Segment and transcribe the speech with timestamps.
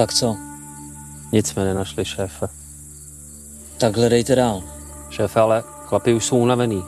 [0.00, 0.36] Tak co?
[1.32, 2.48] Nic jsme nenašli, šéfe.
[3.78, 4.62] Tak hledejte dál.
[5.10, 6.84] Šéfe, ale chlapi už jsou unavený.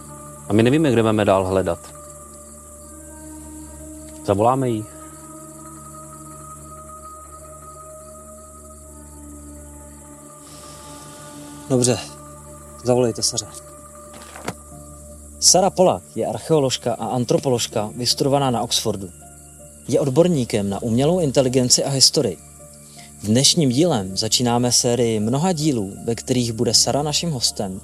[0.48, 1.78] A my nevíme, kde máme dál hledat.
[4.26, 4.84] Zavoláme jí.
[11.70, 11.98] Dobře,
[12.84, 13.46] zavolejte Saře.
[15.40, 19.10] Sara Polak je archeoložka a antropoložka vystudovaná na Oxfordu.
[19.88, 22.51] Je odborníkem na umělou inteligenci a historii.
[23.22, 27.80] Dnešním dílem začínáme sérii mnoha dílů, ve kterých bude Sara naším hostem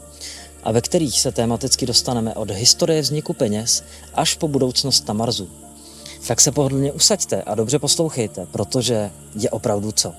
[0.63, 3.85] a ve kterých se tematicky dostaneme od historie vzniku peněz
[4.15, 5.49] až po budoucnost na.
[6.27, 10.15] Tak se pohodlně usaďte a dobře poslouchejte, protože je opravdu co.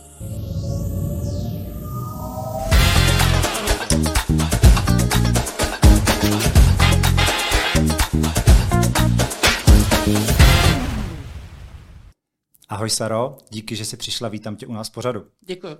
[12.80, 15.26] Ahoj Saro, díky, že jsi přišla, vítám tě u nás pořadu.
[15.42, 15.72] Děkuji.
[15.72, 15.78] Uh,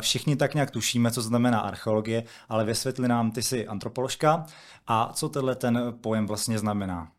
[0.00, 4.46] všichni tak nějak tušíme, co znamená archeologie, ale vysvětli nám, ty jsi antropoložka
[4.86, 7.12] a co tenhle ten pojem vlastně znamená?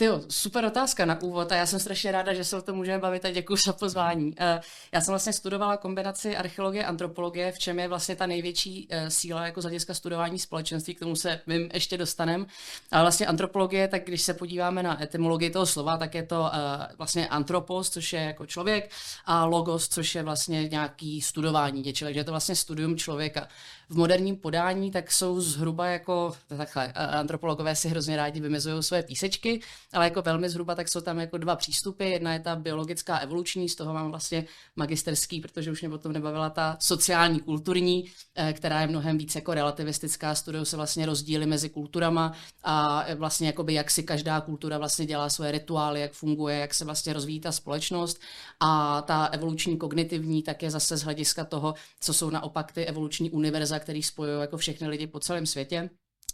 [0.00, 2.98] Tyjo, super otázka na úvod a já jsem strašně ráda, že se o tom můžeme
[2.98, 4.34] bavit a děkuji za pozvání.
[4.38, 4.60] Eh,
[4.92, 9.10] já jsem vlastně studovala kombinaci archeologie a antropologie, v čem je vlastně ta největší eh,
[9.10, 12.46] síla jako z hlediska studování společenství, k tomu se vím ještě dostanem.
[12.90, 16.58] Ale vlastně antropologie, tak když se podíváme na etymologii toho slova, tak je to eh,
[16.98, 18.90] vlastně antropos, což je jako člověk,
[19.24, 23.48] a logos, což je vlastně nějaký studování něčeho, takže je to vlastně studium člověka
[23.90, 29.60] v moderním podání, tak jsou zhruba jako, takhle, antropologové si hrozně rádi vymezují své písečky,
[29.92, 32.10] ale jako velmi zhruba tak jsou tam jako dva přístupy.
[32.10, 34.44] Jedna je ta biologická evoluční, z toho mám vlastně
[34.76, 39.54] magisterský, protože už mě potom nebavila ta sociální kulturní, eh, která je mnohem víc jako
[39.54, 42.32] relativistická, studují se vlastně rozdíly mezi kulturama
[42.62, 46.84] a vlastně jakoby jak si každá kultura vlastně dělá svoje rituály, jak funguje, jak se
[46.84, 48.20] vlastně rozvíjí ta společnost
[48.60, 53.30] a ta evoluční kognitivní tak je zase z hlediska toho, co jsou naopak ty evoluční
[53.30, 55.90] univerza, který spojují jako všechny lidi po celém světě.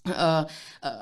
[0.06, 0.12] Uh,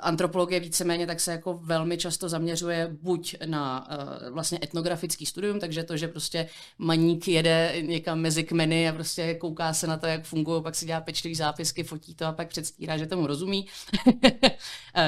[0.00, 5.84] antropologie víceméně tak se jako velmi často zaměřuje buď na uh, vlastně etnografický studium, takže
[5.84, 6.48] to, že prostě
[6.78, 10.86] maník jede někam mezi kmeny a prostě kouká se na to, jak fungují, pak si
[10.86, 13.66] dělá pečlivý zápisky, fotí to a pak předstírá, že tomu rozumí.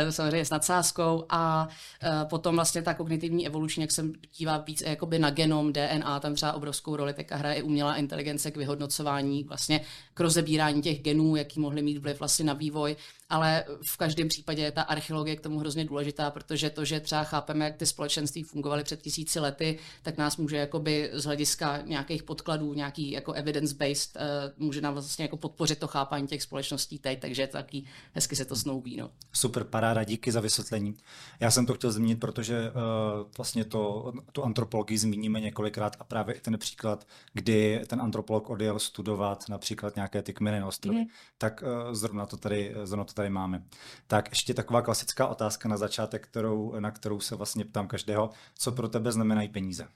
[0.07, 1.69] to samozřejmě s nadsázkou a
[2.03, 4.05] uh, potom vlastně ta kognitivní evoluční, jak se
[4.37, 8.51] dívá víc jakoby na genom, DNA, tam třeba obrovskou roli teďka hraje i umělá inteligence
[8.51, 9.81] k vyhodnocování, vlastně
[10.15, 12.97] k rozebírání těch genů, jaký mohly mít vliv vlastně na vývoj
[13.29, 17.25] ale v každém případě je ta archeologie k tomu hrozně důležitá, protože to, že třeba
[17.25, 22.23] chápeme, jak ty společenství fungovaly před tisíci lety, tak nás může jakoby z hlediska nějakých
[22.23, 27.21] podkladů, nějaký jako evidence-based, uh, může nám vlastně jako podpořit to chápání těch společností teď,
[27.21, 28.97] takže je to taky hezky se to snoubí.
[28.97, 29.11] No.
[29.33, 30.97] Super, paráda, díky za vysvětlení.
[31.41, 36.35] Já jsem to chtěl zmínit, protože uh, vlastně to, tu antropologii zmíníme několikrát a právě
[36.35, 41.07] i ten příklad, kdy ten antropolog odjel studovat například nějaké ty kmeny na ostrově, mm.
[41.39, 43.63] tak uh, zrovna to tady, zrovna to tady máme.
[44.07, 48.31] Tak ještě taková klasická otázka na začátek, kterou, na kterou se vlastně ptám každého.
[48.55, 49.89] Co pro tebe znamenají peníze?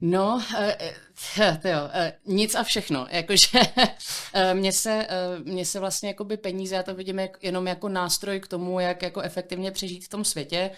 [0.00, 3.06] No, uh, to jo, uh, nic a všechno.
[3.10, 3.60] Jakože
[4.52, 5.06] mně se,
[5.44, 9.20] mně se vlastně jakoby peníze, já to vidím jenom jako nástroj k tomu, jak jako
[9.20, 10.70] efektivně přežít v tom světě,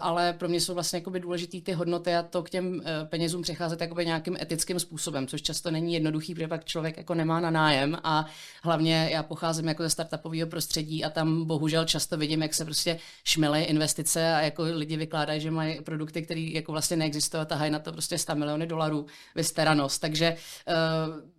[0.00, 3.42] ale pro mě jsou vlastně jakoby důležitý ty hodnoty a to k těm uh, penězům
[3.42, 7.50] přecházet jakoby nějakým etickým způsobem, což často není jednoduchý, protože pak člověk jako nemá na
[7.50, 8.26] nájem a
[8.62, 12.98] hlavně já pocházím jako ze startupového prostředí a tam bohužel často vidím, jak se prostě
[13.24, 17.70] šmely investice a jako lidi vykládají, že mají produkty, které jako vlastně neexistují a tahají
[17.70, 20.00] na to prostě 100 miliony dolarů vysteranost.
[20.00, 20.36] Takže
[20.68, 21.35] uh,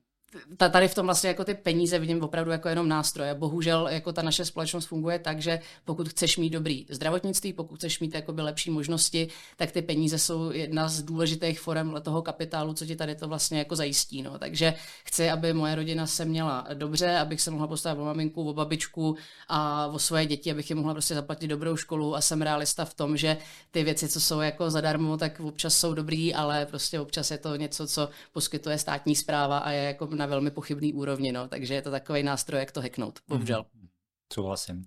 [0.71, 3.33] tady v tom vlastně jako ty peníze vidím opravdu jako jenom nástroje.
[3.33, 7.99] Bohužel jako ta naše společnost funguje tak, že pokud chceš mít dobrý zdravotnictví, pokud chceš
[7.99, 12.85] mít jakoby lepší možnosti, tak ty peníze jsou jedna z důležitých forem toho kapitálu, co
[12.85, 14.21] ti tady to vlastně jako zajistí.
[14.21, 14.39] No.
[14.39, 18.53] Takže chci, aby moje rodina se měla dobře, abych se mohla postavit o maminku, o
[18.53, 22.85] babičku a o svoje děti, abych jim mohla prostě zaplatit dobrou školu a jsem realista
[22.85, 23.37] v tom, že
[23.71, 27.55] ty věci, co jsou jako zadarmo, tak občas jsou dobrý, ale prostě občas je to
[27.55, 31.81] něco, co poskytuje státní zpráva a je jako na velmi pochybný úrovni, no, takže je
[31.81, 33.65] to takový nástroj, jak to hacknout, bohužel.
[33.73, 33.87] Mm,
[34.33, 34.77] souhlasím.
[34.77, 34.85] Uh,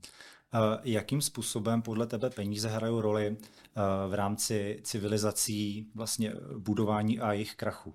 [0.82, 3.36] jakým způsobem podle tebe peníze hrají roli uh,
[4.10, 7.94] v rámci civilizací vlastně budování a jejich krachu?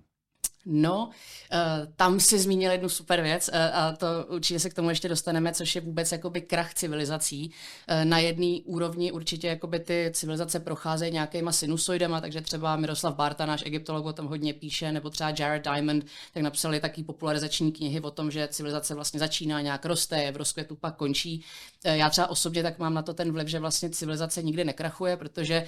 [0.67, 1.09] No,
[1.53, 1.59] uh,
[1.95, 5.53] tam si zmínil jednu super věc uh, a to určitě se k tomu ještě dostaneme,
[5.53, 7.51] což je vůbec jakoby krach civilizací.
[7.89, 13.45] Uh, na jedné úrovni určitě jakoby ty civilizace procházejí nějakýma sinusoidama, takže třeba Miroslav Barta,
[13.45, 18.01] náš egyptolog, o tom hodně píše, nebo třeba Jared Diamond, tak napsali taky popularizační knihy
[18.01, 21.43] o tom, že civilizace vlastně začíná nějak roste, je v rozkvětu, pak končí.
[21.83, 25.65] Já třeba osobně tak mám na to ten vliv, že vlastně civilizace nikdy nekrachuje, protože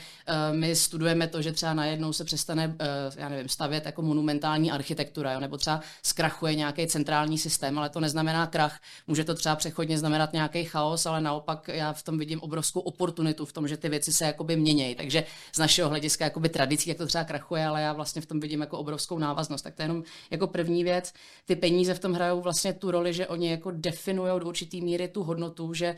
[0.52, 2.76] my studujeme to, že třeba najednou se přestane,
[3.16, 5.40] já nevím, stavět jako monumentální architektura architektura, jo?
[5.40, 8.80] nebo třeba zkrachuje nějaký centrální systém, ale to neznamená krach.
[9.08, 13.46] Může to třeba přechodně znamenat nějaký chaos, ale naopak já v tom vidím obrovskou oportunitu
[13.46, 14.96] v tom, že ty věci se jakoby měnějí.
[14.96, 15.24] Takže
[15.54, 18.62] z našeho hlediska jakoby tradicí, jak to třeba krachuje, ale já vlastně v tom vidím
[18.62, 19.62] jako obrovskou návaznost.
[19.62, 21.14] Tak to je jenom jako první věc.
[21.46, 25.08] Ty peníze v tom hrajou vlastně tu roli, že oni jako definují do určitý míry
[25.08, 25.96] tu hodnotu, že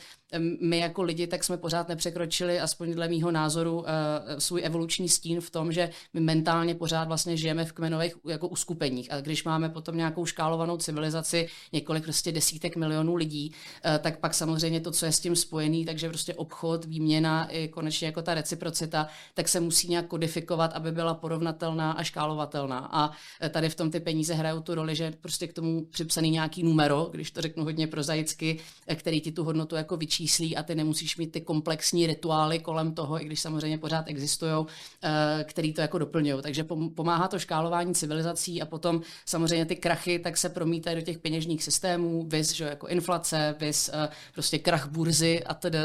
[0.61, 5.41] my jako lidi tak jsme pořád nepřekročili, aspoň dle mýho názoru, eh, svůj evoluční stín
[5.41, 8.78] v tom, že my mentálně pořád vlastně žijeme v kmenových jako uskupeních.
[9.09, 13.51] A když máme potom nějakou škálovanou civilizaci, několik prostě desítek milionů lidí,
[13.85, 17.67] eh, tak pak samozřejmě to, co je s tím spojený, takže prostě obchod, výměna i
[17.67, 22.89] konečně jako ta reciprocita, tak se musí nějak kodifikovat, aby byla porovnatelná a škálovatelná.
[22.91, 23.11] A
[23.41, 26.63] eh, tady v tom ty peníze hrajou tu roli, že prostě k tomu připsaný nějaký
[26.63, 28.59] numero, když to řeknu hodně prozaicky,
[28.95, 33.21] který ti tu hodnotu jako vyčíslí a ty nemusíš mít ty komplexní rituály kolem toho,
[33.21, 34.65] i když samozřejmě pořád existují,
[35.03, 36.41] eh, který to jako doplňují.
[36.41, 36.63] Takže
[36.95, 41.63] pomáhá to škálování civilizací a potom samozřejmě ty krachy tak se promítají do těch peněžních
[41.63, 45.79] systémů, vis, že jako inflace, vis, eh, prostě krach burzy a tedy.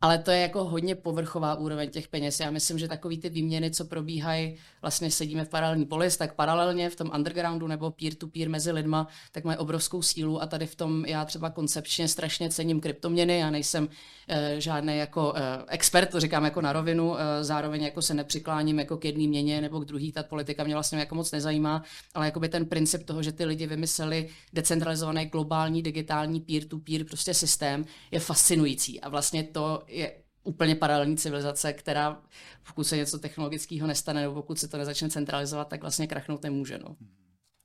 [0.00, 2.40] Ale to je jako hodně povrchová úroveň těch peněz.
[2.40, 6.90] Já myslím, že takový ty výměny, co probíhají, vlastně sedíme v paralelní polis, tak paralelně
[6.90, 11.04] v tom undergroundu nebo peer-to-peer mezi lidma, tak mají obrovskou sílu a tady v tom
[11.04, 13.38] já třeba koncepčně strašně cením kryptoměny.
[13.38, 13.88] Já nejsem
[14.28, 18.78] e, žádný jako e, expert, to říkám jako na rovinu, e, zároveň jako se nepřikláním
[18.78, 21.82] jako k jedné měně nebo k druhý, ta politika mě vlastně jako moc nezajímá,
[22.14, 27.34] ale jako by ten princip toho, že ty lidi vymysleli decentralizovaný globální digitální peer-to-peer prostě
[27.34, 32.22] systém, je fascinující a vlastně to je úplně paralelní civilizace, která
[32.66, 36.78] pokud se něco technologického nestane nebo pokud se to nezačne centralizovat, tak vlastně krachnout nemůže.
[36.78, 36.96] No.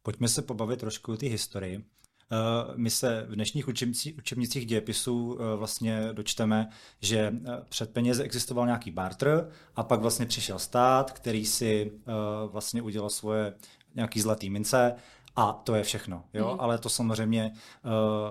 [0.01, 1.77] Pojďme se pobavit trošku o té historii.
[1.77, 1.83] Uh,
[2.75, 6.69] my se v dnešních učebnicích, učebnicích dějepisů uh, vlastně dočteme,
[7.01, 11.91] že uh, před penězi existoval nějaký barter a pak vlastně přišel stát, který si
[12.47, 13.53] vlastně udělal svoje
[13.95, 14.95] nějaký zlatý mince
[15.35, 16.23] a to je všechno.
[16.33, 16.53] Jo?
[16.53, 16.59] Mm.
[16.59, 17.51] Ale to samozřejmě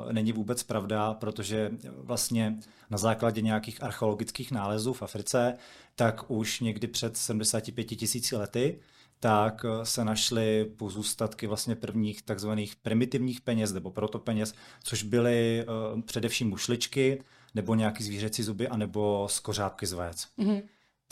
[0.04, 2.58] uh, není vůbec pravda, protože vlastně
[2.90, 5.54] na základě nějakých archeologických nálezů v Africe,
[5.96, 8.80] tak už někdy před 75 tisíci lety
[9.22, 16.00] tak eh, se našly pozůstatky vlastně prvních takzvaných primitivních peněz nebo protopeněz, což byly uh,
[16.00, 20.28] především mušličky nebo nějaký zvířecí zuby anebo skořápky z vajec.
[20.38, 20.62] Mm-hmm.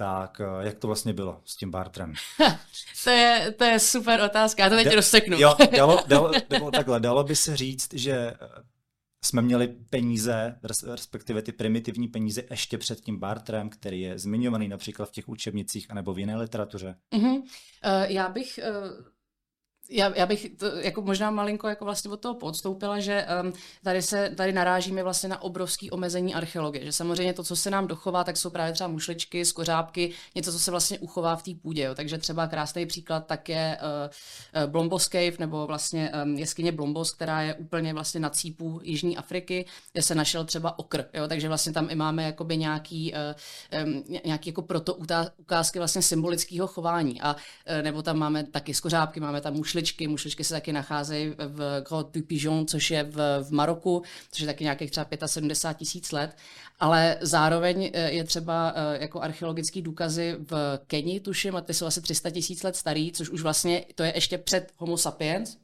[0.00, 2.14] Tak eh, jak to vlastně bylo s tím bartrem?
[3.04, 5.38] to, je, to je super otázka, já to teď da, rozseknu.
[5.40, 8.34] jo, dalo, dalo, dalo, takhle, dalo by se říct, že
[9.24, 15.08] jsme měli peníze, respektive ty primitivní peníze ještě před tím bartrem, který je zmiňovaný například
[15.08, 16.96] v těch učebnicích anebo v jiné literatuře?
[17.12, 17.36] Mm-hmm.
[17.36, 17.44] Uh,
[18.08, 19.19] já bych uh
[19.90, 23.52] já, já bych to jako možná malinko jako vlastně od toho podstoupila, že um,
[23.82, 27.86] tady se tady narážíme vlastně na obrovský omezení archeologie, že samozřejmě to, co se nám
[27.86, 31.82] dochová, tak jsou právě třeba mušličky, skořápky, něco, co se vlastně uchová v té půdě,
[31.82, 31.94] jo.
[31.94, 37.42] takže třeba krásný příklad tak je uh, Blombos Cave, nebo vlastně um, jeskyně Blombos, která
[37.42, 41.72] je úplně vlastně na cípu Jižní Afriky, kde se našel třeba okr, jo, takže vlastně
[41.72, 43.12] tam i máme jakoby nějaký,
[43.72, 44.94] uh, um, nějaký jako proto
[45.36, 50.08] ukázky vlastně symbolického chování a uh, nebo tam máme taky skořápky, máme tam mušličky, mušličky.
[50.08, 54.46] Mušličky se taky nacházejí v Grotte du Pigeon, což je v, v Maroku, což je
[54.46, 56.36] taky nějakých třeba 75 tisíc let.
[56.80, 61.86] Ale zároveň eh, je třeba eh, jako archeologické důkazy v Keni, tuším, a ty jsou
[61.86, 65.56] asi 300 tisíc let starý, což už vlastně to je ještě před Homo sapiens,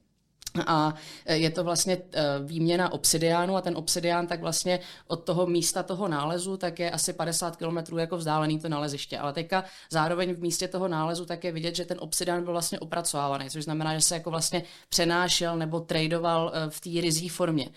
[0.67, 0.95] a
[1.27, 5.83] e, je to vlastně e, výměna obsidiánu a ten obsidián tak vlastně od toho místa
[5.83, 9.19] toho nálezu tak je asi 50 km jako vzdálený to naleziště.
[9.19, 12.79] Ale teďka zároveň v místě toho nálezu tak je vidět, že ten obsidián byl vlastně
[12.79, 17.69] opracovávaný, což znamená, že se jako vlastně přenášel nebo tradoval e, v té rizí formě.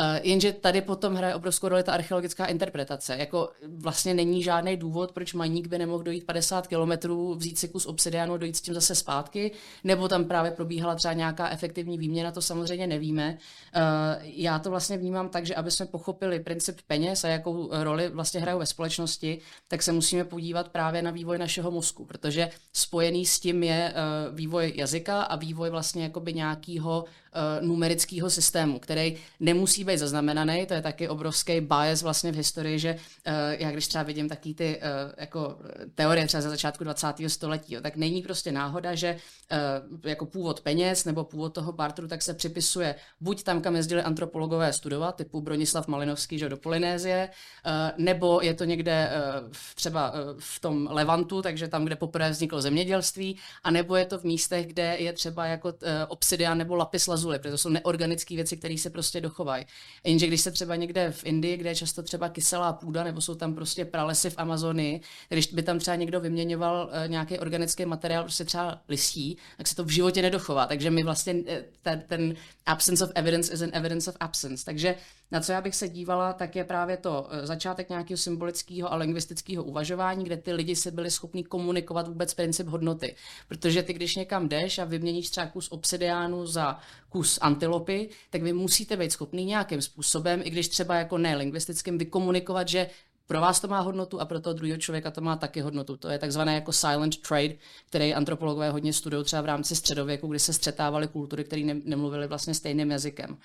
[0.00, 3.16] Uh, jenže tady potom hraje obrovskou roli ta archeologická interpretace.
[3.16, 7.86] Jako vlastně není žádný důvod, proč maník by nemohl dojít 50 kilometrů, vzít si kus
[7.86, 9.52] obsidianu, dojít s tím zase zpátky,
[9.84, 13.38] nebo tam právě probíhala třeba nějaká efektivní výměna, to samozřejmě nevíme.
[13.76, 13.82] Uh,
[14.22, 18.40] já to vlastně vnímám tak, že aby jsme pochopili princip peněz a jakou roli vlastně
[18.40, 19.38] hrajou ve společnosti,
[19.68, 24.36] tak se musíme podívat právě na vývoj našeho mozku, protože spojený s tím je uh,
[24.36, 27.04] vývoj jazyka a vývoj vlastně jakoby nějakého
[27.60, 30.66] numerického systému, který nemusí být zaznamenaný.
[30.66, 34.54] To je taky obrovský bias vlastně v historii, že uh, já když třeba vidím taky
[34.54, 35.56] ty uh, jako
[35.94, 37.06] teorie třeba za začátku 20.
[37.26, 39.16] století, jo, tak není prostě náhoda, že
[39.92, 44.02] uh, jako původ peněz nebo původ toho barteru tak se připisuje buď tam, kam jezdili
[44.02, 47.28] antropologové studovat, typu Bronislav Malinovský, že do Polynézie,
[47.66, 49.10] uh, nebo je to někde
[49.42, 54.06] uh, třeba uh, v tom Levantu, takže tam, kde poprvé vzniklo zemědělství, a nebo je
[54.06, 55.74] to v místech, kde je třeba jako uh,
[56.08, 59.66] obsidian nebo lapis lazuli, protože to jsou neorganické věci, které se prostě dochovají.
[60.04, 63.34] Jenže když se třeba někde v Indii, kde je často třeba kyselá půda, nebo jsou
[63.34, 68.22] tam prostě pralesy v Amazonii, když by tam třeba někdo vyměňoval uh, nějaký organický materiál,
[68.22, 70.66] prostě třeba listí, tak se to v životě nedochová.
[70.66, 72.34] Takže my vlastně eh, ten, ten
[72.66, 74.64] absence of evidence is an evidence of absence.
[74.64, 74.94] Takže
[75.30, 78.96] na co já bych se dívala, tak je právě to eh, začátek nějakého symbolického a
[78.96, 83.16] lingvistického uvažování, kde ty lidi se byli schopni komunikovat vůbec princip hodnoty.
[83.48, 86.78] Protože ty, když někam jdeš a vyměníš třeba kus obsidiánu za
[87.10, 91.98] kus antilopy, tak vy musíte být schopný nějakým způsobem, i když třeba jako ne lingvistickým,
[91.98, 92.90] vykomunikovat, že
[93.30, 95.96] pro vás to má hodnotu a pro toho druhého člověka to má taky hodnotu.
[95.96, 97.54] To je takzvané jako silent trade,
[97.86, 102.26] který antropologové hodně studují třeba v rámci středověku, kdy se střetávaly kultury, které ne, nemluvily
[102.26, 103.36] vlastně stejným jazykem.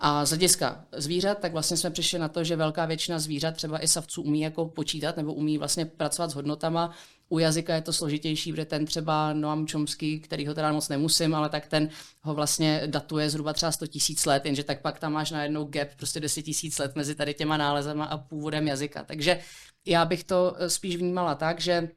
[0.00, 3.82] A z hlediska zvířat, tak vlastně jsme přišli na to, že velká většina zvířat, třeba
[3.82, 6.94] i savců, umí jako počítat nebo umí vlastně pracovat s hodnotama
[7.32, 11.34] u jazyka je to složitější, protože ten třeba Noam Chomsky, který ho teda moc nemusím,
[11.34, 11.88] ale tak ten
[12.22, 15.88] ho vlastně datuje zhruba třeba 100 tisíc let, jenže tak pak tam máš najednou gap
[15.96, 19.04] prostě 10 tisíc let mezi tady těma nálezama a původem jazyka.
[19.04, 19.40] Takže
[19.86, 21.88] já bych to eh, spíš vnímala tak, že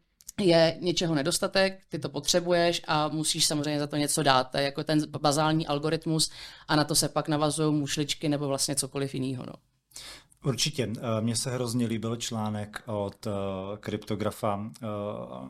[0.42, 4.44] je něčeho nedostatek, ty to potřebuješ a musíš samozřejmě za to něco dát.
[4.44, 6.32] To je jako ten bazální algoritmus
[6.68, 9.44] a na to se pak navazují mušličky nebo vlastně cokoliv jiného.
[9.48, 9.54] No.
[10.45, 10.89] Určitě.
[10.97, 13.33] Eh, mně se hrozně líbil článek od uh,
[13.77, 15.49] kryptografa uh,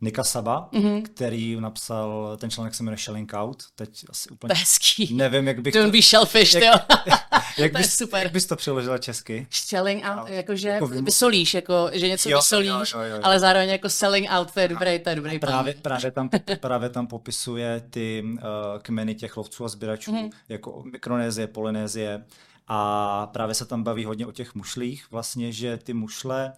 [0.00, 1.02] Nika Saba, mm-hmm.
[1.02, 5.14] který napsal, ten článek se jmenuje Shelling Out, teď asi úplně Hezký.
[5.14, 5.92] nevím, jak bych Don't to...
[5.92, 6.86] be shellfish, jak,
[7.58, 8.22] jak, bys, super.
[8.22, 9.46] jak bys to přeložila česky?
[9.50, 13.20] Shelling out, jakože jako vysolíš, jako, že něco jo, vysolíš, jo, jo, jo.
[13.22, 16.30] ale zároveň jako selling out, to je dobrý, to je dobrý právě, právě, tam,
[16.60, 18.38] právě tam popisuje ty uh,
[18.82, 20.30] kmeny těch lovců a sběračů, mm-hmm.
[20.48, 22.24] jako Mikronézie, Polynézie,
[22.68, 26.52] a právě se tam baví hodně o těch mušlích, vlastně, že ty mušle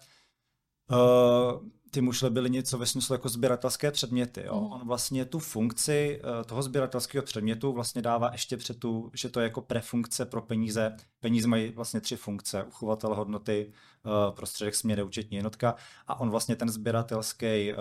[0.91, 4.43] uh, ty mušle byly něco ve smyslu jako sběratelské předměty.
[4.45, 4.59] Jo?
[4.59, 4.71] Mm.
[4.71, 9.39] On vlastně tu funkci uh, toho sběratelského předmětu vlastně dává ještě před tu, že to
[9.39, 10.97] je jako prefunkce pro peníze.
[11.19, 12.63] Peníze mají vlastně tři funkce.
[12.63, 13.71] Uchovatel hodnoty,
[14.05, 15.75] uh, prostředek směry, účetní jednotka
[16.07, 17.77] a on vlastně ten sběratelský uh,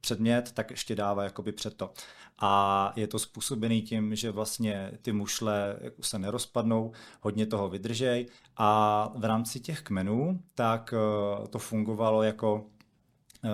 [0.00, 1.90] předmět tak ještě dává jakoby před to
[2.38, 9.12] a je to způsobený tím, že vlastně ty mušle se nerozpadnou, hodně toho vydržej a
[9.16, 12.75] v rámci těch kmenů tak eh, to fungovalo jako eh,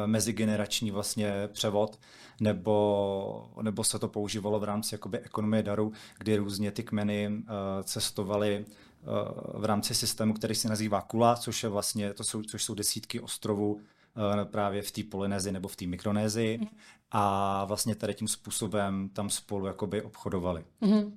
[0.07, 1.99] mezigenerační vlastně převod,
[2.41, 7.45] nebo, nebo se to používalo v rámci jakoby ekonomie daru, kdy různě ty kmeny uh,
[7.83, 12.65] cestovaly uh, v rámci systému, který se nazývá Kula, což je vlastně, to jsou, což
[12.65, 13.81] jsou desítky ostrovů uh,
[14.45, 16.59] právě v té Polynézii nebo v té Mikronézii.
[16.59, 16.67] Mm
[17.13, 20.65] a vlastně tady tím způsobem tam spolu jakoby obchodovali.
[20.83, 21.13] Mm-hmm.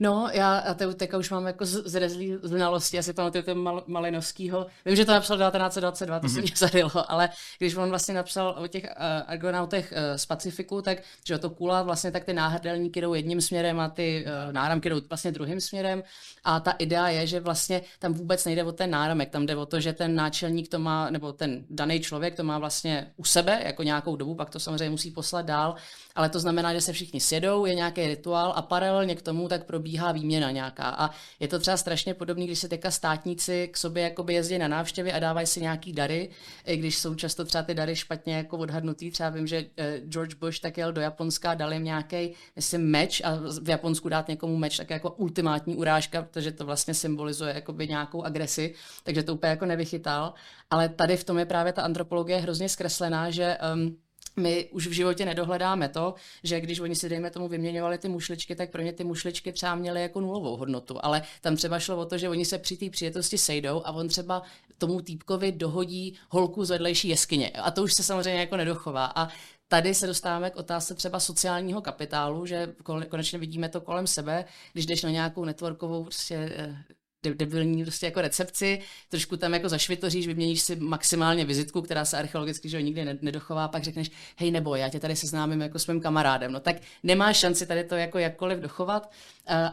[0.00, 3.84] No, já a te, teďka už mám jako zrezlý znalosti, já si pamatuju ten Mal,
[3.86, 4.66] Malinovskýho.
[4.84, 6.34] Vím, že to napsal 1922, to mm-hmm.
[6.34, 8.90] se mě zadilo, ale když on vlastně napsal o těch uh,
[9.26, 13.80] argonautech uh, z Pacifiku, tak že to kula vlastně tak ty náhrdelníky jdou jedním směrem
[13.80, 16.02] a ty uh, náramky jdou vlastně druhým směrem
[16.44, 19.66] a ta idea je, že vlastně tam vůbec nejde o ten náramek, tam jde o
[19.66, 23.62] to, že ten náčelník to má, nebo ten daný člověk to má vlastně u sebe
[23.64, 25.74] jako nějakou dobu, pak to samozřejmě musí poslat dál,
[26.14, 29.57] ale to znamená, že se všichni sjedou, je nějaký rituál a paralelně k tomu tak
[29.64, 30.88] probíhá výměna nějaká.
[30.88, 31.10] A
[31.40, 35.12] je to třeba strašně podobné, když se teďka státníci k sobě jakoby jezdí na návštěvy
[35.12, 36.30] a dávají si nějaký dary,
[36.66, 39.10] i když jsou často třeba ty dary špatně jako odhadnutý.
[39.10, 43.22] Třeba vím, že eh, George Bush tak jel do Japonska, dal jim nějaký, myslím, meč
[43.24, 47.88] a v Japonsku dát někomu meč, tak jako ultimátní urážka, protože to vlastně symbolizuje jakoby
[47.88, 48.74] nějakou agresi,
[49.04, 50.34] takže to úplně jako nevychytal.
[50.70, 53.96] Ale tady v tom je právě ta antropologie hrozně zkreslená, že um,
[54.38, 58.56] my už v životě nedohledáme to, že když oni si, dejme tomu, vyměňovali ty mušličky,
[58.56, 61.04] tak pro ně ty mušličky třeba měly jako nulovou hodnotu.
[61.04, 64.08] Ale tam třeba šlo o to, že oni se při té přijetosti sejdou a on
[64.08, 64.42] třeba
[64.78, 67.50] tomu týpkovi dohodí holku z vedlejší jeskyně.
[67.50, 69.12] A to už se samozřejmě jako nedochová.
[69.14, 69.28] A
[69.68, 72.74] tady se dostáváme k otázce třeba sociálního kapitálu, že
[73.08, 76.76] konečně vidíme to kolem sebe, když jdeš na nějakou networkovou prostě eh,
[77.22, 82.68] debilní prostě jako recepci, trošku tam jako zašvitoříš, vyměníš si maximálně vizitku, která se archeologicky
[82.68, 86.52] že nikdy nedochová, pak řekneš, hej nebo já tě tady seznámím jako svým kamarádem.
[86.52, 89.10] No tak nemáš šanci tady to jako jakkoliv dochovat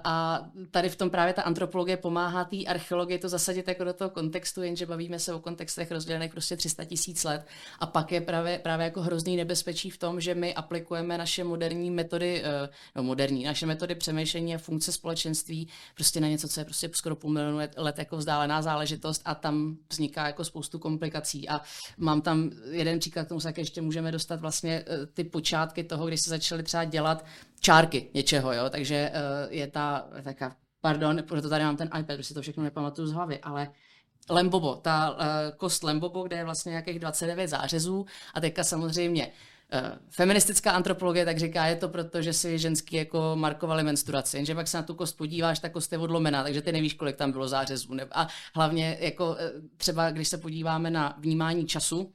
[0.03, 4.09] a tady v tom právě ta antropologie pomáhá té archeologii to zasadit jako do toho
[4.09, 7.45] kontextu, jenže bavíme se o kontextech rozdělených prostě 300 tisíc let.
[7.79, 11.91] A pak je právě, právě jako hrozný nebezpečí v tom, že my aplikujeme naše moderní
[11.91, 16.65] metody, eh, no moderní, naše metody přemýšlení a funkce společenství prostě na něco, co je
[16.65, 21.49] prostě skoro půl milionů let jako vzdálená záležitost a tam vzniká jako spoustu komplikací.
[21.49, 21.61] A
[21.97, 26.07] mám tam jeden příklad, k tomu se ještě můžeme dostat vlastně eh, ty počátky toho,
[26.07, 27.25] když se začaly třeba dělat
[27.65, 32.23] čárky něčeho, jo, takže eh, je ta taká, pardon, proto tady mám ten iPad, protože
[32.23, 33.69] si to všechno nepamatuju z hlavy, ale
[34.29, 35.17] Lembobo, ta uh,
[35.57, 39.31] kost Lembobo, kde je vlastně nějakých 29 zářezů a teďka samozřejmě
[40.09, 44.67] feministická antropologie tak říká, je to proto, že si ženský jako markovali menstruaci, jenže pak
[44.67, 47.47] se na tu kost podíváš, ta kost je odlomená, takže ty nevíš, kolik tam bylo
[47.47, 47.97] zářezů.
[48.11, 49.37] A hlavně jako
[49.77, 52.14] třeba, když se podíváme na vnímání času, Eh,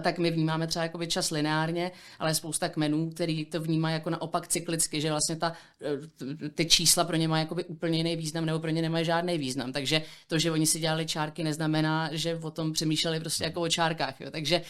[0.00, 4.48] tak my vnímáme třeba jakoby čas lineárně, ale spousta kmenů, který to vnímají jako naopak
[4.48, 5.52] cyklicky, že vlastně ta,
[5.82, 9.38] eh, ty čísla pro ně mají jakoby úplně jiný význam nebo pro ně nemají žádný
[9.38, 9.72] význam.
[9.72, 13.68] Takže to, že oni si dělali čárky, neznamená, že o tom přemýšleli prostě jako o
[13.68, 14.20] čárkách.
[14.20, 14.30] Jo.
[14.30, 14.62] Takže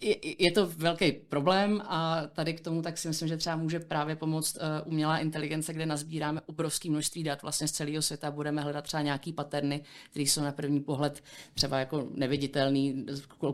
[0.00, 3.80] je, je to velký problém a tady k tomu tak si myslím, že třeba může
[3.80, 8.62] právě pomoct uh, umělá inteligence, kde nazbíráme obrovské množství dat vlastně z celého světa, budeme
[8.62, 9.80] hledat třeba nějaký paterny,
[10.10, 11.22] které jsou na první pohled
[11.54, 13.06] třeba jako neviditelný,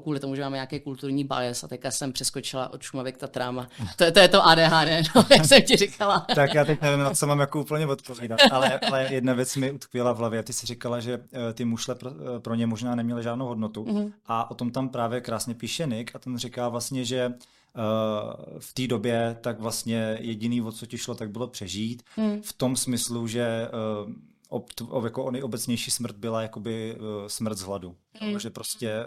[0.03, 3.67] kvůli tomu, že máme nějaký kulturní bias a teďka jsem přeskočila od Šumavy k Tatrám
[3.97, 6.27] to, to je to ADHD, no, jak jsem ti říkala.
[6.35, 9.73] tak já teď nevím, na co mám jako úplně odpovídat, ale, ale jedna věc mi
[9.73, 12.95] utkvěla v hlavě, ty jsi říkala, že eh, ty mušle pro, eh, pro ně možná
[12.95, 14.13] neměly žádnou hodnotu mm-hmm.
[14.27, 18.75] a o tom tam právě krásně píše Nick, a ten říká vlastně, že uh, v
[18.75, 22.03] té době tak vlastně jediný, o co ti šlo, tak bylo přežít.
[22.17, 22.43] Hmm.
[22.43, 23.69] V tom smyslu, že
[24.07, 24.13] uh,
[24.49, 24.71] ob,
[25.05, 27.97] jako nejobecnější smrt byla jakoby uh, smrt z hladu.
[28.21, 28.39] Hmm.
[28.39, 29.05] Že prostě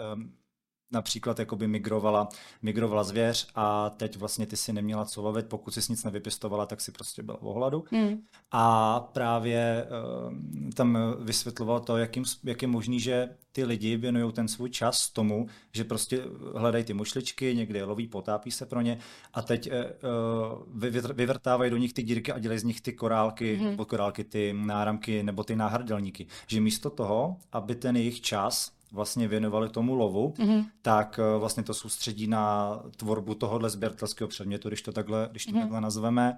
[0.92, 2.30] například jakoby migrovala,
[2.62, 6.82] migrovala zvěř a teď vlastně ty si neměla co lovit, pokud jsi nic nevypěstovala, tak
[6.82, 7.84] si prostě byla v ohladu.
[7.92, 8.22] Mm.
[8.52, 9.88] A právě
[10.26, 10.34] uh,
[10.76, 15.48] tam vysvětloval to, jakým, jak je možný, že ty lidi věnují ten svůj čas tomu,
[15.74, 16.24] že prostě
[16.56, 18.98] hledají ty mušličky, někde je loví, potápí se pro ně
[19.34, 23.86] a teď uh, vyvrtávají do nich ty dírky a dělají z nich ty korálky, mm.
[23.86, 26.28] korálky, ty náramky nebo ty náhrdelníky.
[26.48, 30.66] Že místo toho, aby ten jejich čas vlastně věnovali tomu lovu, mm-hmm.
[30.82, 35.52] tak eh, vlastně to soustředí na tvorbu tohohle sběratelského předmětu, když to takhle, když to
[35.52, 35.60] mm-hmm.
[35.60, 36.38] takhle nazveme.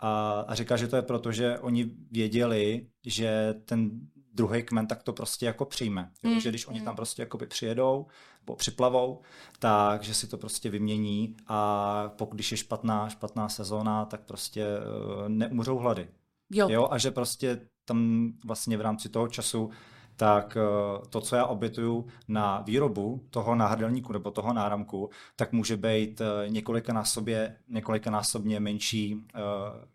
[0.00, 3.90] A, a říká, že to je proto, že oni věděli, že ten
[4.36, 6.10] druhý kmen tak to prostě jako přijme.
[6.22, 6.40] Mm.
[6.40, 8.06] Že když oni tam prostě jakoby přijedou,
[8.46, 9.22] nebo připlavou,
[9.58, 14.66] tak že si to prostě vymění a pokud když je špatná, špatná sezóna, tak prostě
[14.66, 16.08] uh, neumřou hlady.
[16.50, 16.68] Jo.
[16.70, 16.88] jo.
[16.90, 19.70] A že prostě tam vlastně v rámci toho času
[20.16, 25.76] tak eh, to, co já obětuju na výrobu toho náhrdelníku nebo toho náramku, tak může
[25.76, 29.40] být eh, několikanásobně, několikanásobně menší, eh,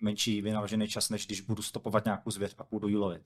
[0.01, 3.21] menší vynaložený čas, než když budu stopovat nějakou zvěř a půjdu jí lovit.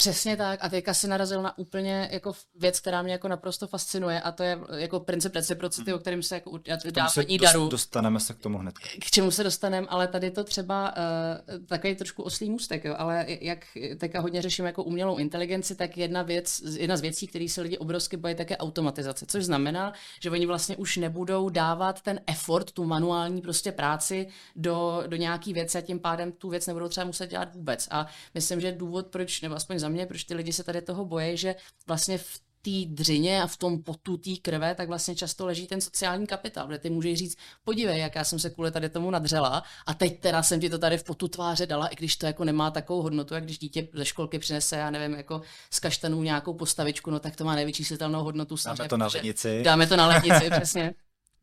[0.00, 0.58] Přesně tak.
[0.62, 4.42] A teďka si narazil na úplně jako věc, která mě jako naprosto fascinuje a to
[4.42, 5.96] je jako princip reciprocity, hmm.
[5.96, 6.58] o kterém se jako
[6.90, 7.68] dávání daru.
[7.68, 8.74] Dostaneme se k tomu hned.
[8.78, 13.26] K čemu se dostaneme, ale tady to třeba uh, takový trošku oslý můstek, jo, ale
[13.40, 13.58] jak
[13.98, 17.78] teďka hodně řešíme jako umělou inteligenci, tak jedna věc, jedna z věcí, které se lidi
[17.78, 22.72] obrovsky bojí, tak je automatizace, což znamená, že oni vlastně už nebudou dávat ten effort,
[22.72, 27.06] tu manuální prostě práci do, do nějaký věci a tím pádem tu věc nebudou třeba
[27.06, 27.88] muset dělat vůbec.
[27.90, 31.04] A myslím, že důvod, proč, nebo aspoň za mě, proč ty lidi se tady toho
[31.04, 31.54] bojí, že
[31.86, 35.80] vlastně v té dřině a v tom potu té krve, tak vlastně často leží ten
[35.80, 39.62] sociální kapitál, kde ty můžeš říct, podívej, jak já jsem se kvůli tady tomu nadřela
[39.86, 42.44] a teď teda jsem ti to tady v potu tváře dala, i když to jako
[42.44, 46.54] nemá takovou hodnotu, jak když dítě ze školky přinese, já nevím, jako z kaštanů nějakou
[46.54, 48.56] postavičku, no tak to má nevyčíslitelnou hodnotu.
[48.64, 49.62] Dáme to na lednici.
[49.62, 50.94] Dáme to na lednici, přesně.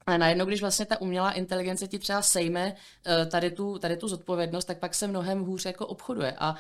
[0.08, 4.08] A najednou, když vlastně ta umělá inteligence ti třeba sejme uh, tady tu, tady tu
[4.08, 6.36] zodpovědnost, tak pak se mnohem hůř jako obchoduje.
[6.38, 6.58] A uh,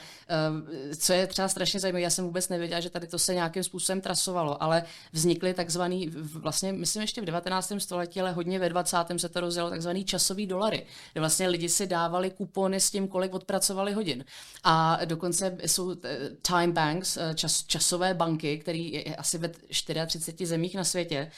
[0.97, 4.01] co je třeba strašně zajímavé, já jsem vůbec nevěděla, že tady to se nějakým způsobem
[4.01, 4.83] trasovalo, ale
[5.13, 7.73] vznikly takzvaný, vlastně myslím ještě v 19.
[7.77, 8.97] století, ale hodně ve 20.
[9.17, 13.33] se to rozjelo, takzvaný časový dolary, kde vlastně lidi si dávali kupony s tím, kolik
[13.33, 14.25] odpracovali hodin.
[14.63, 20.75] A dokonce jsou eh, time banks, čas, časové banky, které je asi ve 34 zemích
[20.75, 21.31] na světě.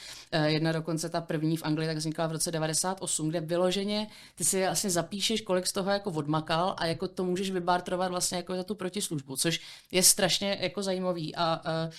[0.46, 4.64] Jedna dokonce ta první v Anglii, tak vznikla v roce 98, kde vyloženě ty si
[4.64, 8.64] vlastně zapíšeš, kolik z toho jako odmakal a jako to můžeš vybartrovat vlastně jako za
[8.64, 9.60] tu protislužbu, což
[9.92, 11.90] je strašně jako zajímavý a, a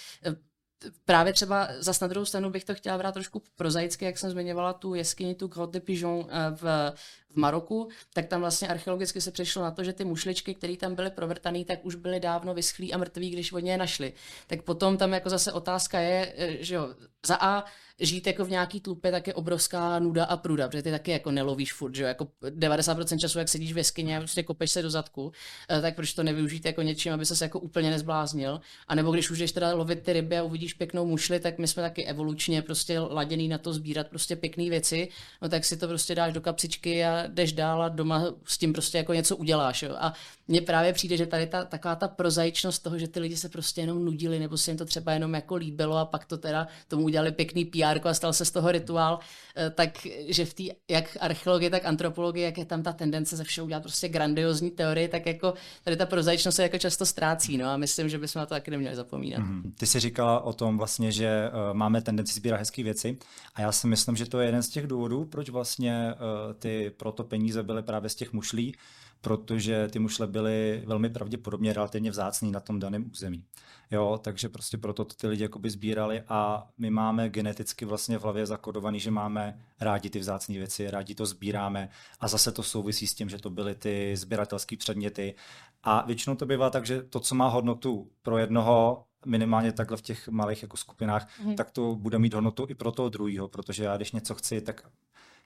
[1.06, 4.74] právě třeba za na druhou stranu bych to chtěla brát trošku prozaicky, jak jsem zmiňovala
[4.74, 6.94] tu jeskyni, tu Grotte de Pigeon eh, v,
[7.34, 10.96] v Maroku, tak tam vlastně archeologicky se přišlo na to, že ty mušličky, které tam
[10.96, 14.14] byly provrtané, tak už byly dávno vyschlí a mrtví, když oni je našli.
[14.48, 17.66] Tak potom tam jako zase otázka je, eh, že jo, za A
[18.02, 21.32] žít jako v nějaký tlupě, tak je obrovská nuda a pruda, protože ty taky jako
[21.32, 24.82] nelovíš furt, že jo, jako 90% času, jak sedíš v jeskyni a prostě kopeš se
[24.82, 25.32] do zadku,
[25.70, 28.62] eh, tak proč to nevyužít jako něčím, aby se jako úplně nezbláznil.
[28.88, 31.68] A nebo když už jdeš teda lovit ty ryby a uvidíš pěknou mušli, tak my
[31.68, 35.10] jsme taky evolučně prostě laděný na to sbírat prostě pěkné věci,
[35.42, 38.74] no tak si to prostě dáš do kapsičky a jdeš dál a doma s tím
[38.74, 39.84] prostě jako něco uděláš.
[39.84, 39.96] Jo.
[40.00, 40.14] A
[40.52, 43.82] mně právě přijde, že tady ta, taková ta prozaičnost toho, že ty lidi se prostě
[43.82, 47.04] jenom nudili, nebo se jim to třeba jenom jako líbilo a pak to teda tomu
[47.04, 49.20] udělali pěkný PR a stal se z toho rituál,
[49.56, 53.44] eh, tak že v té jak archeologie, tak antropologie, jak je tam ta tendence ze
[53.44, 57.66] všeho udělat prostě grandiozní teorie, tak jako tady ta prozaičnost se jako často ztrácí, no
[57.66, 59.42] a myslím, že bychom na to taky neměli zapomínat.
[59.42, 59.72] Mm-hmm.
[59.78, 63.18] Ty jsi říkala o tom vlastně, že uh, máme tendenci sbírat hezké věci
[63.56, 66.92] a já si myslím, že to je jeden z těch důvodů, proč vlastně uh, ty
[66.98, 68.76] proto peníze byly právě z těch mušlí,
[69.22, 73.46] protože ty mušle byly velmi pravděpodobně relativně vzácný na tom daném území.
[73.92, 78.22] Jo, takže prostě proto to ty lidi jakoby sbírali a my máme geneticky vlastně v
[78.22, 83.08] hlavě zakodovaný, že máme rádi ty vzácné věci, rádi to sbíráme a zase to souvisí
[83.08, 85.36] s tím, že to byly ty sběratelské předměty
[85.84, 90.02] a většinou to bývá tak, že to, co má hodnotu pro jednoho, minimálně takhle v
[90.02, 91.56] těch malých jako skupinách, mm.
[91.56, 94.90] tak to bude mít hodnotu i pro toho druhého, protože já když něco chci, tak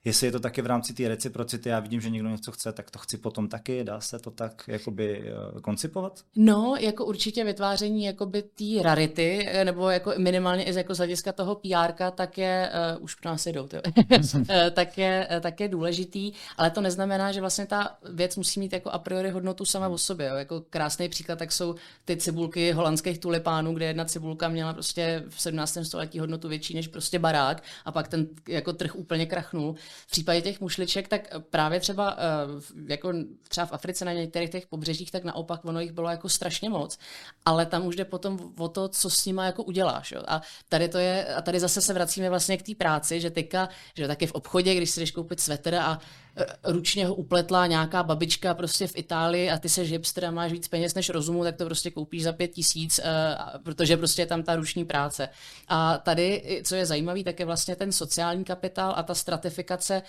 [0.06, 2.90] jestli je to taky v rámci té reciprocity, já vidím, že někdo něco chce, tak
[2.90, 5.24] to chci potom taky, dá se to tak jakoby
[5.56, 6.20] eh, koncipovat?
[6.36, 11.32] No, jako určitě vytváření jakoby té rarity, eh, nebo jako minimálně i jako z hlediska
[11.32, 13.68] toho PR, tak je, uh, už pro nás jdou,
[14.72, 18.90] tak, je, tak je důležitý, ale to neznamená, že vlastně ta věc musí mít jako
[18.90, 20.26] a priori hodnotu sama o sobě.
[20.26, 20.34] Jo.
[20.34, 25.40] Jako krásný příklad, tak jsou ty cibulky holandských tulipánů, kde jedna cibulka měla prostě v
[25.40, 25.78] 17.
[25.82, 29.74] století hodnotu větší než prostě barák a pak ten jako trh úplně krachnul.
[30.06, 33.12] V případě těch mušliček, tak právě třeba eh, jako
[33.48, 36.98] třeba v Africe na některých těch pobřežích, tak naopak ono jich bylo jako strašně moc,
[37.44, 40.12] ale tam už jde potom o to, co s nima jako uděláš.
[40.12, 40.22] Jo.
[40.28, 43.68] A tady to je, a tady zase se vracíme vlastně k té práci, že teďka,
[43.94, 46.25] že taky v obchodě, když si jdeš koupit svetr a Eh,
[46.64, 50.68] ručně ho upletla nějaká babička prostě v Itálii a ty se hipster a máš víc
[50.68, 54.42] peněz než rozumu, tak to prostě koupíš za pět tisíc, eh, protože prostě je tam
[54.42, 55.28] ta ruční práce.
[55.68, 60.02] A tady, co je zajímavé, tak je vlastně ten sociální kapitál a ta stratifikace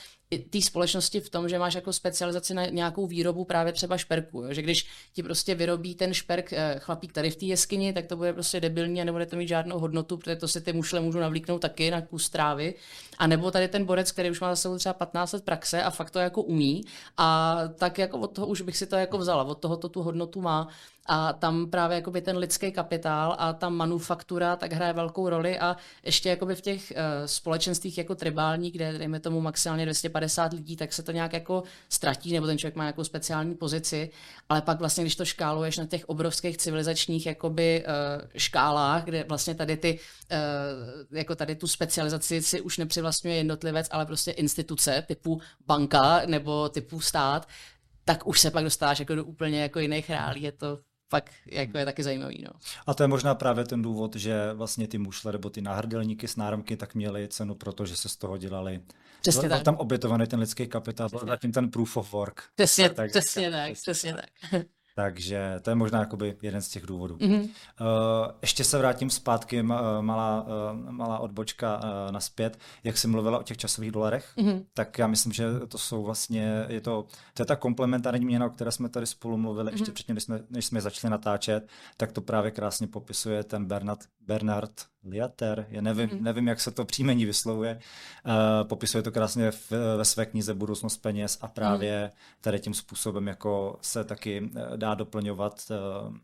[0.50, 4.42] té společnosti v tom, že máš jako specializaci na nějakou výrobu právě třeba šperku.
[4.42, 4.54] Jo?
[4.54, 8.16] Že když ti prostě vyrobí ten šperk eh, chlapík tady v té jeskyni, tak to
[8.16, 11.20] bude prostě debilní a nebude to mít žádnou hodnotu, protože to si ty mušle můžu
[11.20, 12.76] navlíknout taky na kus trávy.
[13.18, 15.90] A nebo tady ten borec, který už má za sebou třeba 15 let praxe a
[15.90, 16.82] fakt to jako umí
[17.18, 20.02] a tak jako od toho už bych si to jako vzala, od toho to tu
[20.02, 20.68] hodnotu má
[21.08, 25.78] a tam právě jakoby ten lidský kapitál a ta manufaktura tak hraje velkou roli a
[26.04, 30.94] ještě jakoby v těch uh, společenstvích jako tribální, kde dejme tomu maximálně 250 lidí, tak
[30.94, 34.10] se to nějak jako ztratí, nebo ten člověk má nějakou speciální pozici,
[34.50, 39.56] ale pak vlastně, když to škáluješ na těch obrovských civilizačních jakoby uh, škálách, kde vlastně
[39.56, 40.00] tady ty,
[40.32, 46.70] uh, jako tady tu specializaci si už nepřivlastňuje jednotlivec, ale prostě instituce typu banka nebo
[46.70, 47.48] typu stát,
[48.06, 50.42] tak už se pak dostáváš jako do úplně jako jiných reálí.
[50.42, 52.44] Je to fakt jako je taky zajímavý.
[52.48, 52.60] No.
[52.88, 56.36] A to je možná právě ten důvod, že vlastně ty mušle nebo ty náhrdelníky s
[56.36, 58.82] náramky tak měly cenu, protože se z toho dělali.
[59.22, 59.64] Přesně byl, tak.
[59.64, 62.44] tam obětovaný ten lidský kapitál, byl zatím ten proof of work.
[62.56, 64.14] Přesně, tak, přesně tak, přesně
[64.52, 64.66] tak.
[64.98, 67.18] Takže to je možná jakoby jeden z těch důvodů.
[67.18, 67.42] Mm-hmm.
[67.42, 67.48] Uh,
[68.42, 69.70] ještě se vrátím zpátky, uh,
[70.02, 72.60] malá, uh, malá odbočka uh, naspět.
[72.84, 74.66] Jak jsi mluvila o těch časových dolarech, mm-hmm.
[74.74, 78.50] tak já myslím, že to jsou vlastně, je to, to je ta komplementární měna, o
[78.50, 79.74] které jsme tady spolu mluvili mm-hmm.
[79.74, 84.00] ještě předtím, než jsme, než jsme začali natáčet, tak to právě krásně popisuje ten Bernard,
[84.28, 84.72] Bernard
[85.04, 86.24] Liater, já nevím, mm.
[86.24, 87.80] nevím, jak se to příjmení vyslovuje,
[88.26, 92.12] uh, popisuje to krásně v, ve své knize Budoucnost peněz a právě mm.
[92.42, 95.72] tady tím způsobem jako se taky eh, dá doplňovat
[96.10, 96.18] uh,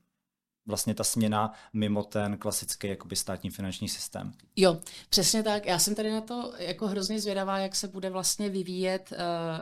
[0.65, 4.34] vlastně ta směna mimo ten klasický jakoby státní finanční systém.
[4.56, 4.78] Jo,
[5.10, 5.65] přesně tak.
[5.65, 9.17] Já jsem tady na to jako hrozně zvědavá, jak se bude vlastně vyvíjet, uh,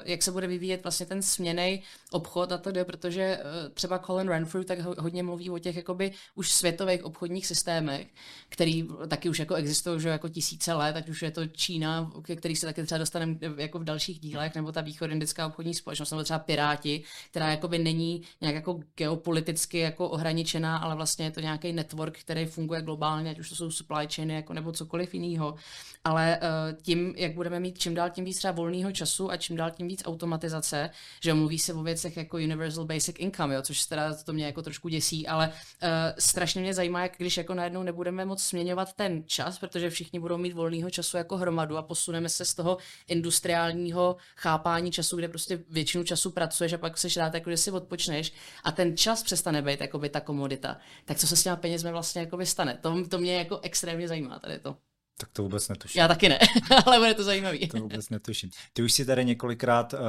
[0.05, 4.27] jak se bude vyvíjet vlastně ten směnej obchod a to jde, protože uh, třeba Colin
[4.27, 8.07] Renfrew tak hodně mluví o těch jakoby už světových obchodních systémech,
[8.49, 12.35] který taky už jako existují že jako tisíce let, ať už je to Čína, ke
[12.35, 16.23] který se taky třeba dostaneme jako v dalších dílech, nebo ta východindická obchodní společnost, nebo
[16.23, 21.39] třeba Piráti, která jakoby není nějak jako geopoliticky jako ohraničená, ale ale vlastně je to
[21.39, 25.55] nějaký network, který funguje globálně, ať už to jsou supply chainy jako nebo cokoliv jiného.
[26.03, 29.55] Ale uh, tím, jak budeme mít čím dál tím víc třeba volného času a čím
[29.55, 30.89] dál tím víc automatizace,
[31.23, 34.61] že mluví se o věcech jako Universal Basic Income, jo, což teda to mě jako
[34.61, 39.23] trošku děsí, ale uh, strašně mě zajímá, jak když jako najednou nebudeme moc směňovat ten
[39.25, 42.77] čas, protože všichni budou mít volného času jako hromadu a posuneme se z toho
[43.07, 47.71] industriálního chápání času, kde prostě většinu času pracuješ a pak se rád, jako že si
[47.71, 51.55] odpočneš a ten čas přestane být jako by ta komodita tak co se s těma
[51.55, 52.77] penězmi vlastně jako stane?
[52.81, 54.77] To, to mě jako extrémně zajímá tady to.
[55.17, 55.99] Tak to vůbec netuším.
[55.99, 56.39] Já taky ne,
[56.85, 57.67] ale bude to zajímavý.
[57.67, 58.49] to vůbec netuším.
[58.73, 59.99] Ty už si tady několikrát uh,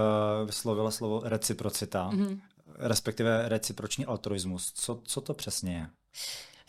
[0.47, 2.41] vyslovila slovo reciprocita, mm-hmm.
[2.79, 4.73] respektive reciproční altruismus.
[4.75, 5.87] Co, co to přesně je?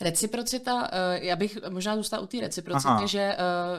[0.00, 3.06] Reciprocita, uh, já bych možná zůstal u té reciprocity, Aha.
[3.06, 3.36] že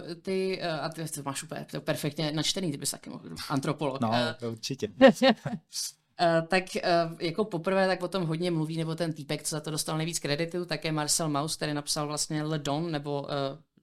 [0.08, 4.02] uh, ty, a ty to máš úplně to perfektně načtený, ty bys taky mohl, antropolog.
[4.02, 4.12] No,
[4.52, 4.88] určitě.
[6.22, 9.60] Uh, tak uh, jako poprvé tak o tom hodně mluví, nebo ten týpek, co za
[9.60, 13.28] to dostal nejvíc kreditu, tak je Marcel Maus, který napsal vlastně Le Don, nebo uh,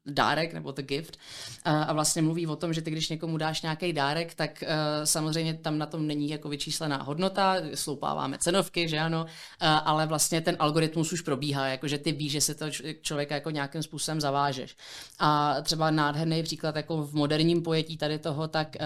[0.07, 1.17] dárek nebo the gift
[1.65, 4.65] a vlastně mluví o tom, že ty když někomu dáš nějaký dárek, tak
[5.05, 9.27] samozřejmě tam na tom není jako vyčíslená hodnota, sloupáváme cenovky, že ano,
[9.61, 12.67] ale vlastně ten algoritmus už probíhá, jakože ty víš, že se to
[13.03, 14.77] člověka jako nějakým způsobem zavážeš.
[15.19, 18.77] A třeba nádherný příklad jako v moderním pojetí tady toho, tak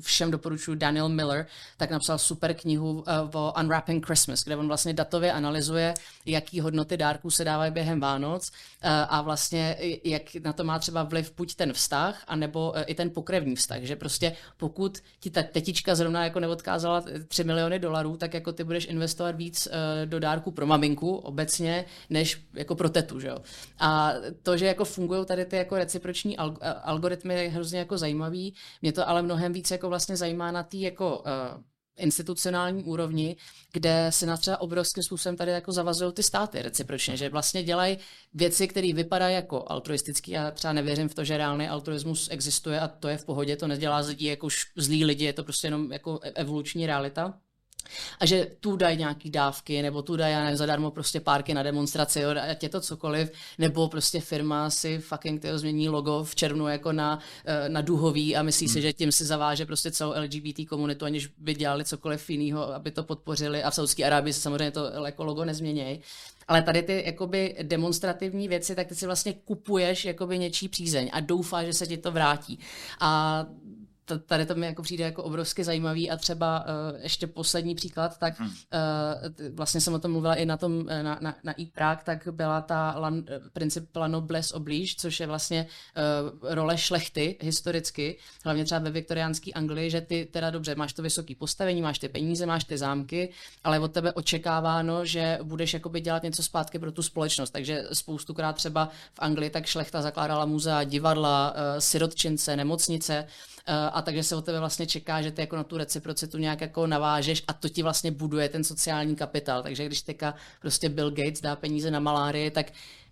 [0.00, 3.04] všem doporučuji Daniel Miller, tak napsal super knihu
[3.34, 5.94] o Unwrapping Christmas, kde on vlastně datově analyzuje,
[6.26, 8.50] jaký hodnoty dárků se dávají během Vánoc
[9.08, 12.94] a vlastně jak na to to má třeba vliv buď ten vztah, anebo e, i
[12.94, 18.16] ten pokrevní vztah, že prostě pokud ti ta tetička zrovna jako neodkázala 3 miliony dolarů,
[18.16, 22.88] tak jako ty budeš investovat víc e, do dárku pro maminku obecně, než jako pro
[22.88, 23.38] tetu, že jo.
[23.78, 26.42] A to, že jako fungují tady ty jako reciproční e,
[26.82, 30.76] algoritmy je hrozně jako zajímavý, mě to ale mnohem víc jako vlastně zajímá na té
[30.76, 31.24] jako
[31.96, 33.36] institucionální úrovni,
[33.72, 37.98] kde se na třeba obrovským způsobem tady jako zavazují ty státy recipročně, že vlastně dělají
[38.34, 40.30] věci, které vypadají jako altruistický.
[40.30, 43.66] Já třeba nevěřím v to, že reálný altruismus existuje a to je v pohodě, to
[43.66, 47.38] nedělá z lidí jako zlí lidi, je to prostě jenom jako evoluční realita.
[48.20, 51.62] A že tu dají nějaký dávky, nebo tu dají, já nevím, zadarmo prostě párky na
[51.62, 56.34] demonstraci, jo, ať je to cokoliv, nebo prostě firma si fucking tyho změní logo v
[56.34, 58.72] červnu jako na, eh, na duhový a myslí hmm.
[58.72, 62.90] si, že tím si zaváže prostě celou LGBT komunitu, aniž by dělali cokoliv jiného, aby
[62.90, 63.62] to podpořili.
[63.62, 66.00] A v Saudské Arábii se samozřejmě to jako logo nezměnějí.
[66.48, 71.20] Ale tady ty jakoby demonstrativní věci, tak ty si vlastně kupuješ jakoby něčí přízeň a
[71.20, 72.58] doufáš, že se ti to vrátí.
[73.00, 73.44] A
[74.18, 78.40] tady to mi jako přijde jako obrovsky zajímavý a třeba uh, ještě poslední příklad, tak
[78.40, 78.46] uh,
[79.54, 81.66] vlastně jsem o tom mluvila i na tom, eh, na, na, na e
[82.04, 85.66] tak byla ta lan, princip la noblesse oblige, což je vlastně
[86.32, 91.02] uh, role šlechty historicky, hlavně třeba ve viktoriánské Anglii, že ty teda dobře, máš to
[91.02, 93.32] vysoké postavení, máš ty peníze, máš ty zámky,
[93.64, 98.56] ale od tebe očekáváno, že budeš jakoby dělat něco zpátky pro tu společnost, takže spoustukrát
[98.56, 103.26] třeba v Anglii tak šlechta zakládala muzea, divadla, uh, sirotčince, nemocnice,
[103.66, 106.86] a takže se od tebe vlastně čeká, že ty jako na tu reciprocitu nějak jako
[106.86, 109.62] navážeš a to ti vlastně buduje ten sociální kapitál.
[109.62, 112.66] Takže když teďka prostě Bill Gates dá peníze na malárii, tak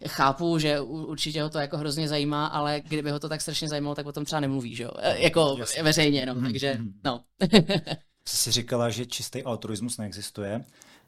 [0.07, 3.94] chápu, že určitě ho to jako hrozně zajímá, ale kdyby ho to tak strašně zajímalo,
[3.94, 4.90] tak o tom třeba nemluví, že jo?
[4.98, 5.83] Eh, jako Jasně.
[5.83, 6.92] veřejně, no, takže mhm.
[7.05, 7.20] no.
[8.29, 10.64] Jsi říkala, že čistý altruismus neexistuje.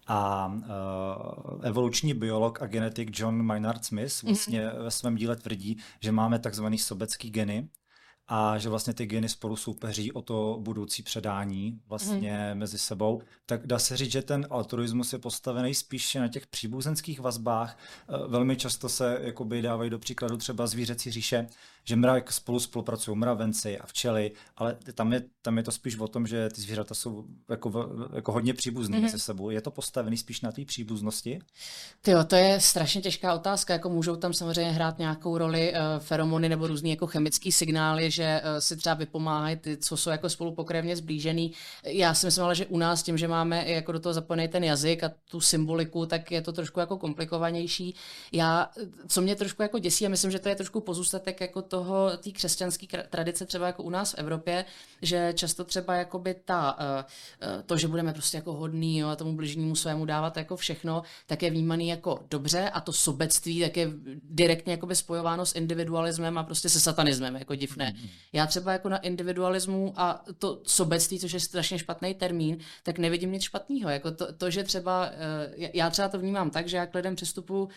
[0.07, 4.83] A uh, evoluční biolog a genetik John Maynard Smith vlastně mm-hmm.
[4.83, 7.69] ve svém díle tvrdí, že máme takzvaný sobecký geny,
[8.35, 12.59] a že vlastně ty geny spolu soupeří o to budoucí předání vlastně mm.
[12.59, 17.21] mezi sebou, tak dá se říct, že ten altruismus je postavený spíše na těch příbuzenských
[17.21, 17.79] vazbách.
[18.09, 21.47] E, velmi často se jakoby dávají do příkladu třeba zvířecí říše,
[21.85, 26.09] že mrak spolu spolupracují mravenci a včely, ale tam je, tam je to spíš o
[26.09, 29.03] tom, že ty zvířata jsou jako, jako hodně příbuzný mm-hmm.
[29.03, 29.51] mezi sebou.
[29.51, 31.39] Je to postavený spíš na té příbuznosti?
[32.03, 33.73] Tyjo, to je strašně těžká otázka.
[33.73, 38.41] Jako můžou tam samozřejmě hrát nějakou roli uh, feromony nebo různý jako chemický signály, že
[38.45, 41.53] uh, si třeba vypomáhají ty, co jsou jako spolu pokrevně zblížený.
[41.85, 44.65] Já si myslím ale, že u nás tím, že máme jako do toho zapojený ten
[44.65, 47.95] jazyk a tu symboliku, tak je to trošku jako komplikovanější.
[48.33, 48.71] Já,
[49.09, 52.31] co mě trošku jako děsí a myslím, že to je trošku pozůstatek jako toho, té
[52.31, 54.65] křesťanské tradice třeba jako u nás v Evropě,
[55.03, 57.05] že často třeba jakoby ta, eh,
[57.41, 61.03] eh, to, že budeme prostě jako hodný jo, a tomu bližnímu svému dávat jako všechno,
[61.27, 63.91] tak je vnímaný jako dobře a to sobectví tak je
[64.23, 67.93] direktně jakoby spojováno s individualismem a prostě se satanismem, jako divné.
[67.97, 68.09] Mm-hmm.
[68.33, 73.33] Já třeba jako na individualismu a to sobectví, což je strašně špatný termín, tak nevidím
[73.33, 73.91] nic špatného.
[73.91, 77.17] Jako to, to, že třeba, eh, já třeba to vnímám tak, že já k lidem
[77.17, 77.69] přistupuji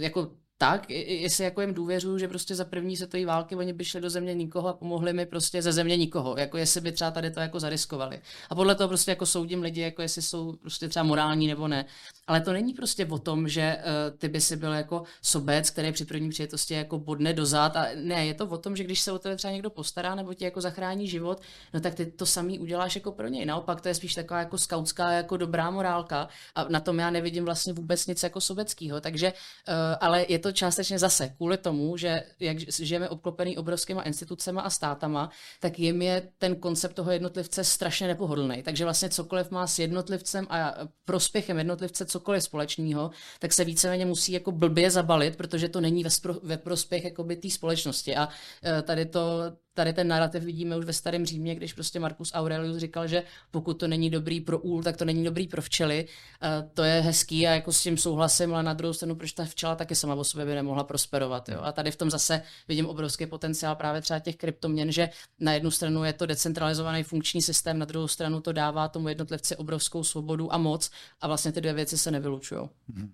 [0.00, 4.00] jako tak, jestli jako jim důvěřuju, že prostě za první světové války oni by šli
[4.00, 7.30] do země nikoho a pomohli mi prostě ze země nikoho, jako jestli by třeba tady
[7.30, 8.20] to jako zariskovali.
[8.50, 11.84] A podle toho prostě jako soudím lidi, jako jestli jsou prostě třeba morální nebo ne.
[12.26, 15.92] Ale to není prostě o tom, že uh, ty by si byl jako sobec, který
[15.92, 19.12] při první přijetosti jako bodne dozad a ne, je to o tom, že když se
[19.12, 21.40] o tebe třeba někdo postará nebo ti jako zachrání život,
[21.74, 23.46] no tak ty to samý uděláš jako pro něj.
[23.46, 27.44] Naopak to je spíš taková jako skautská jako dobrá morálka a na tom já nevidím
[27.44, 29.00] vlastně vůbec nic jako sobeckého.
[29.00, 34.02] Takže, uh, ale je to to částečně zase kvůli tomu, že jak žijeme obklopený obrovskýma
[34.02, 35.30] institucemi a státama,
[35.60, 38.62] tak jim je ten koncept toho jednotlivce strašně nepohodlný.
[38.62, 44.32] Takže vlastně cokoliv má s jednotlivcem a prospěchem jednotlivce cokoliv společného, tak se víceméně musí
[44.32, 47.04] jako blbě zabalit, protože to není ve, spro, ve prospěch
[47.42, 48.16] té společnosti.
[48.16, 48.28] A
[48.64, 52.76] e, tady to tady ten narrativ vidíme už ve starém Římě, když prostě Marcus Aurelius
[52.76, 56.06] říkal, že pokud to není dobrý pro úl, tak to není dobrý pro včely.
[56.06, 59.44] Uh, to je hezký a jako s tím souhlasím, ale na druhou stranu, proč ta
[59.44, 61.48] včela taky sama o sobě by nemohla prosperovat.
[61.48, 61.60] Jo?
[61.62, 65.08] A tady v tom zase vidím obrovský potenciál právě třeba těch kryptoměn, že
[65.40, 69.56] na jednu stranu je to decentralizovaný funkční systém, na druhou stranu to dává tomu jednotlivci
[69.56, 72.60] obrovskou svobodu a moc a vlastně ty dvě věci se nevylučují.
[72.60, 73.08] Mm-hmm.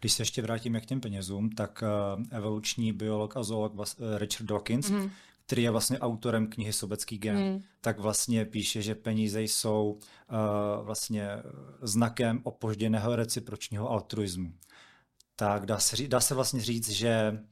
[0.00, 1.82] Když se ještě vrátíme k těm penězům, tak
[2.16, 3.84] uh, evoluční biolog a zoolog uh,
[4.16, 5.10] Richard Dawkins, mm.
[5.46, 7.62] Který je vlastně autorem knihy Sobecký gen, mm.
[7.80, 11.28] tak vlastně píše, že peníze jsou uh, vlastně
[11.82, 14.52] znakem opožděného recipročního altruismu.
[15.36, 17.42] Tak dá se, dá se vlastně říct, že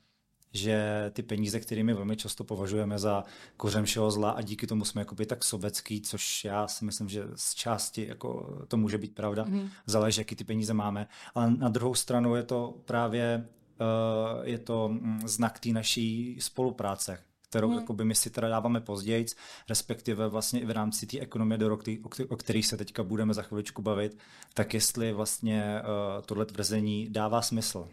[0.56, 3.24] že ty peníze, kterými velmi často považujeme za
[3.56, 7.24] kořen všeho zla a díky tomu jsme jakoby tak sobecký, což já si myslím, že
[7.34, 9.68] z části jako to může být pravda, mm.
[9.86, 13.48] záleží, jaký ty peníze máme, ale na druhou stranu je to právě
[13.80, 17.18] uh, je to mm, znak té naší spolupráce,
[17.54, 17.78] kterou mm.
[17.78, 19.26] jakoby my si teda dáváme později,
[19.68, 21.90] respektive vlastně i v rámci té ekonomie do roku,
[22.28, 24.18] o kterých se teďka budeme za chviličku bavit,
[24.54, 27.88] tak jestli vlastně uh, tohle tvrzení dává smysl.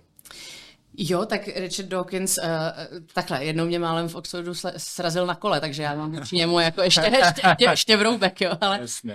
[0.98, 2.46] Jo, tak Richard Dawkins, uh,
[3.14, 6.82] takhle, jednou mě málem v Oxfordu srazil na kole, takže já mám k němu jako
[6.84, 9.12] ještě, ještě, ještě vroubek, jo, ale uh,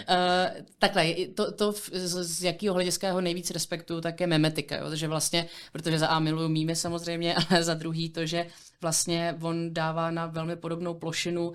[0.79, 5.09] takhle, to, to z, z jakého hlediska ho nejvíc respektuju, tak je memetika, jo, takže
[5.09, 8.47] vlastně, protože za A miluju mými samozřejmě, ale za druhý to, že
[8.83, 11.55] vlastně on dává na velmi podobnou plošinu uh,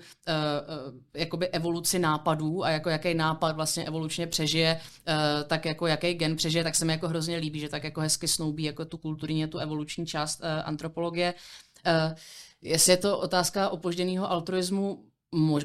[1.14, 6.36] jakoby evoluci nápadů a jako jaký nápad vlastně evolučně přežije, uh, tak jako jaký gen
[6.36, 9.46] přežije, tak se mi jako hrozně líbí, že tak jako hezky snoubí jako tu kulturní,
[9.46, 11.34] tu evoluční část uh, antropologie.
[11.86, 12.14] Uh,
[12.62, 15.04] jestli je to otázka opožděného altruismu,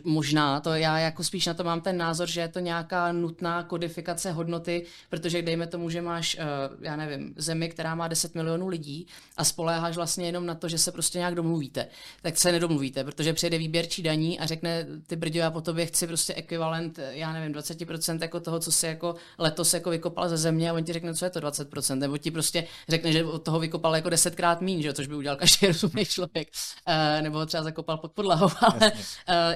[0.03, 3.63] Možná, to já jako spíš na to mám ten názor, že je to nějaká nutná
[3.63, 6.45] kodifikace hodnoty, protože dejme tomu, že máš, eh,
[6.81, 10.77] já nevím, zemi, která má 10 milionů lidí a spoléháš vlastně jenom na to, že
[10.77, 11.87] se prostě nějak domluvíte,
[12.21, 16.07] tak se nedomluvíte, protože přijde výběrčí daní a řekne, ty brdě, já po tobě chci
[16.07, 20.69] prostě ekvivalent, já nevím, 20% jako toho, co si jako letos jako vykopal ze země
[20.69, 23.59] a on ti řekne, co je to 20%, nebo ti prostě řekne, že od toho
[23.59, 24.93] vykopal jako desetkrát míň, že?
[24.93, 26.47] což by udělal každý rozumný člověk,
[26.87, 28.91] uh, nebo třeba zakopal pod podlahou, ale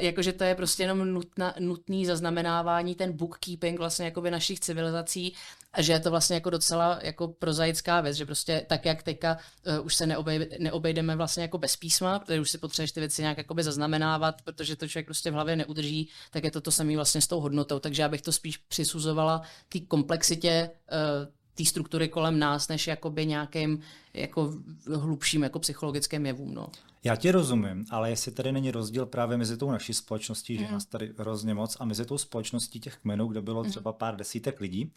[0.01, 5.33] jakože to je prostě jenom nutna, nutný zaznamenávání, ten bookkeeping vlastně jakoby našich civilizací
[5.73, 9.37] a že je to vlastně jako docela jako prozaická věc, že prostě tak, jak teďka
[9.79, 13.21] uh, už se neobej, neobejdeme vlastně jako bez písma, protože už si potřebuješ ty věci
[13.21, 16.95] nějak jakoby zaznamenávat, protože to člověk prostě v hlavě neudrží, tak je to to samé
[16.95, 22.07] vlastně s tou hodnotou, takže já bych to spíš přisuzovala té komplexitě uh, té struktury
[22.07, 23.79] kolem nás, než jakoby nějakým
[24.13, 24.53] jako
[24.95, 26.53] hlubším jako psychologickým jevům.
[26.53, 26.67] No.
[27.03, 30.59] Já ti rozumím, ale jestli tady není rozdíl právě mezi tou naší společností, mm.
[30.59, 30.73] že mhm.
[30.73, 33.71] nás tady hrozně moc, a mezi tou společností těch kmenů, kde bylo mhm.
[33.71, 34.91] třeba pár desítek lidí,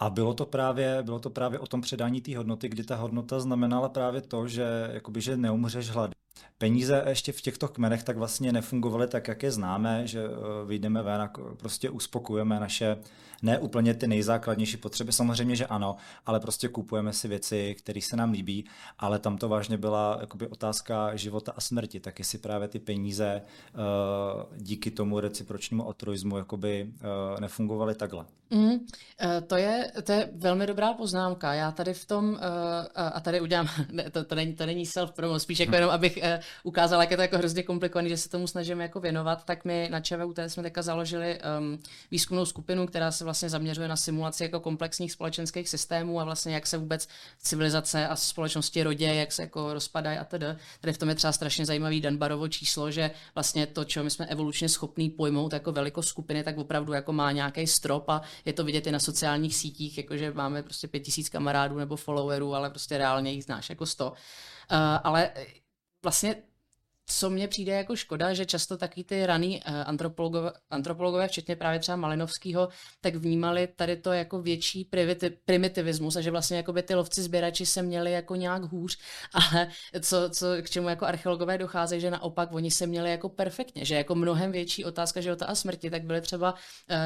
[0.00, 3.40] a bylo to právě, bylo to právě o tom předání té hodnoty, kdy ta hodnota
[3.40, 6.10] znamenala právě to, že, jakoby, že neumřeš hlad.
[6.58, 11.02] Peníze ještě v těchto kmenech tak vlastně nefungovaly tak, jak je známe, že eh, vyjdeme
[11.02, 12.96] ven a prostě uspokujeme naše
[13.42, 18.16] ne úplně ty nejzákladnější potřeby, samozřejmě, že ano, ale prostě kupujeme si věci, které se
[18.16, 18.64] nám líbí,
[18.98, 23.42] ale tam to vážně byla jakoby otázka života a smrti, tak jestli právě ty peníze
[23.42, 28.24] uh, díky tomu recipročnímu altruismu jakoby uh, nefungovaly takhle.
[28.50, 28.78] Mm,
[29.46, 31.54] to, je, to je velmi dobrá poznámka.
[31.54, 32.38] Já tady v tom,
[32.94, 33.68] a tady udělám,
[34.12, 36.18] to, to, není, to není self-promo, spíš jako jenom, abych
[36.62, 39.88] ukázal, jak je to jako hrozně komplikovaný, že se tomu snažíme jako věnovat, tak my
[39.90, 41.78] na ČVUT jsme teďka založili um,
[42.10, 46.66] výzkumnou skupinu, která se vlastně zaměřuje na simulaci jako komplexních společenských systémů a vlastně jak
[46.66, 47.08] se vůbec
[47.38, 50.46] civilizace a společnosti rodě, jak se jako rozpadají a tedy.
[50.80, 54.26] Tady v tom je třeba strašně zajímavý Danbarovo číslo, že vlastně to, čeho my jsme
[54.26, 58.64] evolučně schopní pojmout jako velikost skupiny, tak opravdu jako má nějaký strop a je to
[58.64, 62.98] vidět i na sociálních sítích, jakože máme prostě pět tisíc kamarádů nebo followerů, ale prostě
[62.98, 64.10] reálně jich znáš jako sto.
[64.10, 65.30] Uh, ale
[66.02, 66.42] vlastně
[67.06, 71.78] co mně přijde jako škoda, že často taky ty raný uh, antropologové, antropologové, včetně právě
[71.80, 72.68] třeba Malinovského,
[73.00, 74.88] tak vnímali tady to jako větší
[75.44, 78.98] primitivismus a že vlastně jako by ty lovci sběrači se měli jako nějak hůř,
[79.34, 79.68] ale
[80.00, 83.94] co, co, k čemu jako archeologové docházejí, že naopak oni se měli jako perfektně, že
[83.94, 86.58] jako mnohem větší otázka života a smrti, tak byly třeba uh,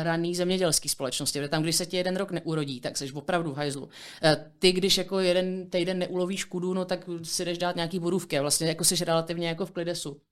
[0.03, 3.57] raný zemědělský společnosti, protože tam, když se ti jeden rok neurodí, tak jsi opravdu v
[3.57, 3.85] hajzlu.
[3.85, 3.91] Uh,
[4.59, 8.69] ty, když jako jeden týden neulovíš kudu, no tak si jdeš dát nějaký borůvky vlastně
[8.69, 10.26] jako jsi relativně jako v klidu agradeço.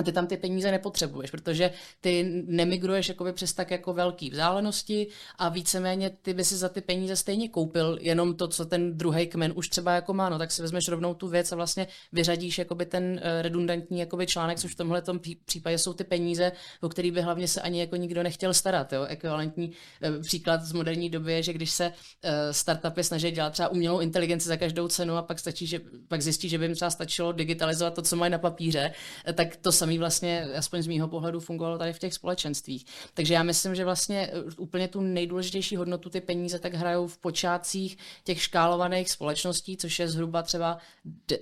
[0.00, 5.06] A ty tam ty peníze nepotřebuješ, protože ty nemigruješ jakoby přes tak jako velký vzdálenosti
[5.38, 9.26] a víceméně ty by si za ty peníze stejně koupil jenom to, co ten druhý
[9.26, 12.58] kmen už třeba jako má, no tak si vezmeš rovnou tu věc a vlastně vyřadíš
[12.58, 15.02] jakoby ten eh, redundantní jakoby článek, což v tomhle
[15.44, 18.92] případě jsou ty peníze, o který by hlavně se ani jako nikdo nechtěl starat.
[18.92, 19.04] Jo?
[19.04, 23.68] Ekvivalentní eh, příklad z moderní doby je, že když se eh, startupy snaží dělat třeba
[23.68, 26.90] umělou inteligenci za každou cenu a pak, stačí, že, pak zjistí, že by jim třeba
[26.90, 28.92] stačilo digitalizovat to, co mají na papíře,
[29.34, 32.86] tak to samé samý vlastně, aspoň z mýho pohledu, fungovalo tady v těch společenstvích.
[33.14, 37.98] Takže já myslím, že vlastně úplně tu nejdůležitější hodnotu ty peníze tak hrajou v počátcích
[38.24, 40.78] těch škálovaných společností, což je zhruba třeba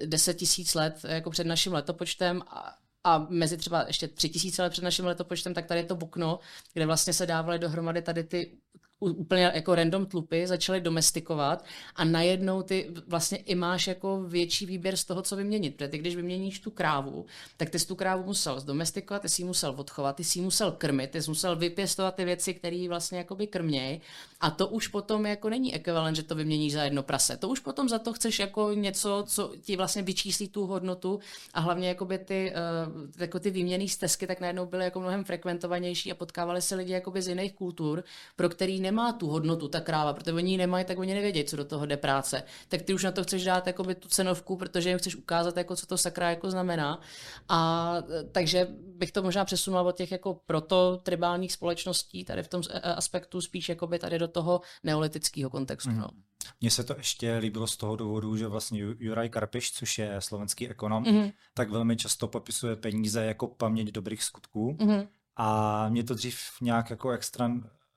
[0.04, 2.74] 10 tisíc let jako před naším letopočtem a
[3.04, 6.38] a mezi třeba ještě tři tisíce let před naším letopočtem, tak tady je to okno,
[6.74, 8.58] kde vlastně se dávaly dohromady tady ty
[9.00, 11.64] úplně jako random tlupy začaly domestikovat
[11.96, 15.76] a najednou ty vlastně i máš jako větší výběr z toho, co vyměnit.
[15.76, 17.26] Protože ty, když vyměníš tu krávu,
[17.56, 21.10] tak ty jsi tu krávu musel zdomestikovat, ty jsi musel odchovat, ty jsi musel krmit,
[21.10, 24.00] ty jsi musel vypěstovat ty věci, které vlastně jakoby krměj
[24.40, 27.36] a to už potom jako není ekvivalent, že to vyměníš za jedno prase.
[27.36, 31.20] To už potom za to chceš jako něco, co ti vlastně vyčíslí tu hodnotu
[31.54, 36.12] a hlavně jakoby ty, uh, jako ty výměný stezky tak najednou byly jako mnohem frekventovanější
[36.12, 38.04] a potkávali se lidi jakoby z jiných kultur,
[38.36, 41.56] pro který nemá tu hodnotu ta kráva, protože oni ji nemají, tak oni nevědí, co
[41.56, 42.42] do toho jde práce.
[42.68, 45.76] Tak ty už na to chceš dát jakoby tu cenovku, protože jim chceš ukázat, jako,
[45.76, 47.00] co to sakra jako znamená.
[47.48, 47.96] A
[48.32, 52.62] takže bych to možná přesunula od těch jako proto tribálních společností tady v tom
[52.96, 55.90] aspektu spíš jakoby tady do toho neolitického kontextu.
[55.90, 55.98] Mm.
[55.98, 56.08] No.
[56.60, 60.68] Mně se to ještě líbilo z toho důvodu, že vlastně Juraj Karpiš, což je slovenský
[60.68, 61.32] ekonom, mm-hmm.
[61.54, 64.76] tak velmi často popisuje peníze jako paměť dobrých skutků.
[64.80, 65.08] Mm-hmm.
[65.36, 67.50] A mě to dřív nějak jako extra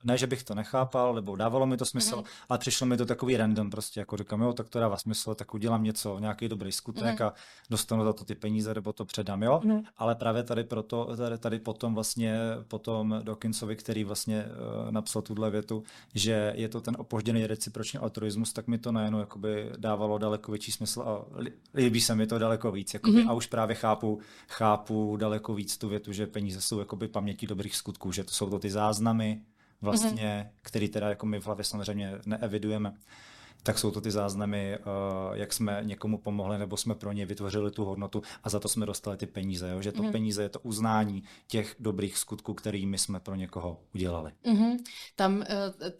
[0.04, 2.22] ne, že bych to nechápal, nebo dávalo mi to smysl, mm.
[2.48, 5.54] ale přišlo mi to takový random, prostě jako říkám, jo, tak to dává smysl, tak
[5.54, 7.26] udělám něco, nějaký dobrý skutek mm.
[7.26, 7.34] a
[7.70, 9.60] dostanu za to ty peníze, nebo to předám, jo.
[9.64, 9.82] Mm.
[9.96, 12.38] Ale právě tady proto, tady, tady potom vlastně,
[12.68, 15.82] potom Dawkinsovi, který vlastně uh, napsal tuhle větu,
[16.14, 20.72] že je to ten opožděný reciproční altruismus, tak mi to najednou jakoby dávalo daleko větší
[20.72, 21.24] smysl a
[21.74, 23.30] líbí se mi to daleko víc, jakoby, mm.
[23.30, 27.76] a už právě chápu, chápu daleko víc tu větu, že peníze jsou jakoby paměti dobrých
[27.76, 29.42] skutků, že to jsou to ty záznamy,
[29.82, 30.58] vlastně, mm-hmm.
[30.62, 32.94] který teda jako my v hlavě samozřejmě neevidujeme
[33.62, 37.70] tak jsou to ty záznamy, uh, jak jsme někomu pomohli, nebo jsme pro ně vytvořili
[37.70, 39.70] tu hodnotu a za to jsme dostali ty peníze.
[39.70, 39.82] Jo?
[39.82, 40.12] Že to mm.
[40.12, 44.32] peníze je to uznání těch dobrých skutků, kterými jsme pro někoho udělali.
[44.44, 44.78] Mm-hmm.
[45.16, 45.44] Tam,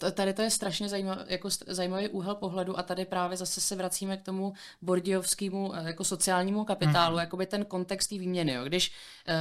[0.06, 3.76] eh, tady to je strašně zajímavý, jako zajímavý úhel pohledu a tady právě zase se
[3.76, 4.52] vracíme k tomu
[4.82, 7.20] bordiovskému eh, jako sociálnímu kapitálu, mm.
[7.20, 8.52] jakoby ten kontext té výměny.
[8.52, 8.64] Jo?
[8.64, 8.92] Když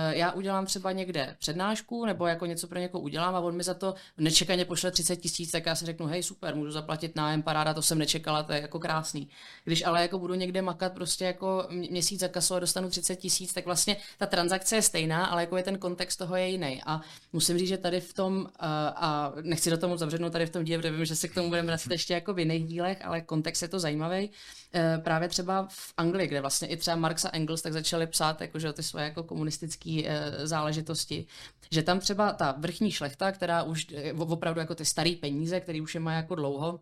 [0.10, 3.74] já udělám třeba někde přednášku nebo jako něco pro někoho udělám a on mi za
[3.74, 7.74] to nečekaně pošle 30 tisíc, tak já si řeknu, hej, super, můžu zaplatit nájem, paráda,
[7.74, 9.30] to jsem nečekal nečekala, to je jako krásný.
[9.64, 13.54] Když ale jako budu někde makat prostě jako měsíc za kasu a dostanu 30 tisíc,
[13.54, 16.82] tak vlastně ta transakce je stejná, ale jako je ten kontext toho je jiný.
[16.86, 17.02] A
[17.34, 20.78] musím říct, že tady v tom, a nechci do tomu zavřenout tady v tom díle,
[20.78, 23.62] protože vím, že se k tomu budeme vracet ještě jako v jiných dílech, ale kontext
[23.62, 24.32] je to zajímavý.
[24.76, 28.42] E, právě třeba v Anglii, kde vlastně i třeba Marx a Engels tak začali psát
[28.42, 31.26] jako, že ty svoje jako komunistické e, záležitosti,
[31.72, 33.88] že tam třeba ta vrchní šlechta, která už
[34.18, 36.80] opravdu jako ty staré peníze, které už je má jako dlouho,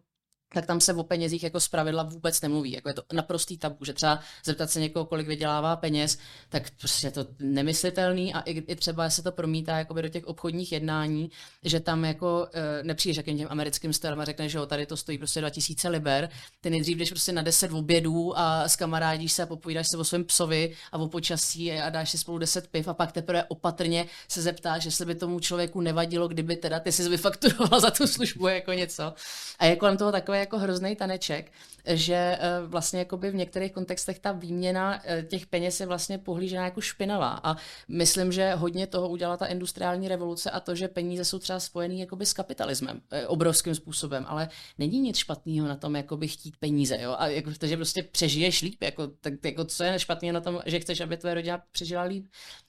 [0.54, 2.72] tak tam se o penězích jako zpravidla vůbec nemluví.
[2.72, 6.18] Jako je to naprostý tabu, že třeba zeptat se někoho, kolik vydělává peněz,
[6.50, 10.26] tak prostě je to nemyslitelný a i, i třeba se to promítá jakoby do těch
[10.26, 11.32] obchodních jednání,
[11.64, 14.97] že tam jako e, nepřijdeš jakým těm americkým stylem a řekne, že jo, tady to
[14.97, 16.30] stojí prostě 2000 liber,
[16.62, 20.04] ty nejdřív jdeš prostě na 10 obědů a s kamarádíš se a popovídáš se o
[20.04, 24.06] svém psovi a o počasí a dáš si spolu 10 piv a pak teprve opatrně
[24.28, 28.47] se zeptáš, jestli by tomu člověku nevadilo, kdyby teda ty si vyfakturoval za tu službu
[28.47, 29.14] jako něco.
[29.60, 31.52] A je kolem toho takové jako hrozný taneček,
[31.86, 36.66] že eh, vlastně jakoby v některých kontextech ta výměna eh, těch peněz je vlastně pohlížená
[36.66, 37.40] jako špinavá.
[37.44, 37.56] A
[37.88, 42.00] myslím, že hodně toho udělala ta industriální revoluce a to, že peníze jsou třeba spojený
[42.00, 46.98] jakoby s kapitalismem eh, obrovským způsobem, ale není nic špatného na tom jakoby chtít peníze,
[47.02, 50.60] jo, a jako že prostě přežiješ líp, jako, tak, jako co je špatného na tom,
[50.66, 52.26] že chceš, aby tvoje rodina přežila líp,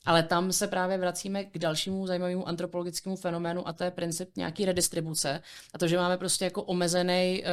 [0.07, 4.65] ale tam se právě vracíme k dalšímu zajímavému antropologickému fenoménu a to je princip nějaký
[4.65, 5.43] redistribuce
[5.75, 7.45] a to, že máme prostě jako omezený,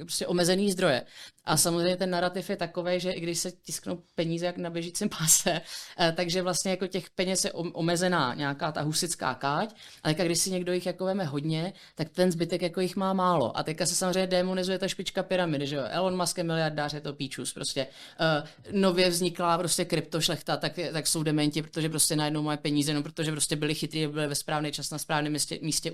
[0.00, 1.06] prostě omezený zdroje zdroje.
[1.44, 5.08] A samozřejmě ten narrativ je takový, že i když se tisknou peníze jak na běžícím
[5.08, 5.60] páse,
[5.98, 10.50] eh, takže vlastně jako těch peněz je omezená nějaká ta husická káť, ale když si
[10.50, 13.58] někdo jich jako veme hodně, tak ten zbytek jako jich má málo.
[13.58, 15.82] A teďka se samozřejmě demonizuje ta špička pyramidy, že jo?
[15.88, 21.06] Elon Musk je miliardář, je to píčus, prostě uh, nově vzniklá prostě kryptošlechta, tak, tak
[21.06, 24.72] jsou dementi, protože prostě najednou mají peníze, no protože prostě byli chytrý, byli ve správný
[24.72, 25.92] čas na správném místě, místě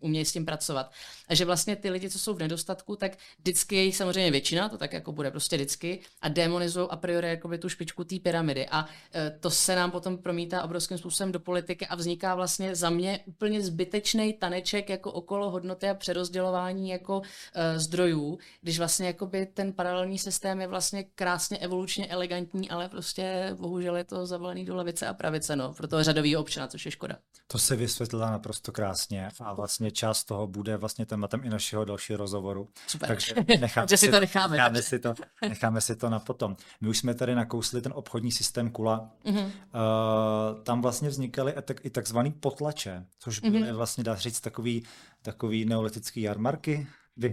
[0.00, 0.92] umějí, s tím pracovat.
[1.28, 4.68] A že vlastně ty lidi, co jsou v nedostatku, tak vždycky je jich samozřejmě většina,
[4.68, 8.68] to tak jako bude prostě vždycky, a demonizují a priori jakoby tu špičku té pyramidy.
[8.68, 12.90] A e, to se nám potom promítá obrovským způsobem do politiky a vzniká vlastně za
[12.90, 17.22] mě úplně zbytečný taneček jako okolo hodnoty a přerozdělování jako
[17.54, 23.56] e, zdrojů, když vlastně jakoby ten paralelní systém je vlastně krásně evolučně elegantní, ale prostě
[23.58, 26.90] bohužel je to zavalený do levice a pravice, no, pro toho řadového občana, což je
[26.90, 27.16] škoda.
[27.46, 32.16] To se vysvětlila naprosto krásně a vlastně část toho bude vlastně tématem i našeho dalšího
[32.16, 32.68] rozhovoru.
[32.86, 33.08] Super.
[33.08, 34.56] Takže nechám že si to necháme.
[34.56, 35.14] necháme, si to,
[35.48, 36.56] necháme si to na potom.
[36.80, 39.10] My už jsme tady nakousli ten obchodní systém Kula.
[39.24, 39.44] Mm-hmm.
[39.44, 43.76] Uh, tam vlastně vznikaly i takzvaný potlače, což byly mm-hmm.
[43.76, 44.84] vlastně, dá říct, takový,
[45.22, 46.86] takový neolitický jarmarky.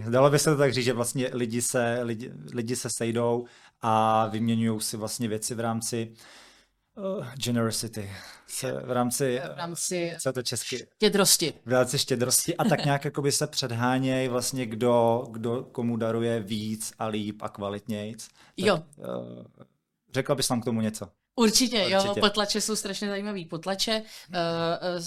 [0.09, 3.45] Dalo by se to tak říct, že vlastně lidi se, lidi, lidi se sejdou
[3.81, 6.17] a vyměňují si vlastně věci v rámci uh,
[7.35, 8.11] generosity.
[8.47, 10.87] Se v rámci, v rámci co to česky?
[10.95, 11.53] Štědrosti.
[11.65, 16.93] V rámci štědrosti a tak nějak jakoby se předhánějí vlastně kdo, kdo komu daruje víc
[16.99, 18.27] a líp a kvalitnějc.
[18.27, 18.83] Tak, jo.
[18.97, 19.43] Uh,
[20.13, 21.09] řekla bys nám k tomu něco?
[21.39, 23.45] Určitě, Určitě, jo, potlače jsou strašně zajímavý.
[23.45, 24.35] Potlače uh,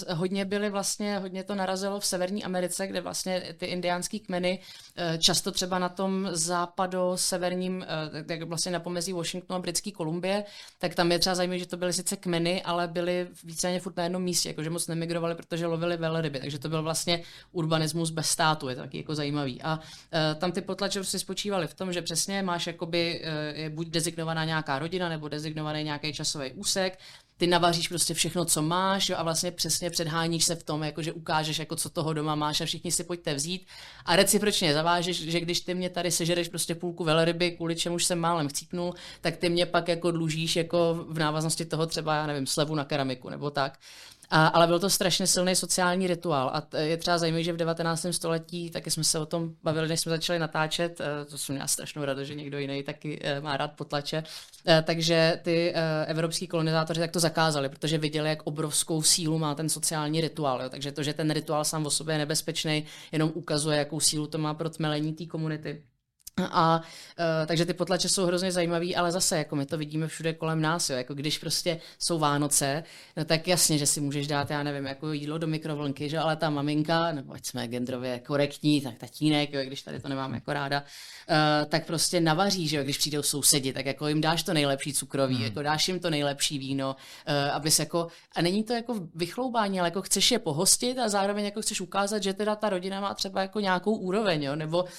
[0.09, 4.59] uh, hodně byly vlastně, hodně to narazilo v Severní Americe, kde vlastně ty indiánský kmeny
[4.59, 10.43] uh, často třeba na tom západo-severním, uh, tak vlastně na pomezí Washingtonu a Britské Kolumbie,
[10.79, 14.03] tak tam je třeba zajímavé, že to byly sice kmeny, ale byly víceméně furt na
[14.03, 17.21] jednom místě, jakože moc nemigrovali, protože lovili velryby, takže to byl vlastně
[17.51, 19.61] urbanismus bez státu, je to taky jako zajímavý.
[19.61, 23.69] A uh, tam ty potlače prostě spočívaly v tom, že přesně máš jakoby, uh, je
[23.69, 26.99] buď dezignovaná nějaká rodina, nebo dezignovaný nějaký časový úsek,
[27.37, 31.01] ty navaříš prostě všechno, co máš jo, a vlastně přesně předháníš se v tom, jako
[31.01, 33.67] že ukážeš, jako co toho doma máš a všichni si pojďte vzít
[34.05, 38.19] a recipročně zavážeš, že když ty mě tady sežereš prostě půlku velryby, kvůli čemuž jsem
[38.19, 42.47] málem chcípnul, tak ty mě pak jako dlužíš jako v návaznosti toho třeba, já nevím,
[42.47, 43.79] slevu na keramiku nebo tak.
[44.35, 46.51] A, ale byl to strašně silný sociální rituál.
[46.53, 48.05] A je třeba zajímavé, že v 19.
[48.11, 51.67] století, taky jsme se o tom bavili, než jsme začali natáčet, eh, to jsem měla
[51.67, 54.23] strašnou radost, že někdo jiný taky eh, má rád potlače.
[54.67, 55.73] Eh, takže ty
[56.05, 60.61] evropský kolonizátoři tak to zakázali, protože viděli, jak obrovskou sílu má ten sociální rituál.
[60.61, 60.69] Jo.
[60.69, 64.37] Takže to, že ten rituál sám o sobě je nebezpečný, jenom ukazuje, jakou sílu to
[64.37, 65.83] má pro tmelení té komunity.
[66.41, 66.81] A
[67.19, 70.61] uh, takže ty potlače jsou hrozně zajímavý, ale zase jako my to vidíme všude kolem
[70.61, 70.97] nás, jo.
[70.97, 72.83] Jako když prostě jsou Vánoce,
[73.17, 76.35] no tak jasně, že si můžeš dát, já nevím, jako jídlo do mikrovlnky, že ale
[76.35, 80.53] ta maminka, nebo ať jsme genderově korektní, tak tatínek, jo, když tady to nemám jako
[80.53, 84.53] ráda, uh, tak prostě navaří, že jo, když přijdou sousedi, tak jako jim dáš to
[84.53, 85.43] nejlepší cukroví, hmm.
[85.43, 86.95] jako dáš jim to nejlepší víno,
[87.27, 91.45] uh, abys jako, a není to jako vychloubání, ale jako chceš je pohostit a zároveň
[91.45, 94.89] jako chceš ukázat, že teda ta rodina má třeba jako nějakou úroveň, jo, nebo uh,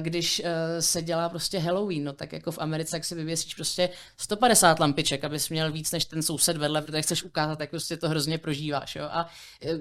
[0.00, 3.90] když uh, se dělá prostě Halloween, no tak jako v Americe, jak si vyvěsíš prostě
[4.16, 8.08] 150 lampiček, abys měl víc než ten soused vedle, protože chceš ukázat, jak prostě to
[8.08, 9.04] hrozně prožíváš, jo.
[9.10, 9.28] A
[9.64, 9.78] e,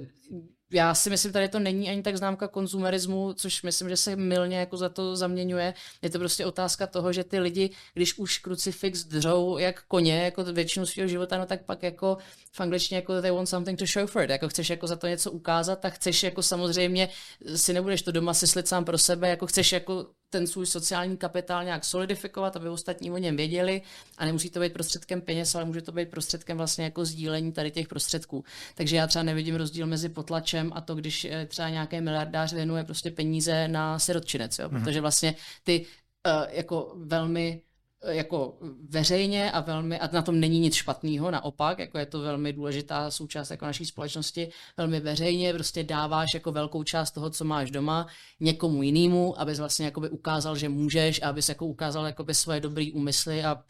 [0.72, 4.58] já si myslím, tady to není ani tak známka konzumerismu, což myslím, že se milně
[4.58, 5.74] jako za to zaměňuje.
[6.02, 10.43] Je to prostě otázka toho, že ty lidi, když už krucifix dřou jak koně, jako
[10.43, 12.18] většinu svého života, no tak pak jako
[12.52, 15.08] v angličtině jako they want something to show for it, jako chceš jako za to
[15.08, 17.10] něco ukázat, tak chceš jako samozřejmě
[17.56, 21.64] si nebudeš to doma syslit sám pro sebe, jako chceš jako ten svůj sociální kapitál
[21.64, 23.82] nějak solidifikovat, aby ostatní o něm věděli
[24.18, 27.72] a nemusí to být prostředkem peněz, ale může to být prostředkem vlastně jako sdílení tady
[27.72, 28.44] těch prostředků.
[28.76, 32.84] Takže já třeba nevidím rozdíl mezi potlačem a to, když eh, třeba nějaký miliardář věnuje
[32.84, 34.70] prostě peníze na sirotčinec, jo?
[34.72, 34.84] Mhm.
[34.84, 35.86] protože vlastně ty
[36.28, 37.62] uh, jako velmi
[38.08, 38.58] jako
[38.89, 43.12] veřejně a velmi, a na tom není nic špatného, naopak, jako je to velmi důležitá
[43.12, 48.08] součást jako naší společnosti, velmi veřejně prostě dáváš jako velkou část toho, co máš doma,
[48.39, 53.43] někomu jinému, abys vlastně jakoby ukázal, že můžeš, abys jako ukázal jakoby svoje dobrý úmysly
[53.43, 53.64] a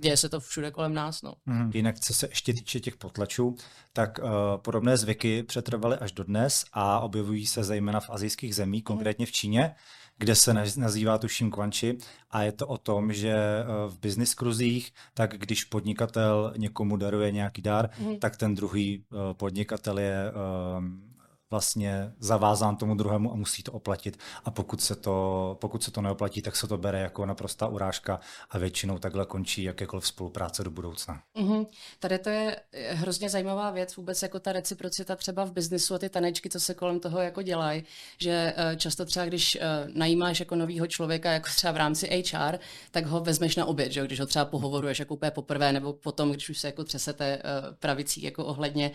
[0.00, 1.22] děje se to všude kolem nás.
[1.22, 1.34] No.
[1.46, 1.70] Mm.
[1.74, 3.56] Jinak, co se ještě týče těch potlačů,
[3.92, 9.26] tak uh, podobné zvyky přetrvaly až dodnes a objevují se zejména v azijských zemích, konkrétně
[9.26, 9.74] v Číně
[10.18, 11.98] kde se nazývá tuším Kvanči
[12.30, 17.32] a je to o tom, že eh, v business kruzích, tak když podnikatel někomu daruje
[17.32, 18.18] nějaký dar, mm.
[18.18, 21.07] tak ten druhý eh, podnikatel je eh,
[21.50, 24.18] vlastně zavázán tomu druhému a musí to oplatit.
[24.44, 28.20] A pokud se to, pokud se to neoplatí, tak se to bere jako naprostá urážka
[28.50, 31.22] a většinou takhle končí jakékoliv spolupráce do budoucna.
[31.36, 31.66] Mm-hmm.
[31.98, 36.08] Tady to je hrozně zajímavá věc, vůbec jako ta reciprocita třeba v biznisu a ty
[36.08, 37.84] tanečky, co se kolem toho jako dělají,
[38.20, 39.60] že eh, často třeba, když eh,
[39.94, 42.58] najímáš jako novýho člověka, jako třeba v rámci HR,
[42.90, 44.04] tak ho vezmeš na oběd, že?
[44.04, 47.42] když ho třeba pohovoruješ jako úplně poprvé, nebo potom, když už se jako třesete eh,
[47.78, 48.90] pravicí jako ohledně,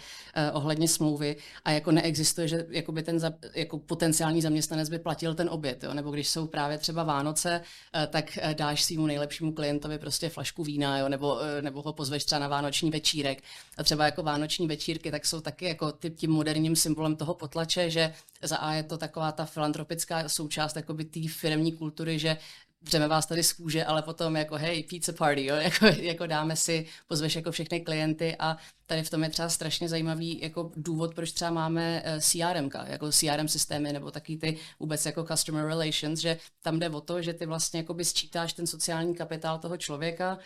[0.54, 1.36] ohledně smlouvy
[1.66, 5.84] a jako neexistuje to, že jakoby ten za, jako potenciální zaměstnanec by platil ten oběd,
[5.84, 5.94] jo?
[5.94, 7.62] nebo když jsou právě třeba Vánoce,
[7.96, 11.10] eh, tak eh, dáš svýmu nejlepšímu klientovi prostě flašku vína, jo?
[11.10, 13.44] Nebo, eh, nebo ho pozveš třeba na vánoční večírek.
[13.78, 18.14] A třeba jako vánoční večírky, tak jsou taky jako tím moderním symbolem toho potlače, že
[18.42, 20.84] za A je to taková ta filantropická součást té
[21.28, 22.38] firmní kultury, že
[22.84, 25.56] dřeme vás tady z kůže, ale potom jako hej, pizza party, jo?
[25.64, 29.90] Jako, jako dáme si, pozveš jako všechny klienty a tady v tom je třeba strašně
[29.90, 35.24] zajímavý jako důvod, proč třeba máme CRM, jako CRM systémy nebo taky ty vůbec jako
[35.24, 39.60] customer relations, že tam jde o to, že ty vlastně jakoby sčítáš ten sociální kapitál
[39.60, 40.38] toho člověka,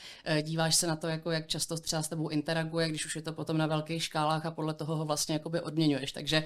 [0.41, 3.33] díváš se na to, jako jak často třeba s tebou interaguje, když už je to
[3.33, 6.11] potom na velkých škálách a podle toho ho vlastně jakoby odměňuješ.
[6.11, 6.43] Takže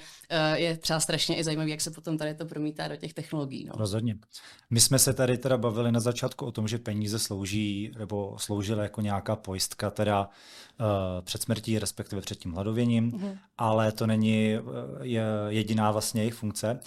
[0.54, 3.66] je třeba strašně i zajímavý, jak se potom tady to promítá do těch technologií.
[3.66, 3.74] No.
[3.78, 4.18] Rozhodně.
[4.70, 8.84] My jsme se tady teda bavili na začátku o tom, že peníze slouží nebo sloužily
[8.84, 10.30] jako nějaká pojistka teda
[10.80, 10.86] uh,
[11.22, 13.38] před smrtí, respektive před tím hladověním, mm-hmm.
[13.58, 14.58] ale to není
[15.02, 16.80] je jediná vlastně jejich funkce.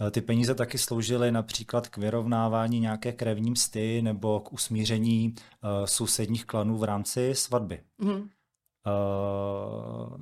[0.00, 5.86] Uh, ty peníze taky sloužily například k vyrovnávání nějaké krevní msty nebo k usmíření uh,
[5.86, 7.80] sousedních klanů v rámci svatby.
[8.00, 8.28] Mm-hmm.
[8.86, 10.20] Uh,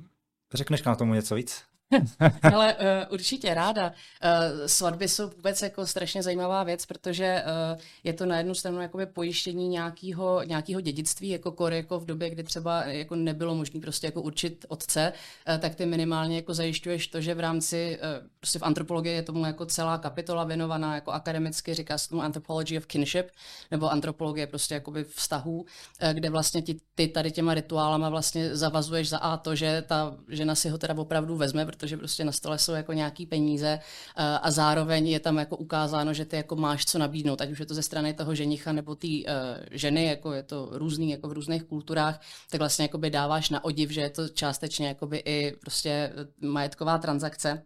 [0.53, 1.70] řekneš k tomu něco víc?
[2.53, 3.87] Ale uh, určitě ráda.
[3.89, 8.81] Uh, svatby jsou vůbec jako strašně zajímavá věc, protože uh, je to na jednu stranu
[8.81, 13.79] jakoby pojištění nějakého, nějakého dědictví, jako kor jako v době, kdy třeba jako nebylo možné
[13.81, 15.13] prostě jako určit otce,
[15.49, 19.23] uh, tak ty minimálně jako zajišťuješ to, že v rámci, uh, prostě v antropologii je
[19.23, 23.27] tomu jako celá kapitola věnovaná jako akademicky, říká se tomu anthropology of kinship,
[23.71, 25.65] nebo antropologie prostě jakoby vztahů, uh,
[26.13, 30.55] kde vlastně ty, ty tady těma rituálama vlastně zavazuješ za A to, že ta žena
[30.55, 33.79] si ho teda opravdu vezme, protože prostě na stole jsou jako nějaký peníze
[34.17, 37.59] eh, a zároveň je tam jako ukázáno, že ty jako máš co nabídnout, ať už
[37.59, 39.23] je to ze strany toho ženicha nebo té uh,
[39.71, 42.21] ženy, jako je to různý jako v různých kulturách,
[42.51, 46.97] tak vlastně jakoby dáváš na odiv, že je to částečně jakoby i prostě eh, majetková
[46.97, 47.65] transakce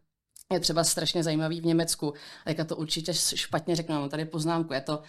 [0.53, 2.13] je třeba strašně zajímavý v Německu.
[2.45, 5.01] Teďka to určitě špatně řeknu, mám tady poznámku, je to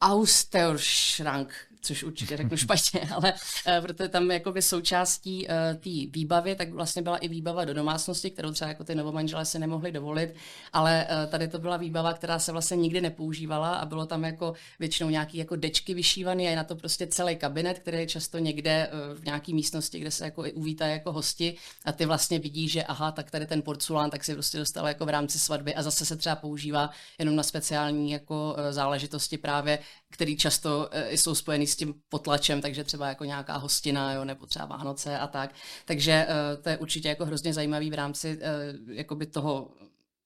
[0.00, 6.72] Austerschrank, což určitě řeknu špatně, ale uh, protože tam jakoby součástí uh, té výbavy, tak
[6.72, 10.34] vlastně byla i výbava do domácnosti, kterou třeba jako ty novomanželé se nemohli dovolit,
[10.72, 14.52] ale uh, tady to byla výbava, která se vlastně nikdy nepoužívala a bylo tam jako
[14.78, 18.38] většinou nějaký jako dečky vyšívaný a je na to prostě celý kabinet, který je často
[18.38, 22.72] někde v nějaké místnosti, kde se jako i uvítají jako hosti a ty vlastně vidíš,
[22.72, 25.82] že aha, tak tady ten porculán, tak si prostě dostal jako v rámci svatby a
[25.82, 29.78] zase se třeba používá jenom na speciální jako záležitosti právě,
[30.12, 34.66] které často jsou spojený s tím potlačem, takže třeba jako nějaká hostina, jo, nebo třeba
[34.66, 35.54] Vánoce a tak.
[35.84, 39.70] Takže uh, to je určitě jako hrozně zajímavý v rámci uh, jakoby toho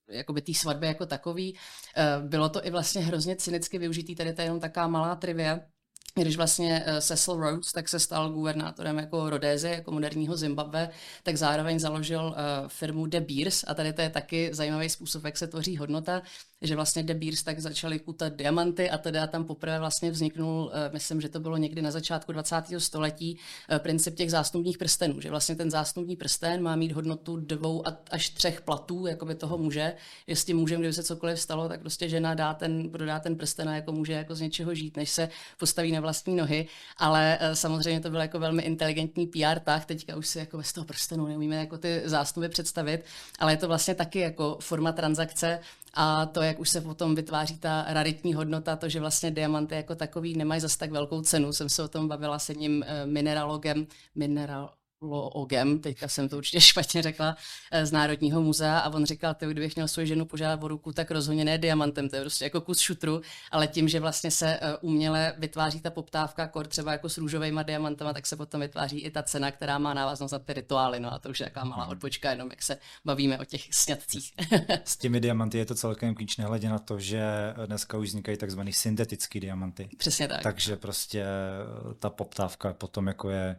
[0.09, 1.57] jakoby té svatby jako takový.
[2.20, 5.61] Bylo to i vlastně hrozně cynicky využitý, tady to je jenom taká malá trivia,
[6.14, 10.89] když vlastně Cecil Rhodes tak se stal guvernátorem jako Rodézy, jako moderního Zimbabwe,
[11.22, 12.37] tak zároveň založil
[12.68, 16.22] firmu De Beers a tady to je taky zajímavý způsob, jak se tvoří hodnota
[16.66, 20.90] že vlastně De Beers tak začali kutat diamanty a teda tam poprvé vlastně vzniknul, eh,
[20.92, 22.80] myslím, že to bylo někdy na začátku 20.
[22.80, 23.38] století,
[23.70, 28.28] eh, princip těch zástupních prstenů, že vlastně ten zástupní prsten má mít hodnotu dvou až
[28.28, 29.94] třech platů, jako by toho muže,
[30.28, 33.36] že s tím mužem, kdyby se cokoliv stalo, tak prostě žena dá ten, prodá ten
[33.36, 37.38] prsten a jako může jako z něčeho žít, než se postaví na vlastní nohy, ale
[37.40, 40.84] eh, samozřejmě to byl jako velmi inteligentní PR tak, teďka už si jako bez toho
[40.84, 43.04] prstenu neumíme jako ty zástupy představit,
[43.38, 45.60] ale je to vlastně taky jako forma transakce
[45.95, 49.95] a to, jak už se potom vytváří ta raritní hodnota, to, že vlastně diamanty jako
[49.95, 51.53] takový nemají zase tak velkou cenu.
[51.53, 54.70] Jsem se o tom bavila s jedním eh, mineralogem, mineral,
[55.03, 57.36] Logem, teďka jsem to určitě špatně řekla,
[57.70, 60.92] eh, z Národního muzea a on říkal, ty, kdybych měl svoji ženu požádat o ruku,
[60.92, 63.20] tak rozhodně ne diamantem, to je prostě jako kus šutru,
[63.51, 67.61] ale tím, že vlastně se eh, uměle vytváří ta poptávka, kor třeba jako s růžovými
[67.64, 71.12] diamantama, tak se potom vytváří i ta cena, která má návaznost na ty rituály, no
[71.12, 74.32] a to už je taková malá odbočka, jenom jak se bavíme o těch sňatcích.
[74.84, 77.24] S těmi diamanty je to celkem klíč, nehledě na to, že
[77.66, 79.88] dneska už vznikají takzvaný syntetický diamanty.
[79.99, 80.42] Přesně tak.
[80.42, 83.57] Takže prostě eh, ta poptávka potom jako je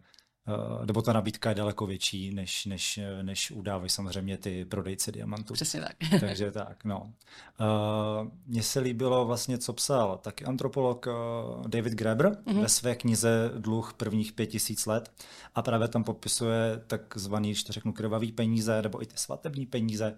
[0.86, 5.54] nebo ta nabídka je daleko větší, než, než, než udávají samozřejmě ty prodejci diamantů.
[5.54, 5.96] Přesně tak.
[6.20, 7.02] Takže tak, no.
[7.02, 12.62] Uh, mně se líbilo vlastně, co psal taky antropolog uh, David Graeber mm-hmm.
[12.62, 15.12] ve své knize Dluh prvních pět tisíc let
[15.56, 20.18] a právě tam popisuje takzvaný, když to řeknu, krvavý peníze, nebo i ty svatební peníze,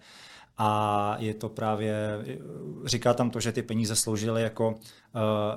[0.58, 2.20] a je to právě,
[2.86, 4.76] říká tam to, že ty peníze sloužily jako uh,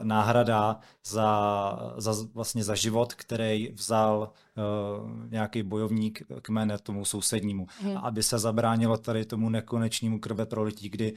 [0.03, 7.67] náhrada za, za, vlastně za život, který vzal uh, nějaký bojovník kmene tomu sousednímu.
[7.81, 7.97] Hmm.
[7.97, 11.15] Aby se zabránilo tady tomu nekonečnému krve prolití, kdy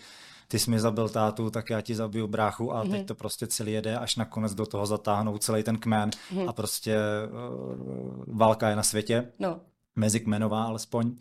[0.47, 2.91] ty jsi mi zabil tátu, tak já ti zabiju bráchu a hmm.
[2.91, 3.07] teď mhm.
[3.07, 6.49] to prostě celý jede, až nakonec do toho zatáhnou celý ten kmen hmm.
[6.49, 9.27] a prostě uh, válka je na světě.
[9.39, 9.59] No.
[9.95, 11.15] Mezikmenová alespoň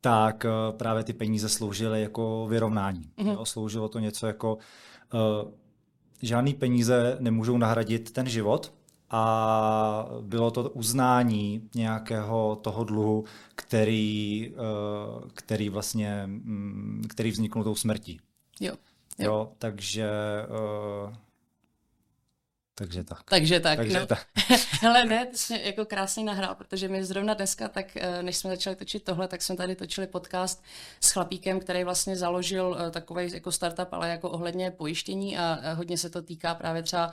[0.00, 3.10] tak eh, právě ty peníze sloužily jako vyrovnání.
[3.18, 3.32] Mm-hmm.
[3.32, 4.58] Jo, sloužilo to něco jako
[5.14, 5.50] uh,
[6.22, 8.72] žádný peníze nemůžou nahradit ten život
[9.10, 13.24] a bylo to uznání nějakého toho dluhu,
[13.54, 18.20] který, uh, který vlastně, um, který vzniknul tou smrtí.
[18.60, 18.74] Jo.
[19.18, 20.10] Jo, jo takže
[21.06, 21.12] uh,
[22.78, 23.22] Takže tak.
[23.24, 23.76] Takže tak.
[23.76, 24.06] Takže no.
[24.06, 24.26] tak.
[24.80, 28.50] Hele, ne, ty jsi jako krásně nahrál, protože my zrovna dneska, tak eh, než jsme
[28.50, 30.62] začali točit tohle, tak jsme tady točili podcast
[31.00, 35.74] s chlapíkem, který vlastně založil eh, takový jako startup, ale jako ohledně pojištění a eh,
[35.74, 37.10] hodně se to týká právě třeba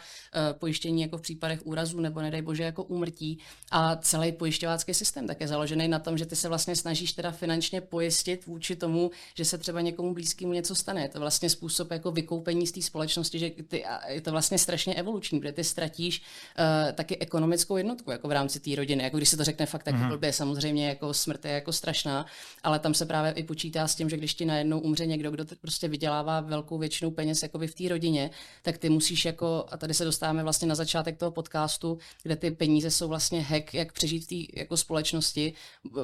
[0.59, 3.39] pojištění jako v případech úrazů nebo nedej bože jako úmrtí
[3.71, 7.31] a celý pojišťovácký systém tak je založený na tom, že ty se vlastně snažíš teda
[7.31, 11.01] finančně pojistit vůči tomu, že se třeba někomu blízkému něco stane.
[11.01, 14.95] Je to vlastně způsob jako vykoupení z té společnosti, že ty, je to vlastně strašně
[14.95, 19.03] evoluční, ty ztratíš uh, taky ekonomickou jednotku jako v rámci té rodiny.
[19.03, 20.07] Jako když se to řekne fakt tak mm-hmm.
[20.07, 22.25] blbě, samozřejmě jako smrt je jako strašná,
[22.63, 25.45] ale tam se právě i počítá s tím, že když ti najednou umře někdo, kdo
[25.61, 28.29] prostě vydělává velkou většinu peněz jako v té rodině,
[28.61, 32.51] tak ty musíš jako, a tady se dostáváme vlastně na začátek toho podcastu, kde ty
[32.51, 35.53] peníze jsou vlastně hack, jak přežít v té jako společnosti,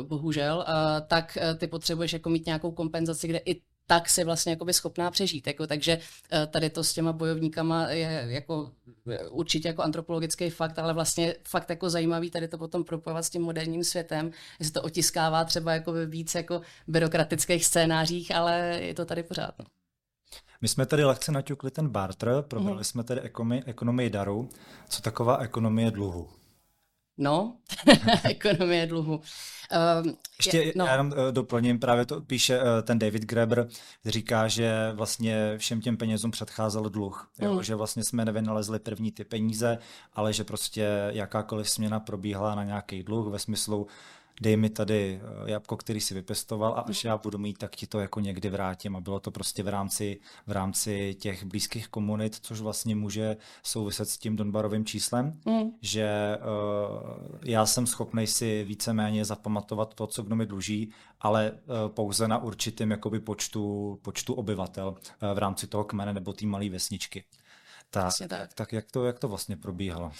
[0.03, 4.51] bohužel, uh, tak uh, ty potřebuješ jako mít nějakou kompenzaci, kde i tak se vlastně
[4.51, 5.47] jakoby schopná přežít.
[5.47, 5.99] Jako, takže
[6.31, 8.71] eh, tady to s těma bojovníkama je jako
[9.29, 13.41] určitě jako antropologický fakt, ale vlastně fakt jako zajímavý tady to potom propojovat s tím
[13.41, 18.93] moderním světem, že se to otiskává třeba jako ve víc jako byrokratických scénářích, ale je
[18.93, 19.59] to tady pořád.
[19.59, 19.65] No.
[20.61, 22.83] My jsme tady lehce naťukli ten barter, probrali mm.
[22.83, 24.49] jsme tady ekonomii, ekonomii daru.
[24.89, 26.29] Co taková ekonomie dluhu?
[27.21, 27.55] No,
[28.23, 29.21] ekonomie dluhu.
[30.03, 30.85] Um, Ještě je, no.
[30.85, 33.67] já jenom uh, doplním, právě to píše uh, ten David Graeber,
[34.05, 37.31] říká, že vlastně všem těm penězům předcházel dluh.
[37.37, 37.45] Mm.
[37.45, 39.77] Jo, že vlastně jsme nevynalezli první ty peníze,
[40.13, 43.87] ale že prostě jakákoliv směna probíhala na nějaký dluh ve smyslu
[44.41, 47.87] dej mi tady eh, jabko, který si vypestoval a až já budu mít, tak ti
[47.87, 48.95] to jako někdy vrátím.
[48.95, 54.09] A bylo to prostě v rámci, v rámci těch blízkých komunit, což vlastně může souviset
[54.09, 55.71] s tím Donbarovým číslem, mm.
[55.81, 61.57] že uh, já jsem schopný si víceméně zapamatovat to, co kdo mi dluží, ale uh,
[61.87, 66.69] pouze na určitém jakoby počtu, počtu obyvatel uh, v rámci toho kmene nebo té malé
[66.69, 67.23] vesničky.
[67.93, 68.53] Tak, tak.
[68.53, 70.05] tak jak, to, jak to vlastně probíhalo?
[70.05, 70.11] Uh,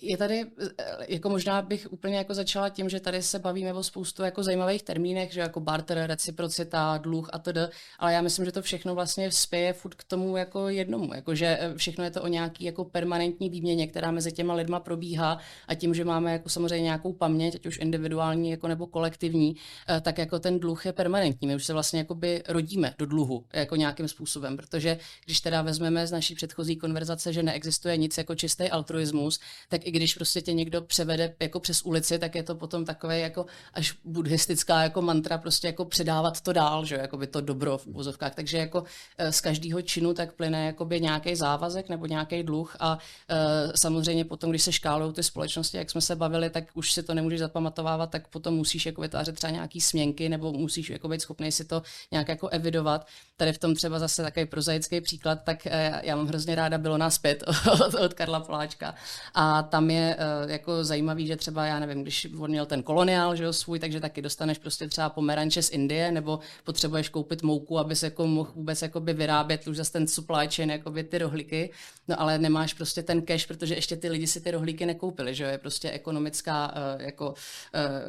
[0.00, 0.46] je tady,
[0.78, 4.42] eh, jako možná bych úplně jako začala tím, že tady se bavíme o spoustu jako
[4.42, 7.58] zajímavých termínech, že jako barter, reciprocita, dluh a td.
[7.98, 11.58] Ale já myslím, že to všechno vlastně spěje furt k tomu jako jednomu, jako že
[11.60, 15.74] eh, všechno je to o nějaký jako permanentní výměně, která mezi těma lidma probíhá a
[15.74, 19.56] tím, že máme jako samozřejmě nějakou paměť, ať už individuální jako nebo kolektivní,
[20.02, 21.48] tak jako ten dluh je permanentní.
[21.48, 26.06] My už se vlastně jakoby rodíme do dluhu jako nějakým způsobem, protože když teda vezmeme
[26.06, 30.40] z naší předchozí předchozí konverzace, že neexistuje nic jako čistý altruismus, tak i když prostě
[30.40, 35.02] tě někdo převede jako přes ulici, tak je to potom takové jako až buddhistická jako
[35.02, 38.34] mantra prostě jako předávat to dál, že jako by to dobro v úzovkách.
[38.34, 38.84] Takže jako
[39.18, 43.72] eh, z každého činu tak plyne jako by nějaký závazek nebo nějaký dluh a uh,
[43.74, 47.14] samozřejmě potom, když se škálují ty společnosti, jak jsme se bavili, tak už si to
[47.14, 51.52] nemůžeš zapamatovávat, tak potom musíš jako vytvářet třeba nějaký směnky nebo musíš jako být schopný
[51.52, 53.06] si to nějak jako evidovat.
[53.36, 56.98] Tady v tom třeba zase takový prozaický příklad, tak uh, já mám hrozně ráda bylo
[56.98, 57.44] nás pět
[57.86, 58.94] od, od Karla Poláčka.
[59.34, 63.36] A tam je uh, jako zajímavý, že třeba, já nevím, když on měl ten koloniál,
[63.36, 67.78] že jo, svůj, takže taky dostaneš prostě třeba pomeranče z Indie, nebo potřebuješ koupit mouku,
[67.78, 71.72] aby se jako mohl vůbec jakoby vyrábět už zase ten supply chain, jakoby ty rohlíky,
[72.08, 75.44] no ale nemáš prostě ten cash, protože ještě ty lidi si ty rohlíky nekoupili, že
[75.44, 77.34] jo, je prostě ekonomická uh, jako uh,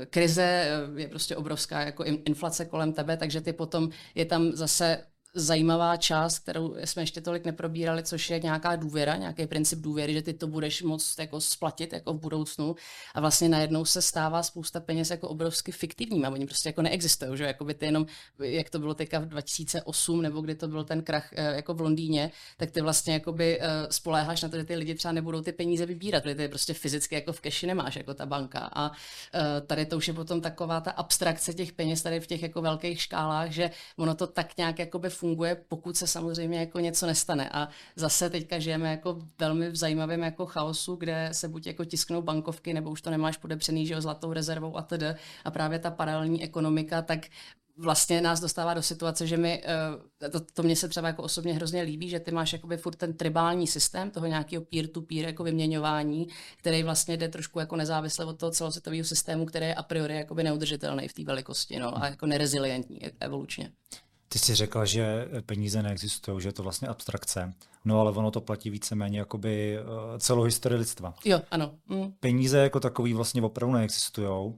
[0.09, 5.03] krize, je prostě obrovská jako inflace kolem tebe, takže ty potom je tam zase
[5.33, 10.21] zajímavá část, kterou jsme ještě tolik neprobírali, což je nějaká důvěra, nějaký princip důvěry, že
[10.21, 12.75] ty to budeš moct jako splatit jako v budoucnu.
[13.13, 17.43] A vlastně najednou se stává spousta peněz jako obrovsky fiktivníma, oni prostě jako neexistují, že?
[17.43, 18.05] Jako by ty jenom,
[18.39, 21.81] jak to bylo teďka v 2008 nebo kdy to byl ten krach eh, jako v
[21.81, 25.41] Londýně, tak ty vlastně jako by eh, spoléháš na to, že ty lidi třeba nebudou
[25.41, 28.69] ty peníze vybírat, protože ty prostě fyzicky jako v keši nemáš jako ta banka.
[28.73, 28.91] A
[29.33, 32.61] eh, tady to už je potom taková ta abstrakce těch peněz tady v těch jako
[32.61, 37.05] velkých škálách, že ono to tak nějak jako by funguje, pokud se samozřejmě jako něco
[37.05, 37.49] nestane.
[37.49, 42.21] A zase teďka žijeme jako velmi v zajímavém jako chaosu, kde se buď jako tisknou
[42.21, 45.03] bankovky, nebo už to nemáš podepřený, že jo, zlatou rezervou a td.
[45.45, 47.19] A právě ta paralelní ekonomika, tak
[47.77, 49.63] vlastně nás dostává do situace, že my,
[50.23, 52.95] eh, to, to mě se třeba jako osobně hrozně líbí, že ty máš jakoby furt
[52.95, 58.39] ten tribální systém toho nějakého peer-to-peer jako vyměňování, který vlastně jde trošku jako nezávisle od
[58.39, 62.25] toho celosvětového systému, který je a priori jakoby neudržitelný v té velikosti no, a jako
[62.25, 63.71] nerezilientní evolučně.
[64.33, 67.53] Ty jsi řekla, že peníze neexistují, že je to vlastně abstrakce.
[67.85, 71.13] No ale ono to platí víceméně jakoby uh, celou historii lidstva.
[71.25, 71.71] Jo, ano.
[71.87, 72.11] Mm.
[72.19, 74.53] Peníze jako takový vlastně opravdu neexistují,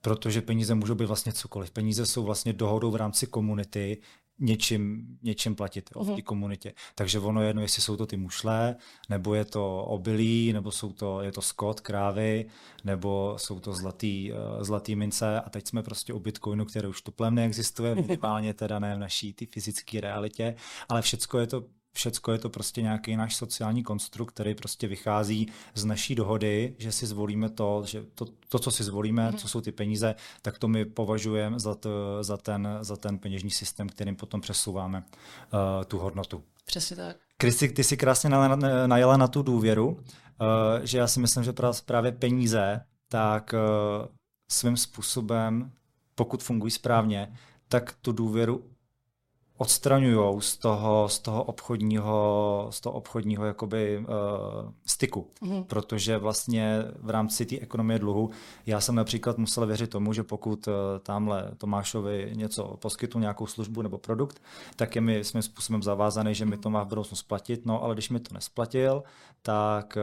[0.00, 1.70] protože peníze můžou být vlastně cokoliv.
[1.70, 3.98] Peníze jsou vlastně dohodou v rámci komunity,
[4.40, 6.02] něčím, něčím platit uh-huh.
[6.02, 6.22] v té mhm.
[6.22, 6.72] komunitě.
[6.94, 8.76] Takže ono je jedno, jestli jsou to ty mušle,
[9.08, 12.46] nebo je to obilí, nebo jsou to, je to skot, krávy,
[12.84, 17.02] nebo jsou to zlatý, uh, zlatý mince a teď jsme prostě u Bitcoinu, který už
[17.02, 20.54] tuplem neexistuje, minimálně teda ne v naší ty fyzické realitě,
[20.88, 25.52] ale všecko je to všecko je to prostě nějaký náš sociální konstrukt, který prostě vychází
[25.74, 29.36] z naší dohody, že si zvolíme to, že to, to co si zvolíme, mm.
[29.36, 33.50] co jsou ty peníze, tak to my považujeme za, to, za, ten, za ten peněžní
[33.50, 36.42] systém, kterým potom přesouváme uh, tu hodnotu.
[36.64, 37.16] Přesně tak.
[37.36, 38.30] Kristi, ty si krásně
[38.86, 40.00] najela na tu důvěru, uh,
[40.82, 41.52] že já si myslím, že
[41.86, 44.06] právě peníze tak uh,
[44.50, 45.72] svým způsobem,
[46.14, 47.36] pokud fungují správně,
[47.68, 48.69] tak tu důvěru
[49.60, 55.26] odstraňují z toho, z toho obchodního, z toho obchodního jakoby, uh, styku.
[55.40, 55.64] Mm.
[55.64, 58.30] Protože vlastně v rámci té ekonomie dluhu
[58.66, 63.82] já jsem například musel věřit tomu, že pokud uh, tamhle Tomášovi něco poskytnu, nějakou službu
[63.82, 64.42] nebo produkt,
[64.76, 67.66] tak je mi svým způsobem zavázaný, že mi to má v budoucnu splatit.
[67.66, 69.02] No ale když mi to nesplatil,
[69.42, 69.98] tak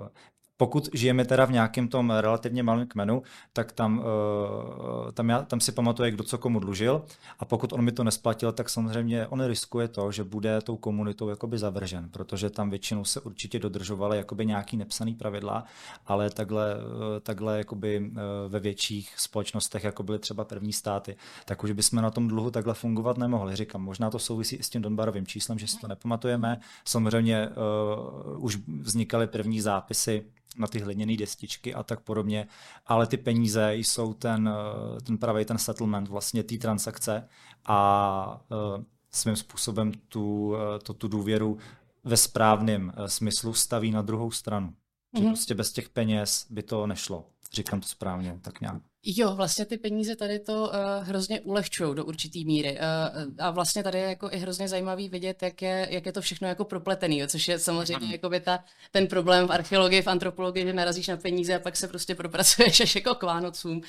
[0.00, 0.08] uh,
[0.56, 3.22] pokud žijeme teda v nějakém tom relativně malém kmenu,
[3.52, 7.04] tak tam, uh, tam, já, tam si pamatuje, kdo co komu dlužil
[7.38, 11.28] a pokud on mi to nesplatil, tak samozřejmě on riskuje to, že bude tou komunitou
[11.28, 15.64] jakoby zavržen, protože tam většinou se určitě dodržovaly jakoby nějaký nepsaný pravidla,
[16.06, 16.80] ale takhle, uh,
[17.22, 18.16] takhle jakoby, uh,
[18.48, 22.74] ve větších společnostech, jako byly třeba první státy, tak už bychom na tom dluhu takhle
[22.74, 23.56] fungovat nemohli.
[23.56, 26.60] Říkám, možná to souvisí i s tím Donbarovým číslem, že si to nepamatujeme.
[26.84, 30.24] Samozřejmě uh, už vznikaly první zápisy
[30.56, 32.48] na ty hliněné destičky a tak podobně,
[32.86, 37.28] ale ty peníze jsou ten, eh, ten pravý ten settlement vlastně té transakce
[37.66, 41.58] a uh, svým způsobem tu, uh, to, tu důvěru
[42.04, 44.68] ve správném smyslu staví na druhou stranu.
[44.68, 45.18] Mm-hmm.
[45.18, 45.32] Že mhm.
[45.32, 47.26] prostě bez těch peněz by to nešlo.
[47.52, 48.82] Říkám to správně, tak nějak.
[49.04, 52.78] Jo, vlastně ty peníze tady to uh, hrozně ulehčují do určitý míry.
[52.78, 56.20] Uh, a vlastně tady je jako i hrozně zajímavý vidět, jak je, jak je to
[56.20, 60.06] všechno jako propletený, jo, což je samozřejmě jako by ta, ten problém v archeologii, v
[60.06, 63.76] antropologii, že narazíš na peníze a pak se prostě propracuješ až jako k Vánocům.
[63.76, 63.82] Uh,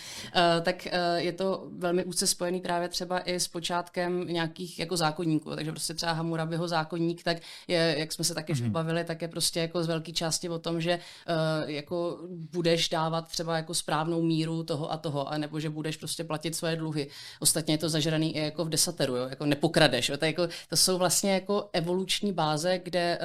[0.61, 5.55] tak uh, je to velmi úzce spojený právě třeba i s počátkem nějakých jako zákonníků.
[5.55, 7.37] Takže prostě třeba Hammurabiho zákonník, tak
[7.67, 8.69] je, jak jsme se taky mm-hmm.
[8.69, 10.99] bavili, tak je prostě jako z velké části o tom, že
[11.63, 12.19] uh, jako
[12.51, 16.75] budeš dávat třeba jako správnou míru toho a toho, anebo že budeš prostě platit svoje
[16.75, 17.07] dluhy.
[17.39, 19.27] Ostatně je to zažraný i jako v desateru, jo?
[19.29, 20.09] jako nepokradeš.
[20.09, 20.17] Jo?
[20.17, 23.19] To, jako, to jsou vlastně jako evoluční báze, kde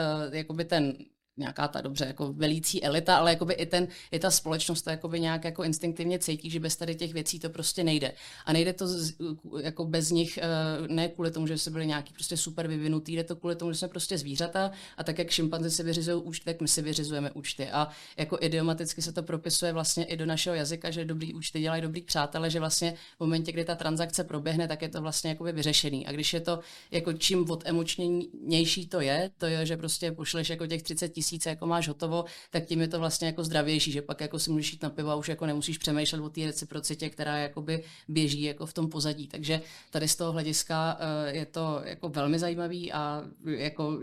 [0.50, 0.94] uh, ten
[1.38, 5.20] nějaká ta dobře jako velící elita, ale jakoby i, ten, i ta společnost to jakoby
[5.20, 8.12] nějak jako instinktivně cítí, že bez tady těch věcí to prostě nejde.
[8.44, 9.14] A nejde to z,
[9.62, 10.42] jako bez nich, eh,
[10.88, 13.78] ne kvůli tomu, že se byli nějaký prostě super vyvinutý, jde to kvůli tomu, že
[13.78, 17.70] jsme prostě zvířata a tak, jak šimpanzi si vyřizují účty, tak my si vyřizujeme účty.
[17.70, 21.82] A jako idiomaticky se to propisuje vlastně i do našeho jazyka, že dobrý účty dělají
[21.82, 25.52] dobrý přátelé, že vlastně v momentě, kdy ta transakce proběhne, tak je to vlastně jakoby
[25.52, 26.06] vyřešený.
[26.06, 26.60] A když je to
[26.90, 31.27] jako čím od emočnější to je, to je, že prostě pošleš jako těch 30 tisíc
[31.30, 34.50] měsíce jako máš hotovo, tak tím je to vlastně jako zdravější, že pak jako si
[34.50, 38.42] můžeš jít na pivo a už jako nemusíš přemýšlet o té reciprocitě, která jakoby běží
[38.42, 39.28] jako v tom pozadí.
[39.28, 39.60] Takže
[39.90, 44.00] tady z toho hlediska eh, je to jako velmi zajímavý a jako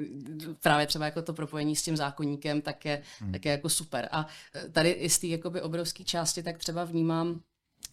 [0.61, 3.31] právě třeba jako to propojení s tím zákonníkem tak je, hmm.
[3.31, 4.09] tak je jako super.
[4.11, 7.41] A eh, tady i z té obrovské části tak třeba vnímám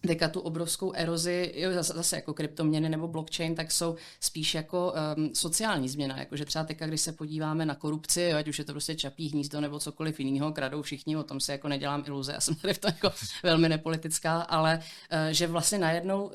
[0.07, 4.93] teďka tu obrovskou erozi, jo, zase, zase jako kryptoměny nebo blockchain, tak jsou spíš jako
[5.17, 8.65] um, sociální změna, jakože třeba teďka, když se podíváme na korupci, jo, ať už je
[8.65, 12.33] to prostě čapí hnízdo nebo cokoliv jiného, kradou všichni, o tom si jako nedělám iluze,
[12.33, 13.11] já jsem tady v tom jako
[13.43, 16.31] velmi nepolitická, ale uh, že vlastně najednou uh,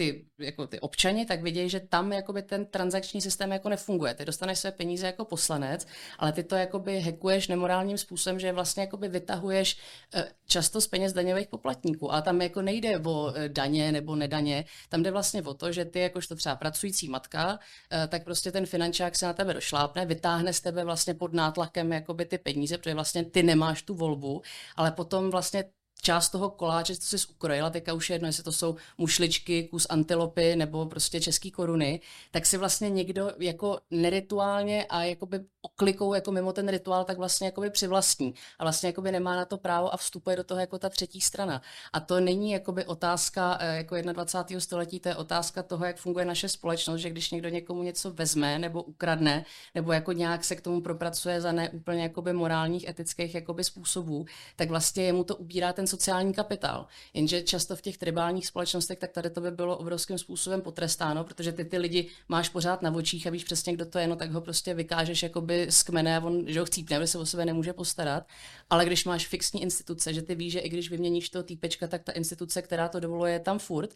[0.00, 4.14] ty, jako ty občani, tak vidějí, že tam jakoby ten transakční systém jako nefunguje.
[4.14, 5.86] Ty dostaneš své peníze jako poslanec,
[6.18, 9.78] ale ty to jakoby hackuješ nemorálním způsobem, že vlastně jakoby vytahuješ
[10.14, 12.12] eh, často z peněz daňových poplatníků.
[12.12, 15.84] A tam jako nejde o eh, daně nebo nedaně, tam jde vlastně o to, že
[15.84, 17.58] ty jakožto třeba pracující matka,
[17.92, 21.92] eh, tak prostě ten finančák se na tebe došlápne, vytáhne z tebe vlastně pod nátlakem
[21.92, 24.42] jakoby ty peníze, protože vlastně ty nemáš tu volbu,
[24.76, 25.64] ale potom vlastně
[26.00, 29.86] část toho koláče, co jsi ukrojila, teďka už je jedno, jestli to jsou mušličky, kus
[29.90, 36.32] antilopy nebo prostě český koruny, tak si vlastně někdo jako nerituálně a jakoby oklikou jako
[36.32, 38.34] mimo ten rituál, tak vlastně jakoby přivlastní.
[38.58, 41.62] A vlastně jakoby nemá na to právo a vstupuje do toho jako ta třetí strana.
[41.92, 44.60] A to není jakoby otázka eh, jako 21.
[44.60, 48.58] století, to je otázka toho, jak funguje naše společnost, že když někdo někomu něco vezme
[48.58, 49.44] nebo ukradne,
[49.74, 54.26] nebo jako nějak se k tomu propracuje za neúplně jakoby morálních, etických jakoby způsobů,
[54.56, 56.86] tak vlastně jemu to ubírá ten sociální kapitál.
[57.14, 61.52] Jenže často v těch tribálních společnostech, tak tady to by bylo obrovským způsobem potrestáno, protože
[61.52, 64.30] ty ty lidi máš pořád na očích a víš přesně, kdo to je, no tak
[64.30, 67.72] ho prostě vykážeš jakoby z kmene a on, že ho chcípne, se o sebe nemůže
[67.72, 68.24] postarat.
[68.70, 72.02] Ale když máš fixní instituce, že ty víš, že i když vyměníš toho týpečka, tak
[72.02, 73.94] ta instituce, která to dovoluje, je tam furt,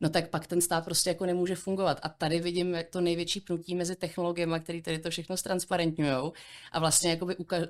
[0.00, 2.00] no tak pak ten stát prostě jako nemůže fungovat.
[2.02, 6.32] A tady vidím to největší pnutí mezi technologiemi, které tady to všechno ztransparentňují
[6.72, 7.20] a vlastně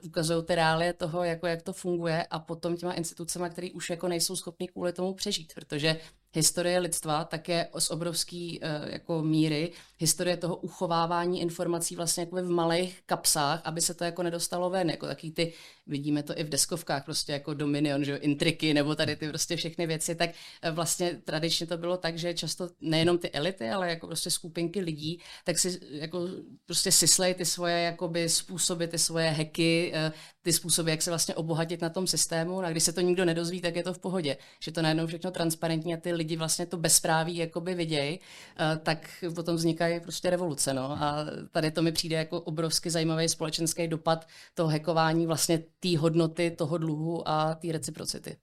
[0.02, 4.08] ukazují ty reálie toho, jako jak to funguje a potom těma institucemi, které už jako
[4.08, 6.00] nejsou schopný kvůli tomu přežít, protože
[6.36, 12.36] historie lidstva, tak je z obrovský uh, jako míry historie toho uchovávání informací vlastně jako
[12.36, 15.52] v malých kapsách, aby se to jako nedostalo ven, jako taky ty,
[15.86, 19.56] vidíme to i v deskovkách, prostě jako Dominion, že jo, intriky, nebo tady ty prostě
[19.56, 20.30] všechny věci, tak
[20.62, 24.80] eh, vlastně tradičně to bylo tak, že často nejenom ty elity, ale jako prostě skupinky
[24.80, 26.28] lidí, tak si jako
[26.66, 30.12] prostě syslej ty svoje jakoby způsoby, ty svoje hacky, eh,
[30.42, 32.60] ty způsoby, jak se vlastně obohatit na tom systému.
[32.60, 34.36] A když se to nikdo nedozví, tak je to v pohodě.
[34.60, 38.20] Že to najednou všechno transparentní a ty lidi vlastně to bezpráví jakoby vidějí,
[38.58, 40.74] eh, tak potom vznikají prostě revoluce.
[40.74, 41.02] No.
[41.02, 46.50] A tady to mi přijde jako obrovsky zajímavý společenský dopad toho hackování vlastně té hodnoty,
[46.50, 48.36] toho dluhu a té reciprocity.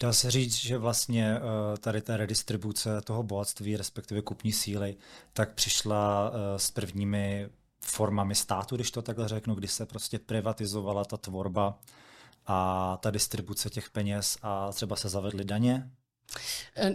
[0.00, 4.96] Dá se říct, že vlastně eh, tady ta redistribuce toho bohatství, respektive kupní síly,
[5.32, 7.48] tak přišla s prvními
[7.84, 11.78] formami státu, když to takhle řeknu, kdy se prostě privatizovala ta tvorba
[12.46, 16.03] a ta distribuce těch peněz a třeba se zavedly daně, Eh,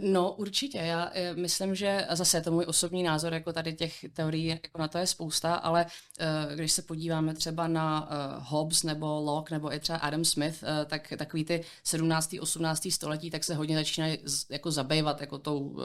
[0.01, 0.77] no, určitě.
[0.77, 4.45] Já eh, myslím, že a zase je to můj osobní názor, jako tady těch teorií
[4.45, 8.09] jako na to je spousta, ale uh, když se podíváme třeba na
[8.39, 12.35] Hobbes nebo Locke nebo i třeba Adam Smith, tak takový ty 17.
[12.41, 12.87] 18.
[12.91, 14.17] století, tak se hodně začínají
[14.49, 15.77] jako zabývat jako tou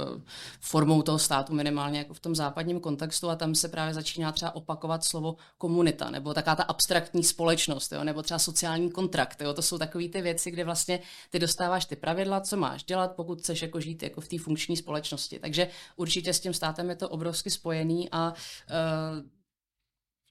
[0.61, 4.55] formou toho státu, minimálně jako v tom západním kontextu a tam se právě začíná třeba
[4.55, 9.40] opakovat slovo komunita nebo taká ta abstraktní společnost, jo, nebo třeba sociální kontrakt.
[9.40, 9.55] Jo.
[9.55, 13.34] To jsou takové ty věci, kde vlastně ty dostáváš ty pravidla, co máš dělat, pokud
[13.37, 15.39] chceš jako žít jako v té funkční společnosti.
[15.39, 19.26] Takže určitě s tím státem je to obrovsky spojený a uh,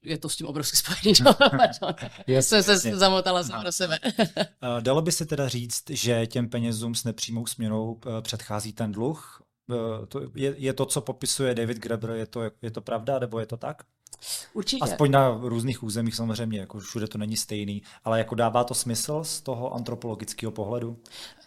[0.04, 0.76] je to s tím obrovsky
[1.12, 1.14] spojený.
[2.26, 3.98] Yes, jsem se zamotala jsem pro sebe.
[4.80, 9.42] Dalo by se teda říct, že těm penězům s nepřímou směnou eh, předchází ten dluh?
[9.70, 13.40] Eh, to je, je to, co popisuje David Graeber, je to, je to pravda, nebo
[13.40, 13.82] je to tak?
[14.52, 14.84] Určitě.
[14.84, 19.24] Aspoň na různých územích samozřejmě, jako všude to není stejný, ale jako dává to smysl
[19.24, 20.98] z toho antropologického pohledu?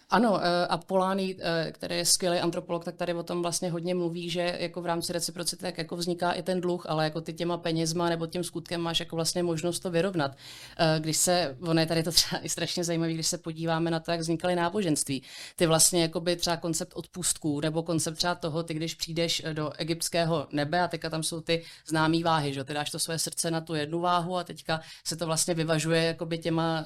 [0.10, 3.95] Ano, eh, a Polány, eh, který je skvělý antropolog, tak tady o tom vlastně hodně
[3.95, 7.34] mluví, že jako v rámci reciprocity tak jako vzniká i ten dluh, ale jako ty
[7.34, 10.38] těma penězma nebo tím skutkem máš jako vlastně možnost to vyrovnat.
[10.78, 13.99] Eh, když se, ono je tady to třeba i strašně zajímavé, když se podíváme na
[13.99, 15.24] to, jak vznikaly náboženství.
[15.55, 19.72] Ty vlastně jako by třeba koncept odpustků nebo koncept třeba toho, ty když přijdeš do
[19.78, 23.51] egyptského nebe a teďka tam jsou ty známé váhy, že ty dáš to své srdce
[23.51, 26.86] na tu jednu váhu a teďka se to vlastně vyvažuje jakoby těma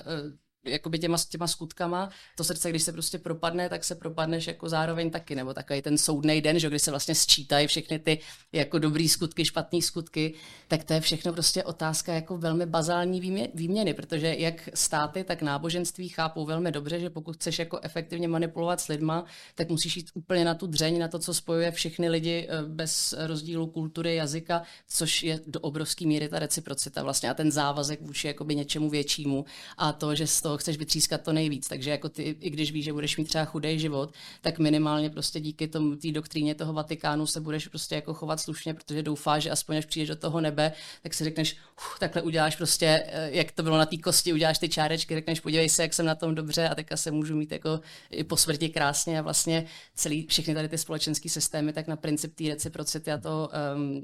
[0.65, 2.09] jakoby těma, těma skutkama.
[2.35, 5.97] To srdce, když se prostě propadne, tak se propadneš jako zároveň taky, nebo takový ten
[5.97, 8.19] soudný den, že kdy se vlastně sčítají všechny ty
[8.51, 10.33] jako dobrý skutky, špatné skutky,
[10.67, 13.21] tak to je všechno prostě otázka jako velmi bazální
[13.53, 18.81] výměny, protože jak státy, tak náboženství chápou velmi dobře, že pokud chceš jako efektivně manipulovat
[18.81, 22.47] s lidma, tak musíš jít úplně na tu dřeň, na to, co spojuje všechny lidi
[22.49, 27.51] eh, bez rozdílu kultury, jazyka, což je do obrovské míry ta reciprocita vlastně a ten
[27.51, 29.45] závazek vůči jakoby něčemu většímu
[29.77, 31.67] a to, že z toho toho chceš vytřískat to nejvíc.
[31.67, 35.39] Takže jako ty, i když víš, že budeš mít třeba chudý život, tak minimálně prostě
[35.39, 39.49] díky tomu té doktríně toho Vatikánu se budeš prostě jako chovat slušně, protože doufáš, že
[39.49, 40.71] aspoň až přijdeš do toho nebe,
[41.03, 44.59] tak si řekneš, uh, takhle uděláš prostě, eh, jak to bylo na té kosti, uděláš
[44.59, 47.51] ty čárečky, řekneš, podívej se, jak jsem na tom dobře a teďka se můžu mít
[47.51, 47.79] jako
[48.09, 52.35] i po smrti krásně a vlastně celý, všechny tady ty společenské systémy tak na princip
[52.35, 54.03] té reciprocity a to um,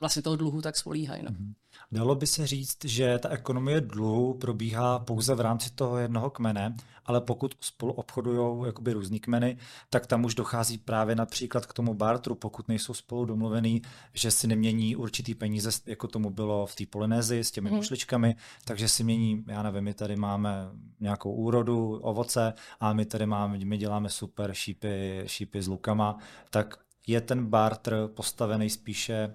[0.00, 1.22] vlastně toho dluhu tak spolíhají.
[1.22, 1.30] No.
[1.30, 1.61] Mm-hmm.
[1.92, 6.76] Dalo by se říct, že ta ekonomie dluhu probíhá pouze v rámci toho jednoho kmene,
[7.06, 9.56] ale pokud spolu obchodují jakoby různý kmeny,
[9.90, 13.82] tak tam už dochází právě například k tomu bartru, pokud nejsou spolu domluvený,
[14.14, 17.76] že si nemění určitý peníze, jako tomu bylo v té Polynézii s těmi hmm.
[17.76, 20.68] mušličkami, takže si mění, já nevím, my tady máme
[21.00, 26.18] nějakou úrodu, ovoce a my tady máme, my děláme super šípy, šípy s lukama,
[26.50, 26.76] tak
[27.06, 29.34] je ten barter postavený spíše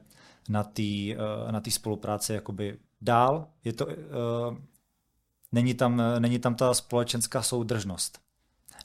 [0.49, 3.47] na té eh, na spolupráci jakoby dál.
[3.63, 3.93] Je to, uh,
[5.51, 8.19] není, tam, není tam ta společenská soudržnost.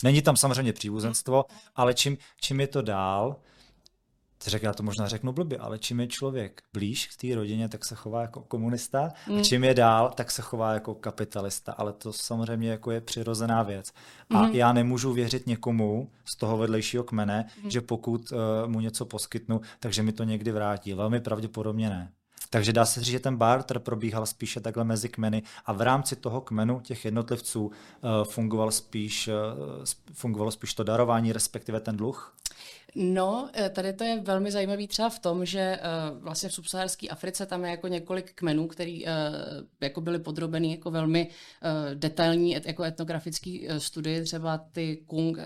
[0.04, 1.44] Není tam samozřejmě příbuzenstvo,
[1.74, 3.36] ale čím, čím je to dál,
[4.50, 7.84] řek, já to možná řeknu blbě, ale čím je člověk blíž k té rodině, tak
[7.84, 9.38] se chová jako komunista, mm.
[9.38, 13.62] a čím je dál, tak se chová jako kapitalista, ale to samozřejmě jako je přirozená
[13.62, 13.92] věc.
[14.30, 14.50] A mm.
[14.52, 17.70] já nemůžu věřit někomu z toho vedlejšího kmene, mm.
[17.70, 20.94] že pokud uh, mu něco poskytnu, takže mi to někdy vrátí.
[20.94, 22.12] Velmi pravděpodobně ne.
[22.50, 26.16] Takže dá se říct, že ten barter probíhal spíše takhle mezi kmeny a v rámci
[26.16, 27.72] toho kmenu těch jednotlivců uh,
[28.24, 32.34] fungoval spíš, uh, fungovalo spíš to darování, respektive ten dluh?
[32.94, 35.80] No, eh, tady to je velmi zajímavý třeba v tom, že
[36.12, 39.10] uh, vlastně v subsaharské Africe tam je jako několik kmenů, který uh,
[39.80, 41.28] jako byly podrobeny jako velmi
[41.94, 45.38] detailní et, jako etnografický studii, třeba ty Kung,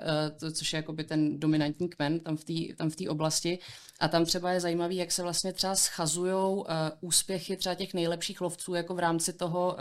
[0.53, 3.59] což je jakoby ten dominantní kmen tam v té tam v oblasti.
[4.01, 6.65] A tam třeba je zajímavý, jak se vlastně třeba schazují
[7.01, 9.77] úspěchy třeba těch nejlepších lovců jako v rámci toho,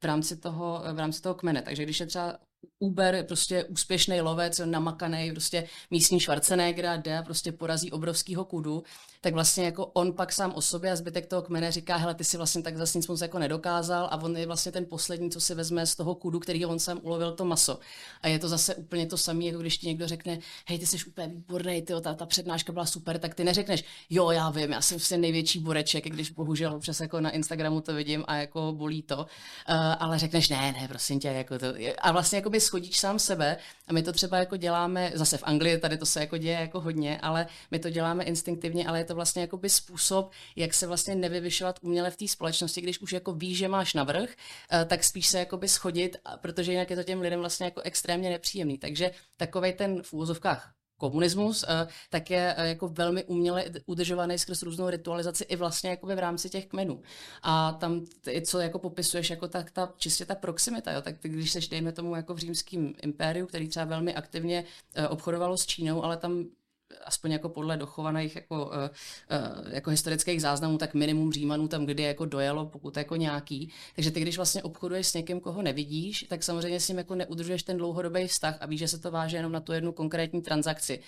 [0.00, 1.62] v rámci toho, v rámci toho kmene.
[1.62, 2.38] Takže když je třeba
[2.78, 8.82] Uber, prostě úspěšný lovec, namakaný, prostě místní Schwarzenegger jde a prostě porazí obrovského kudu,
[9.20, 12.24] tak vlastně jako on pak sám o sobě a zbytek toho kmene říká, hele, ty
[12.24, 14.08] si vlastně tak zase nic moc jako nedokázal.
[14.10, 16.98] A on je vlastně ten poslední, co si vezme z toho kudu, který on sám
[17.02, 17.78] ulovil to maso.
[18.22, 20.38] A je to zase úplně to samé, jako když ti někdo řekne,
[20.68, 24.30] hej, ty jsi úplně výborný, ty, ta, ta přednáška byla super, tak ty neřekneš, jo,
[24.30, 28.24] já vím, já jsem vlastně největší boreček, když bohužel občas jako na Instagramu to vidím
[28.26, 29.24] a jako bolí to, uh,
[29.98, 31.66] ale řekneš, ne, ne, prosím tě, jako to,
[31.98, 33.56] a vlastně jako by schodíš sám sebe
[33.88, 36.80] a my to třeba jako děláme, zase v Anglii, tady to se jako děje jako
[36.80, 40.86] hodně, ale my to děláme instinktivně, ale je to vlastně jako by způsob, jak se
[40.86, 45.04] vlastně nevyvyšovat uměle v té společnosti, když už jako víš, že máš navrh, uh, tak
[45.04, 48.78] spíš se jako by schodit, protože jinak je to těm lidem vlastně jako extrémně nepříjemný.
[48.78, 54.62] Takže takový ten v úvozovkách komunismus, eh, tak je eh, jako velmi uměle udržovaný skrz
[54.62, 57.02] různou ritualizaci i vlastně jako v rámci těch kmenů.
[57.42, 61.28] A tam, ty, co jako popisuješ, jako tak ta, čistě ta proximita, jo, tak ty,
[61.28, 65.66] když seš, dejme tomu, jako v římském impériu, který třeba velmi aktivně eh, obchodovalo s
[65.66, 66.44] Čínou, ale tam
[67.04, 72.02] aspoň jako podle dochovaných jako, uh, uh, jako historických záznamů, tak minimum Římanů tam kdy
[72.02, 73.72] jako dojelo, pokud jako nějaký.
[73.94, 77.62] Takže ty, když vlastně obchoduješ s někým, koho nevidíš, tak samozřejmě s ním jako neudržuješ
[77.62, 81.00] ten dlouhodobý vztah a víš, že se to váže jenom na tu jednu konkrétní transakci.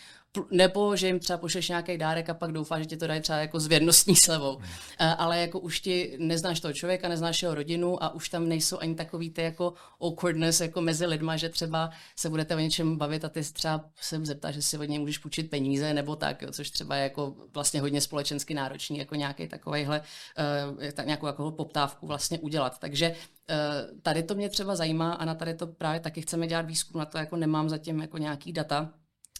[0.50, 3.38] Nebo že jim třeba pošleš nějaký dárek a pak doufáš, že ti to dají třeba
[3.38, 4.56] jako s věrnostní slevou.
[4.56, 4.62] Uh,
[4.98, 8.94] ale jako už ti neznáš toho člověka, neznáš jeho rodinu a už tam nejsou ani
[8.94, 13.28] takový ty jako awkwardness jako mezi lidma, že třeba se budete o něčem bavit a
[13.28, 16.52] ty třeba se zeptáš, že si od něj můžeš půjčit peníze peníze nebo tak, jo,
[16.52, 21.50] což třeba je jako vlastně hodně společensky náročný, jako nějaký takovejhle, uh, tak nějakou jako
[21.50, 22.78] poptávku vlastně udělat.
[22.78, 26.66] Takže uh, tady to mě třeba zajímá a na tady to právě taky chceme dělat
[26.66, 28.90] výzkum, na to jako nemám zatím jako nějaký data,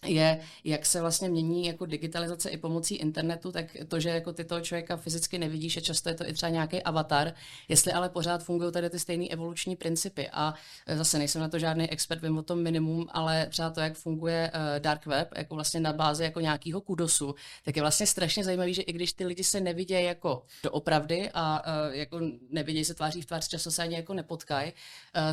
[0.05, 4.45] je, jak se vlastně mění jako digitalizace i pomocí internetu, tak to, že jako ty
[4.45, 7.33] toho člověka fyzicky nevidíš a často je to i třeba nějaký avatar,
[7.69, 10.29] jestli ale pořád fungují tady ty stejné evoluční principy.
[10.33, 10.55] A
[10.87, 13.95] e, zase nejsem na to žádný expert, vím o tom minimum, ale třeba to, jak
[13.95, 17.35] funguje uh, dark web, jako vlastně na bázi jako nějakého kudosu,
[17.65, 21.63] tak je vlastně strašně zajímavý, že i když ty lidi se nevidějí jako doopravdy a
[21.67, 22.21] uh, jako
[22.51, 24.73] nevidějí se tváří v tvář, často se ani jako nepotkají,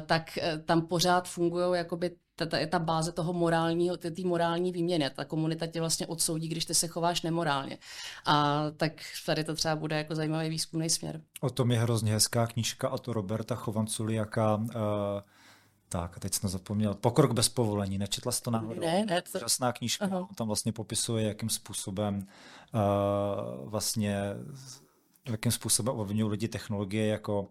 [0.05, 5.09] tak tam pořád fungují jakoby ta, ta, ta báze toho morálního, té morální výměny.
[5.09, 7.77] Ta komunita tě vlastně odsoudí, když ty se chováš nemorálně.
[8.25, 8.91] A tak
[9.25, 11.21] tady to třeba bude jako zajímavý výzkumný směr.
[11.41, 14.55] O tom je hrozně hezká knížka a to Roberta Chovanculiaka.
[14.55, 14.71] Uh,
[15.89, 16.93] tak, a teď jsem zapomněl.
[16.93, 17.97] Pokrok bez povolení.
[17.97, 18.81] Nečetla jsi to náhodou?
[18.81, 19.21] Ne, ne.
[19.21, 19.39] To...
[19.39, 20.05] Krásná knížka.
[20.05, 20.27] Aha.
[20.35, 22.27] Tam vlastně popisuje, jakým způsobem
[22.73, 24.19] uh, vlastně
[25.29, 27.47] jakým způsobem ovlivňují lidi technologie jako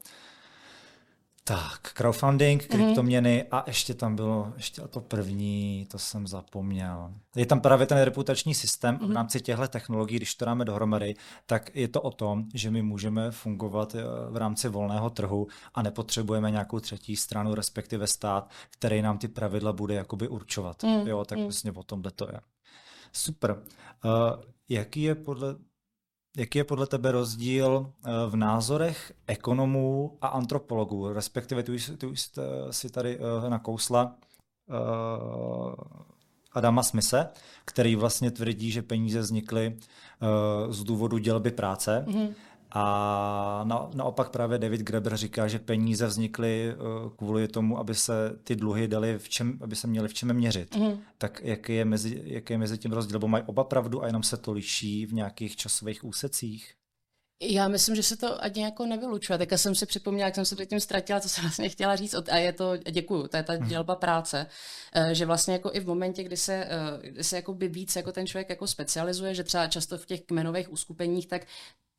[1.46, 3.58] tak, crowdfunding, kryptoměny mm-hmm.
[3.58, 7.14] a ještě tam bylo, ještě to první, to jsem zapomněl.
[7.36, 8.98] Je tam právě ten reputační systém mm-hmm.
[8.98, 9.14] v mhm.
[9.14, 11.14] rámci těchto technologií, když to dáme dohromady,
[11.46, 15.82] tak je to o tom, že my můžeme fungovat eh, v rámci volného trhu a
[15.82, 20.82] nepotřebujeme nějakou třetí stranu, respektive stát, který nám ty pravidla bude jakoby určovat.
[20.82, 21.06] Mm-hmm.
[21.06, 22.40] Jo, tak vlastně o tomhle to je.
[23.12, 23.62] Super.
[24.04, 24.10] Uh,
[24.68, 25.56] jaký je podle
[26.36, 31.12] Jaký je podle tebe rozdíl eh, v názorech ekonomů a antropologů?
[31.12, 31.72] Respektive ty
[32.06, 32.30] už
[32.70, 34.16] si tady eh, nakousla
[34.68, 35.74] uh,
[36.52, 37.28] Adama Smise,
[37.64, 39.76] který vlastně tvrdí, že peníze vznikly
[40.68, 42.04] z důvodu dělby práce.
[42.06, 42.34] Mm-hmm.
[42.76, 48.38] A na, naopak právě David Graeber říká, že peníze vznikly uh, kvůli tomu, aby se
[48.44, 50.76] ty dluhy dali v čem, aby se měly v čem měřit.
[50.76, 51.00] Mm.
[51.18, 53.14] Tak jaký je, mezi, jaký je mezi tím rozdíl?
[53.14, 56.74] Nebo mají oba pravdu a jenom se to liší v nějakých časových úsecích?
[57.42, 59.38] Já myslím, že se to ani jako nevylučuje.
[59.38, 62.14] Teďka jsem si připomněla, jak jsem se předtím ztratila, co jsem vlastně chtěla říct.
[62.30, 63.68] A je to, děkuju, to je ta mhm.
[63.68, 64.46] dělba práce,
[64.94, 67.96] eh, že vlastně jako i v momentě, kdy se, eh, kdy se jako by víc
[67.96, 71.46] jako ten člověk jako specializuje, že třeba často v těch kmenových uskupeních, tak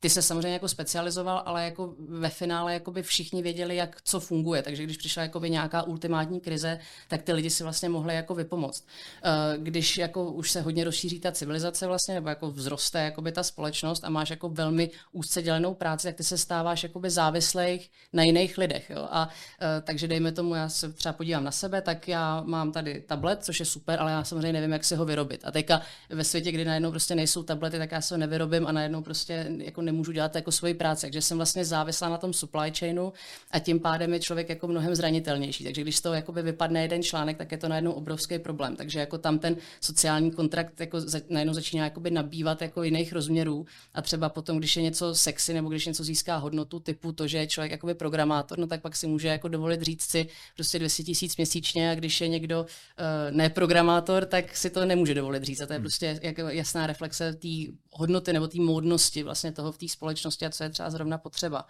[0.00, 4.20] ty se samozřejmě jako specializoval, ale jako ve finále jako by všichni věděli, jak co
[4.20, 4.62] funguje.
[4.62, 6.78] Takže když přišla jako by nějaká ultimátní krize,
[7.08, 8.84] tak ty lidi si vlastně mohli jako vypomoct.
[9.24, 13.32] Eh, když jako už se hodně rozšíří ta civilizace vlastně, nebo jako vzroste jako by
[13.32, 17.10] ta společnost a máš jako velmi úzce dělenou práci, tak ty se stáváš jako by
[17.10, 18.90] závislých na jiných lidech.
[18.90, 19.08] Jo?
[19.10, 19.28] A
[19.60, 23.44] eh, takže dejme tomu, já se třeba podívám na sebe, tak já mám tady tablet,
[23.44, 25.40] což je super, ale já samozřejmě nevím, jak si ho vyrobit.
[25.44, 28.72] A teďka ve světě, kdy najednou prostě nejsou tablety, tak já se ho nevyrobím a
[28.72, 31.00] najednou prostě jako nemůžu dělat jako svoji práci.
[31.00, 33.12] Takže jsem vlastně závislá na tom supply chainu
[33.50, 35.64] a tím pádem je člověk jako mnohem zranitelnější.
[35.64, 38.76] Takže když z toho jakoby vypadne jeden článek, tak je to najednou obrovský problém.
[38.76, 43.66] Takže jako tam ten sociální kontrakt jako za, najednou začíná jakoby nabývat jako jiných rozměrů
[43.94, 47.38] a třeba potom, když je něco sexy nebo když něco získá hodnotu typu to, že
[47.38, 51.02] je člověk jakoby programátor, no tak pak si může jako dovolit říct si prostě 200
[51.02, 55.60] tisíc měsíčně a když je někdo uh, neprogramátor, tak si to nemůže dovolit říct.
[55.60, 55.82] A to je hmm.
[55.82, 57.48] prostě jako jasná reflexe té
[57.90, 61.66] hodnoty nebo té módnosti vlastně toho v té společnosti a co je třeba zrovna potřeba.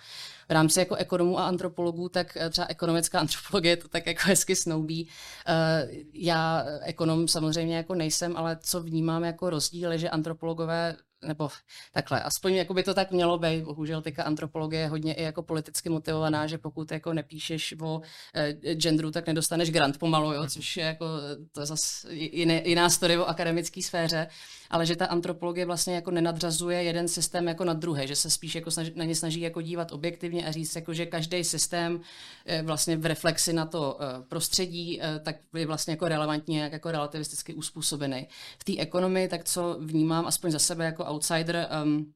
[0.49, 4.57] V rámci jako ekonomů a antropologů, tak eh, třeba ekonomická antropologie to tak jako hezky
[4.57, 5.09] snoubí.
[5.47, 11.49] Eh, já ekonom samozřejmě jako nejsem, ale co vnímám jako rozdíl je, že antropologové nebo
[11.93, 13.65] takhle, aspoň jako by to tak mělo být.
[13.65, 18.01] Bohužel teďka antropologie je hodně i jako politicky motivovaná, že pokud jako nepíšeš o
[18.35, 21.07] eh, genderu, tak nedostaneš grant pomalu, jo, což je jako,
[21.53, 24.29] to je zase jiné, jiná story o akademické sféře,
[24.71, 28.55] ale že ta antropologie vlastně jako nenadřazuje jeden systém jako na druhý, že se spíš
[28.55, 32.01] jako snaží, na ně snaží jako dívat objektivně a říct, jako, že každý systém
[32.47, 36.73] eh, vlastně v reflexi na to eh, prostředí, eh, tak je vlastně jako relevantně, jak
[36.73, 38.29] jako relativisticky uspůsobený.
[38.59, 42.13] V té ekonomii, tak co vnímám, aspoň za sebe jako outsider, um,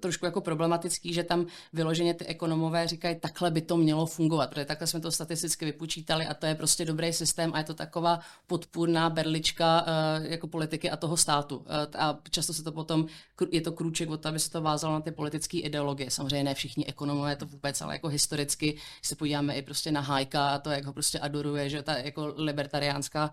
[0.00, 4.64] trošku jako problematický, že tam vyloženě ty ekonomové říkají, takhle by to mělo fungovat, protože
[4.64, 8.20] takhle jsme to statisticky vypočítali a to je prostě dobrý systém a je to taková
[8.46, 11.56] podpůrná berlička uh, jako politiky a toho státu.
[11.56, 11.64] Uh,
[11.98, 13.06] a často se to potom,
[13.50, 16.10] je to krůček od toho, aby se to vázalo na ty politické ideologie.
[16.10, 20.48] Samozřejmě ne všichni ekonomové to vůbec, ale jako historicky, se podíváme i prostě na Hajka
[20.48, 23.30] a to, jak ho prostě adoruje, že ta jako libertariánská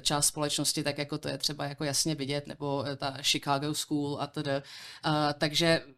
[0.00, 4.26] část společnosti, tak jako to je třeba jako jasně vidět, nebo ta Chicago School a
[4.26, 4.50] tedy.
[4.50, 5.97] Uh, takže takže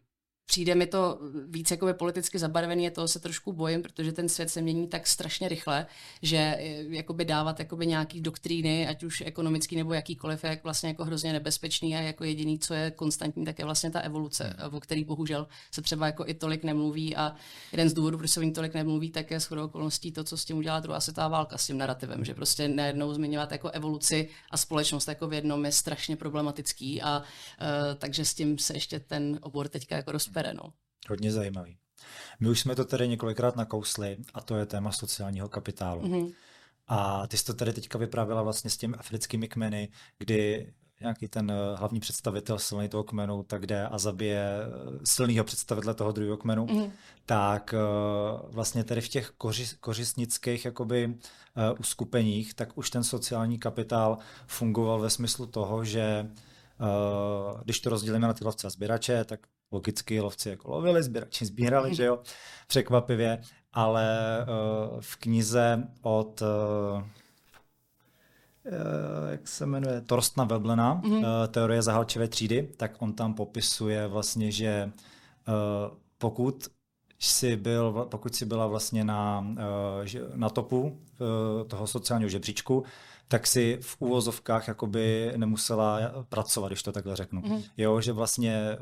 [0.51, 4.49] přijde mi to víc jako politicky zabarvený, a toho se trošku bojím, protože ten svět
[4.49, 5.85] se mění tak strašně rychle,
[6.21, 10.89] že eh, jakoby dávat jakoby nějaký doktríny, ať už ekonomický nebo jakýkoliv, je jak vlastně
[10.89, 14.79] jako hrozně nebezpečný a jako jediný, co je konstantní, tak je vlastně ta evoluce, o
[14.79, 17.35] který bohužel se třeba jako i tolik nemluví a
[17.71, 20.37] jeden z důvodů, proč se o ní tolik nemluví, tak je shodou okolností to, co
[20.37, 24.29] s tím udělala druhá světová válka s tím narrativem, že prostě najednou zmiňovat jako evoluci
[24.49, 27.25] a společnost jako v jednom je strašně problematický a uh,
[27.97, 30.73] takže s tím se ještě ten obor teďka jako rozpěl No.
[31.09, 31.77] Hodně zajímavý.
[32.39, 36.01] My už jsme to tady několikrát nakousli a to je téma sociálního kapitálu.
[36.01, 36.33] Mm-hmm.
[36.87, 41.51] A ty jsi to tady teďka vyprávěla vlastně s těmi africkými kmeny, kdy nějaký ten
[41.51, 46.37] eh, hlavní představitel silný toho kmenu tak jde a zabije eh, silného představitele toho druhého
[46.37, 46.91] kmenu, mm.
[47.25, 53.59] tak uh, vlastně tady v těch koři, kořistnických jakoby uh, uskupeních, tak už ten sociální
[53.59, 56.27] kapitál fungoval ve smyslu toho, že
[56.79, 59.39] uh, když to rozdělíme na ty lovce a sběrače, tak
[59.71, 62.19] logicky lovci jako lovili, sběrači sbírali, že jo,
[62.67, 63.41] překvapivě,
[63.73, 67.03] ale uh, v knize od uh,
[69.31, 71.17] jak se jmenuje, Torstna Weblena, mm-hmm.
[71.17, 74.91] uh, Teorie zahalčivé třídy, tak on tam popisuje vlastně, že
[75.47, 76.67] uh, pokud
[77.19, 82.83] si byl, pokud si byla vlastně na, uh, na topu uh, toho sociálního žebříčku,
[83.27, 85.99] tak si v úvozovkách jakoby nemusela
[86.29, 87.41] pracovat, když to takhle řeknu.
[87.41, 87.63] Mm-hmm.
[87.77, 88.77] Jo, že vlastně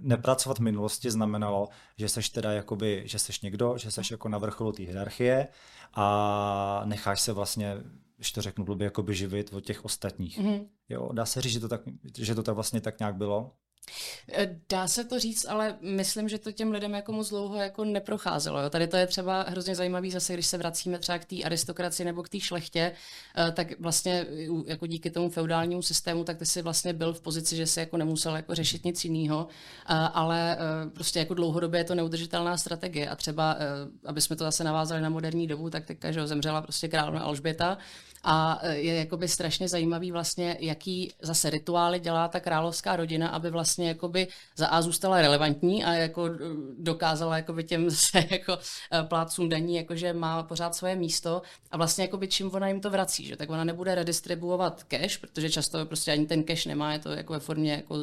[0.00, 4.38] nepracovat v minulosti znamenalo, že seš teda jakoby, že seš někdo, že seš jako na
[4.38, 5.48] vrcholu té hierarchie
[5.94, 7.76] a necháš se vlastně,
[8.16, 10.38] když to řeknu blbě, jakoby živit od těch ostatních.
[10.38, 10.66] Mm-hmm.
[10.88, 11.80] Jo, dá se říct, že to, tak,
[12.18, 13.52] že to tak vlastně tak nějak bylo?
[14.32, 17.84] Eh, dá se to říct, ale myslím, že to těm lidem jako moc dlouho jako
[17.84, 18.60] neprocházelo.
[18.60, 18.70] Jo.
[18.70, 22.22] Tady to je třeba hrozně zajímavý zase, když se vracíme třeba k té aristokracii nebo
[22.22, 22.92] k té šlechtě,
[23.36, 24.26] eh, tak vlastně
[24.66, 27.96] jako díky tomu feudálnímu systému, tak ty si vlastně byl v pozici, že si jako
[27.96, 30.58] nemusel jako řešit nic jiného, eh, ale
[30.94, 33.56] prostě jako dlouhodobě je to neudržitelná strategie a třeba,
[34.04, 37.78] aby jsme to zase navázali na moderní dobu, tak teďka, že zemřela prostě královna Alžběta,
[38.22, 43.79] a je jakoby strašně zajímavý vlastně, jaký zase rituály dělá ta královská rodina, aby vlastně
[43.88, 46.30] jakoby za A zůstala relevantní a jako
[46.78, 48.58] dokázala jakoby těm zase jako
[48.92, 51.42] e, plátcům daní, jakože má pořád svoje místo.
[51.70, 53.36] A vlastně jakoby čím ona jim to vrací, že?
[53.36, 57.32] Tak ona nebude redistribuovat cash, protože často prostě ani ten cash nemá, je to jako
[57.32, 57.96] ve formě jako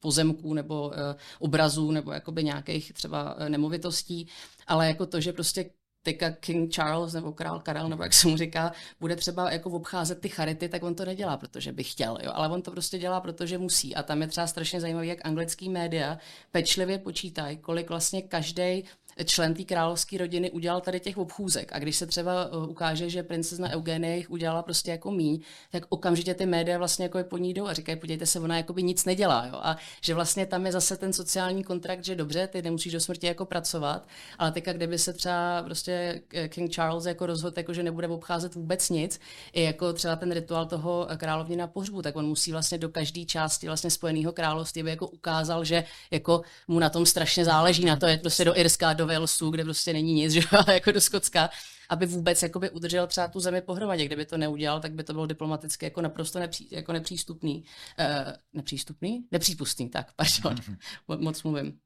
[0.00, 0.92] pozemků nebo
[1.38, 4.28] obrazů nebo jakoby nějakých třeba nemovitostí,
[4.66, 5.70] ale jako to, že prostě
[6.04, 10.20] teďka King Charles nebo král Karel, nebo jak se mu říká, bude třeba jako obcházet
[10.20, 12.32] ty charity, tak on to nedělá, protože by chtěl, jo?
[12.34, 13.94] ale on to prostě dělá, protože musí.
[13.94, 16.18] A tam je třeba strašně zajímavé, jak anglický média
[16.50, 18.84] pečlivě počítají, kolik vlastně každý
[19.24, 21.72] člen té královské rodiny udělal tady těch obchůzek.
[21.72, 25.82] A když se třeba uh, ukáže, že princezna Eugenie jich udělala prostě jako míň, tak
[25.88, 28.82] okamžitě ty média vlastně jako po ní jdou a říkají, podívejte se, ona jako by
[28.82, 29.46] nic nedělá.
[29.46, 29.60] Jo?
[29.62, 33.26] A že vlastně tam je zase ten sociální kontrakt, že dobře, ty nemusíš do smrti
[33.26, 34.08] jako pracovat,
[34.38, 38.90] ale teďka kdyby se třeba prostě King Charles jako rozhodl, jako, že nebude obcházet vůbec
[38.90, 39.20] nic,
[39.52, 43.24] i jako třeba ten rituál toho královny na pohřbu, tak on musí vlastně do každé
[43.24, 47.96] části vlastně Spojeného království, aby jako ukázal, že jako mu na tom strašně záleží, na
[47.96, 51.00] to je prostě do Irska, do Walesu, kde prostě není nic, že ale jako do
[51.00, 51.50] Skotska,
[51.88, 54.04] aby vůbec jakoby udržel třeba tu zemi pohromadě.
[54.04, 57.64] Kdyby to neudělal, tak by to bylo diplomaticky jako naprosto nepří, jako nepřístupný.
[57.98, 59.26] Uh, nepřístupný?
[59.30, 60.64] Nepřípustný, tak, pardon,
[61.18, 61.78] moc mluvím.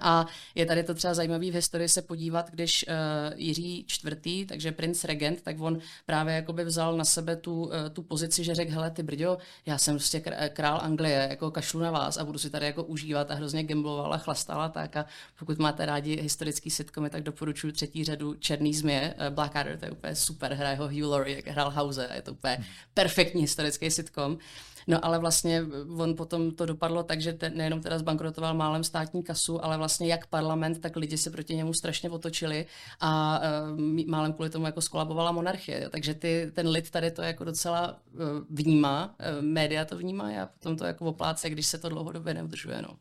[0.00, 4.72] A je tady to třeba zajímavý v historii se podívat, když uh, Jiří IV., takže
[4.72, 8.72] princ regent, tak on právě jakoby vzal na sebe tu, uh, tu pozici, že řekl,
[8.72, 12.50] hele ty brďo, já jsem prostě král Anglie, jako kašlu na vás a budu si
[12.50, 15.06] tady jako užívat a hrozně gambloval a chlastal a tak a
[15.38, 19.90] pokud máte rádi historický sitcomy, tak doporučuji třetí řadu Černý změ, uh, Blackadder, to je
[19.90, 22.64] úplně super, hraje ho Hugh Laurie, jak hrál House, je to úplně
[22.94, 24.38] perfektní historický sitcom.
[24.86, 25.62] No ale vlastně
[25.98, 30.08] on potom to dopadlo tak, že te, nejenom teda zbankrotoval málem státní kasu, ale vlastně
[30.08, 32.66] jak parlament, tak lidi se proti němu strašně otočili
[33.00, 33.40] a
[33.72, 35.88] uh, málem kvůli tomu jako skolabovala monarchie.
[35.88, 40.46] Takže ty, ten lid tady to jako docela uh, vnímá, uh, média to vnímá a
[40.46, 42.82] potom to jako opláce, když se to dlouhodobě neudržuje.
[42.82, 42.96] No.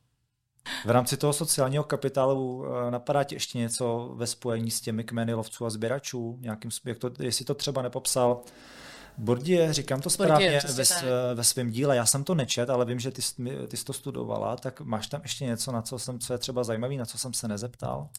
[0.85, 5.65] V rámci toho sociálního kapitálu napadá ti ještě něco ve spojení s těmi kmeny lovců
[5.65, 6.37] a sběračů?
[6.41, 8.41] Nějakým, jak to, jestli to třeba nepopsal
[9.17, 11.95] Bordie, říkám to správně Bordie, ve, ve svém díle.
[11.95, 13.21] Já jsem to nečet, ale vím, že ty,
[13.67, 16.63] ty jsi to studovala, tak máš tam ještě něco, na co, jsem, co je třeba
[16.63, 18.09] zajímavý, na co jsem se nezeptal?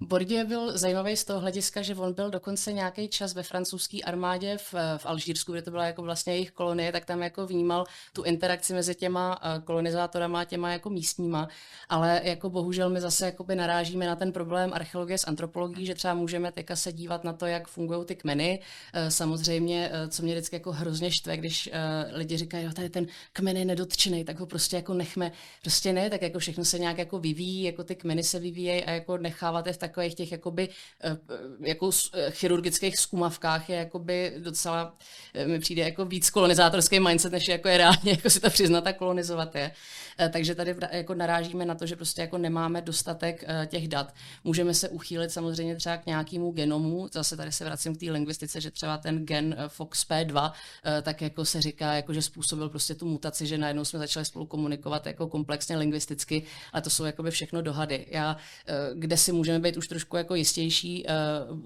[0.00, 4.58] Bordie byl zajímavý z toho hlediska, že on byl dokonce nějaký čas ve francouzské armádě
[4.58, 8.22] v, v Alžírsku, kde to byla jako vlastně jejich kolonie, tak tam jako vnímal tu
[8.22, 11.48] interakci mezi těma eh, kolonizátorama a těma jako místníma,
[11.88, 16.14] ale jako bohužel my zase jakoby narážíme na ten problém archeologie s antropologií, že třeba
[16.14, 18.60] můžeme teďka se dívat na to, jak fungují ty kmeny.
[18.92, 22.90] Eh, samozřejmě, eh, co mě vždycky jako hrozně štve, když uh, lidi říkají, jo, tady
[22.90, 25.32] ten kmen je nedotčený, tak ho prostě jako nechme.
[25.62, 28.90] Prostě ne, tak jako všechno se nějak jako vyvíjí, jako ty kmeny se vyvíjejí a
[28.90, 31.90] jako nechávat je v takových těch jakoby uh, jako
[32.30, 34.96] chirurgických zkumavkách je jakoby docela,
[35.40, 38.86] uh, mi přijde jako víc kolonizátorský mindset, než jako je reálně jako si to přiznat
[38.86, 39.72] a kolonizovat je.
[40.20, 44.14] Uh, takže tady jako narážíme na to, že prostě jako nemáme dostatek uh, těch dat.
[44.44, 48.60] Můžeme se uchýlit samozřejmě třeba k nějakému genomu, zase tady se vracím k té lingvistice,
[48.60, 50.52] že třeba ten gen FOXP2 2,
[50.84, 54.24] eh, tak jako se říká, jako že způsobil prostě tu mutaci, že najednou jsme začali
[54.24, 56.42] spolu komunikovat jako komplexně lingvisticky,
[56.72, 58.06] a to jsou jakoby všechno dohady.
[58.10, 58.36] Já,
[58.66, 61.12] eh, kde si můžeme být už trošku jako jistější, eh,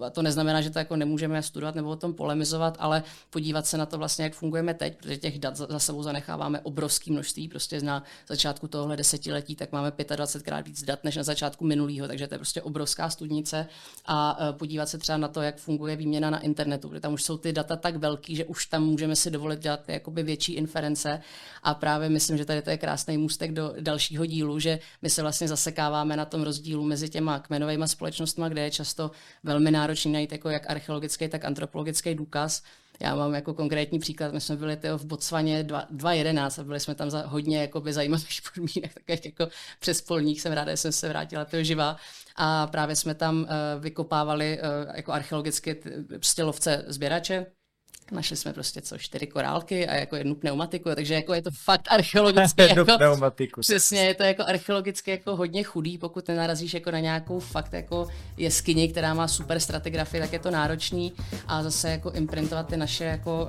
[0.06, 3.78] a to neznamená, že to jako nemůžeme studovat nebo o tom polemizovat, ale podívat se
[3.78, 7.80] na to vlastně, jak fungujeme teď, protože těch dat za sebou zanecháváme obrovské množství, prostě
[7.80, 12.26] na začátku tohle desetiletí, tak máme 25 krát víc dat než na začátku minulého, takže
[12.26, 13.66] to je prostě obrovská studnice
[14.06, 17.36] a podívat se třeba na to, jak funguje výměna na internetu, kde tam už jsou
[17.36, 21.20] ty data tak velký, že už tam můžeme si dovolit dělat jakoby větší inference.
[21.62, 25.22] A právě myslím, že tady to je krásný můstek do dalšího dílu, že my se
[25.22, 29.10] vlastně zasekáváme na tom rozdílu mezi těma kmenovými společnostmi, kde je často
[29.42, 32.62] velmi náročný najít jako jak archeologický, tak antropologický důkaz.
[33.00, 36.94] Já mám jako konkrétní příklad, my jsme byli tyjo, v Botswaně 2.11 a byli jsme
[36.94, 39.48] tam za hodně jakoby, zajímavých podmínek, tak jako
[39.80, 41.96] přes polník jsem ráda, že jsem se vrátila tyjo, živá.
[42.36, 43.48] A právě jsme tam uh,
[43.82, 47.46] vykopávali uh, jako archeologicky prostě lovce sběrače,
[48.12, 51.86] Našli jsme prostě co, čtyři korálky a jako jednu pneumatiku, takže jako je to fakt
[51.90, 52.62] archeologicky.
[52.62, 53.60] jednu jako, pneumatiku.
[53.60, 58.09] Přesně, je to jako archeologicky jako hodně chudý, pokud nenarazíš jako na nějakou fakt jako
[58.36, 61.12] jeskyni, která má super stratigrafii, tak je to náročný
[61.47, 63.48] a zase jako imprintovat ty naše jako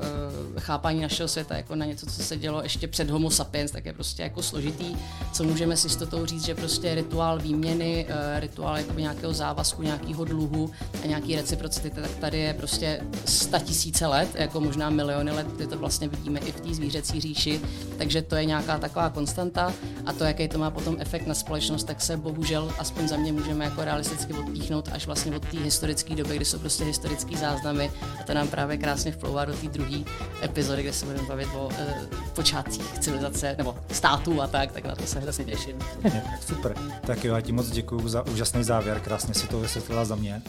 [0.53, 3.85] uh, chápání našeho světa jako na něco, co se dělo ještě před homo sapiens, tak
[3.85, 4.95] je prostě jako složitý.
[5.34, 9.81] Co můžeme si s jistotou říct, že prostě rituál výměny, uh, rituál jako nějakého závazku,
[9.81, 10.72] nějakého dluhu
[11.03, 15.67] a nějaký reciprocity, tak tady je prostě sta tisíce let, jako možná miliony let, kdy
[15.67, 17.61] to vlastně vidíme i v té zvířecí říši,
[17.97, 19.73] takže to je nějaká taková konstanta
[20.05, 23.34] a to, jaký to má potom efekt na společnost, tak se bohužel, aspoň za mě
[23.34, 27.91] můžeme jako realisticky odpíchnout až vlastně od té historické doby, kdy jsou prostě historické záznamy
[28.19, 29.97] a to nám právě krásně vplouvá do té druhé
[30.43, 31.95] epizody, kde se budeme bavit o e,
[32.35, 35.80] počátcích civilizace nebo států a tak, tak na to se hrozně těším.
[36.47, 36.75] Super,
[37.05, 40.41] tak jo, já ti moc děkuji za úžasný závěr, krásně si to vysvětlila za mě.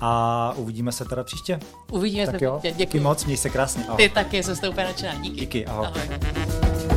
[0.00, 1.60] A uvidíme se teda příště.
[1.92, 3.84] Uvidíme tak se jo, Děkuji moc, měj se krásně.
[3.84, 3.96] Ahoj.
[3.96, 5.14] Ty taky, jsem s tou úplně nadšená.
[5.14, 5.40] Díky.
[5.40, 5.86] Díky, ahoj.
[5.86, 6.89] ahoj.